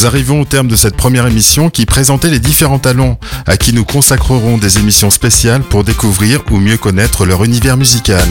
Nous 0.00 0.06
arrivons 0.06 0.40
au 0.40 0.44
terme 0.46 0.66
de 0.66 0.76
cette 0.76 0.96
première 0.96 1.26
émission 1.26 1.68
qui 1.68 1.84
présentait 1.84 2.30
les 2.30 2.38
différents 2.38 2.78
talents 2.78 3.18
à 3.46 3.58
qui 3.58 3.74
nous 3.74 3.84
consacrerons 3.84 4.56
des 4.56 4.78
émissions 4.78 5.10
spéciales 5.10 5.60
pour 5.60 5.84
découvrir 5.84 6.40
ou 6.50 6.56
mieux 6.56 6.78
connaître 6.78 7.26
leur 7.26 7.44
univers 7.44 7.76
musical. 7.76 8.26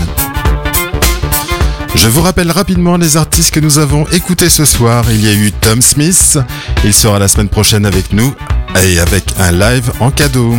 Je 1.94 2.08
vous 2.08 2.24
rappelle 2.24 2.50
rapidement 2.50 2.98
les 2.98 3.18
artistes 3.18 3.54
que 3.54 3.60
nous 3.60 3.78
avons 3.78 4.08
écoutés 4.08 4.50
ce 4.50 4.66
soir. 4.66 5.06
Il 5.12 5.24
y 5.24 5.30
a 5.30 5.34
eu 5.34 5.52
Tom 5.52 5.84
Smith, 5.84 6.40
il 6.84 6.92
sera 6.92 7.20
la 7.20 7.28
semaine 7.28 7.50
prochaine 7.50 7.86
avec 7.86 8.14
nous 8.14 8.34
et 8.82 9.00
avec 9.00 9.26
un 9.38 9.52
live 9.52 9.92
en 10.00 10.10
cadeau. 10.10 10.56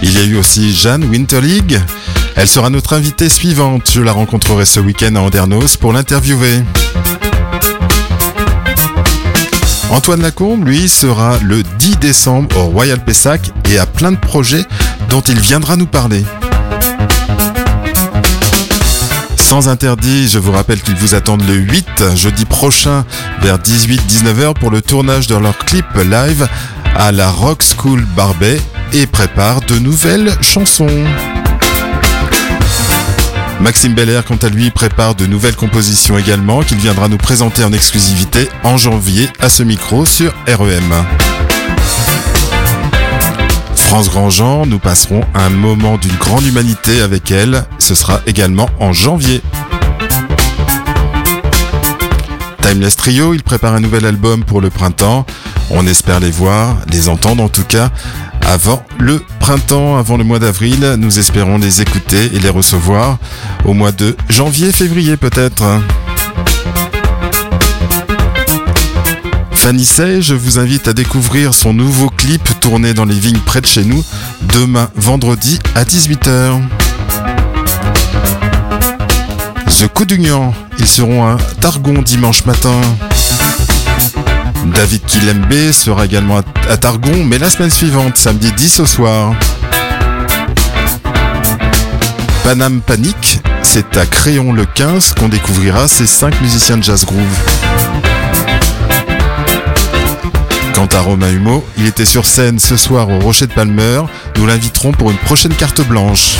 Il 0.00 0.16
y 0.16 0.18
a 0.18 0.24
eu 0.26 0.36
aussi 0.36 0.72
Jeanne 0.72 1.02
Winterlig. 1.06 1.80
Elle 2.36 2.48
sera 2.48 2.70
notre 2.70 2.92
invitée 2.92 3.28
suivante. 3.28 3.90
Je 3.92 4.00
la 4.00 4.12
rencontrerai 4.12 4.64
ce 4.64 4.78
week-end 4.78 5.16
à 5.16 5.22
Andernos 5.22 5.76
pour 5.76 5.92
l'interviewer. 5.92 6.62
Antoine 9.90 10.22
Lacombe, 10.22 10.66
lui, 10.66 10.88
sera 10.88 11.38
le 11.42 11.62
10 11.62 11.96
décembre 11.98 12.56
au 12.56 12.66
Royal 12.66 13.04
Pessac 13.04 13.50
et 13.68 13.78
a 13.78 13.86
plein 13.86 14.12
de 14.12 14.16
projets 14.16 14.64
dont 15.08 15.20
il 15.20 15.38
viendra 15.40 15.76
nous 15.76 15.86
parler. 15.86 16.24
Sans 19.36 19.68
interdit, 19.68 20.28
je 20.28 20.38
vous 20.38 20.52
rappelle 20.52 20.80
qu'ils 20.80 20.94
vous 20.94 21.16
attendent 21.16 21.46
le 21.46 21.54
8 21.54 22.14
jeudi 22.14 22.44
prochain 22.44 23.04
vers 23.42 23.58
18-19h 23.58 24.54
pour 24.54 24.70
le 24.70 24.80
tournage 24.80 25.26
de 25.26 25.34
leur 25.34 25.58
clip 25.58 25.86
live 25.96 26.46
à 26.96 27.10
la 27.10 27.28
Rock 27.28 27.62
School 27.64 28.06
Barbet 28.16 28.60
et 28.92 29.06
prépare 29.06 29.60
de 29.62 29.78
nouvelles 29.80 30.32
chansons. 30.40 30.86
Maxime 33.60 33.92
Belair, 33.92 34.24
quant 34.24 34.36
à 34.36 34.48
lui, 34.48 34.70
prépare 34.70 35.14
de 35.14 35.26
nouvelles 35.26 35.54
compositions 35.54 36.16
également 36.16 36.62
qu'il 36.62 36.78
viendra 36.78 37.08
nous 37.08 37.18
présenter 37.18 37.62
en 37.62 37.72
exclusivité 37.74 38.48
en 38.64 38.78
janvier 38.78 39.28
à 39.38 39.50
ce 39.50 39.62
micro 39.62 40.06
sur 40.06 40.32
REM. 40.46 40.94
France 43.74 44.08
Grandjean, 44.08 44.64
nous 44.64 44.78
passerons 44.78 45.22
un 45.34 45.50
moment 45.50 45.98
d'une 45.98 46.16
grande 46.16 46.46
humanité 46.46 47.02
avec 47.02 47.30
elle. 47.30 47.64
Ce 47.78 47.94
sera 47.94 48.20
également 48.26 48.70
en 48.78 48.94
janvier. 48.94 49.42
Timeless 52.62 52.96
Trio, 52.96 53.34
il 53.34 53.42
prépare 53.42 53.74
un 53.74 53.80
nouvel 53.80 54.06
album 54.06 54.42
pour 54.42 54.62
le 54.62 54.70
printemps. 54.70 55.26
On 55.70 55.86
espère 55.86 56.18
les 56.18 56.30
voir, 56.30 56.76
les 56.90 57.08
entendre 57.10 57.42
en 57.42 57.48
tout 57.48 57.64
cas, 57.64 57.90
avant 58.50 58.82
le 58.98 59.22
printemps, 59.38 59.96
avant 59.96 60.16
le 60.16 60.24
mois 60.24 60.40
d'avril. 60.40 60.96
Nous 60.98 61.20
espérons 61.20 61.58
les 61.58 61.82
écouter 61.82 62.30
et 62.34 62.40
les 62.40 62.48
recevoir 62.48 63.18
au 63.64 63.74
mois 63.74 63.92
de 63.92 64.16
janvier, 64.28 64.72
février 64.72 65.16
peut-être. 65.16 65.62
Fanny 69.52 69.84
Say, 69.84 70.20
je 70.20 70.34
vous 70.34 70.58
invite 70.58 70.88
à 70.88 70.92
découvrir 70.92 71.54
son 71.54 71.72
nouveau 71.72 72.10
clip 72.10 72.48
tourné 72.60 72.92
dans 72.92 73.04
les 73.04 73.18
vignes 73.18 73.38
près 73.38 73.60
de 73.60 73.66
chez 73.66 73.84
nous 73.84 74.04
demain 74.54 74.90
vendredi 74.96 75.60
à 75.76 75.84
18h. 75.84 76.60
The 79.78 79.86
Coup 79.94 80.04
d'Union, 80.04 80.52
ils 80.78 80.88
seront 80.88 81.24
à 81.24 81.38
Targon 81.60 82.02
dimanche 82.02 82.44
matin. 82.46 82.80
David 84.66 85.04
Kilembe 85.06 85.72
sera 85.72 86.04
également 86.04 86.38
à- 86.68 86.76
Targon, 86.76 87.24
mais 87.24 87.38
la 87.38 87.50
semaine 87.50 87.70
suivante, 87.70 88.16
samedi 88.16 88.52
10 88.52 88.80
au 88.80 88.86
soir. 88.86 89.34
Panam 92.44 92.80
Panic, 92.80 93.40
c'est 93.62 93.96
à 93.96 94.06
Créon 94.06 94.52
le 94.52 94.64
15 94.66 95.14
qu'on 95.14 95.28
découvrira 95.28 95.88
ces 95.88 96.06
cinq 96.06 96.40
musiciens 96.40 96.76
de 96.78 96.82
jazz 96.82 97.04
groove. 97.04 97.20
Quant 100.74 100.88
à 100.94 101.00
Romain 101.00 101.30
Humeau, 101.30 101.64
il 101.76 101.86
était 101.86 102.04
sur 102.06 102.24
scène 102.24 102.58
ce 102.58 102.76
soir 102.76 103.08
au 103.10 103.18
Rocher 103.18 103.46
de 103.46 103.52
Palmer. 103.52 104.02
Nous 104.36 104.46
l'inviterons 104.46 104.92
pour 104.92 105.10
une 105.10 105.18
prochaine 105.18 105.54
carte 105.54 105.80
blanche. 105.86 106.36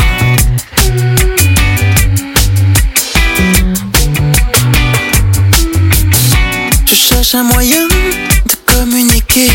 Un 7.35 7.45
moyen 7.45 7.87
de 7.89 8.73
communiquer 8.75 9.51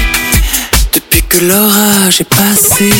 depuis 0.94 1.22
que 1.24 1.40
l'orage 1.40 2.22
est 2.22 2.30
passé. 2.30 2.92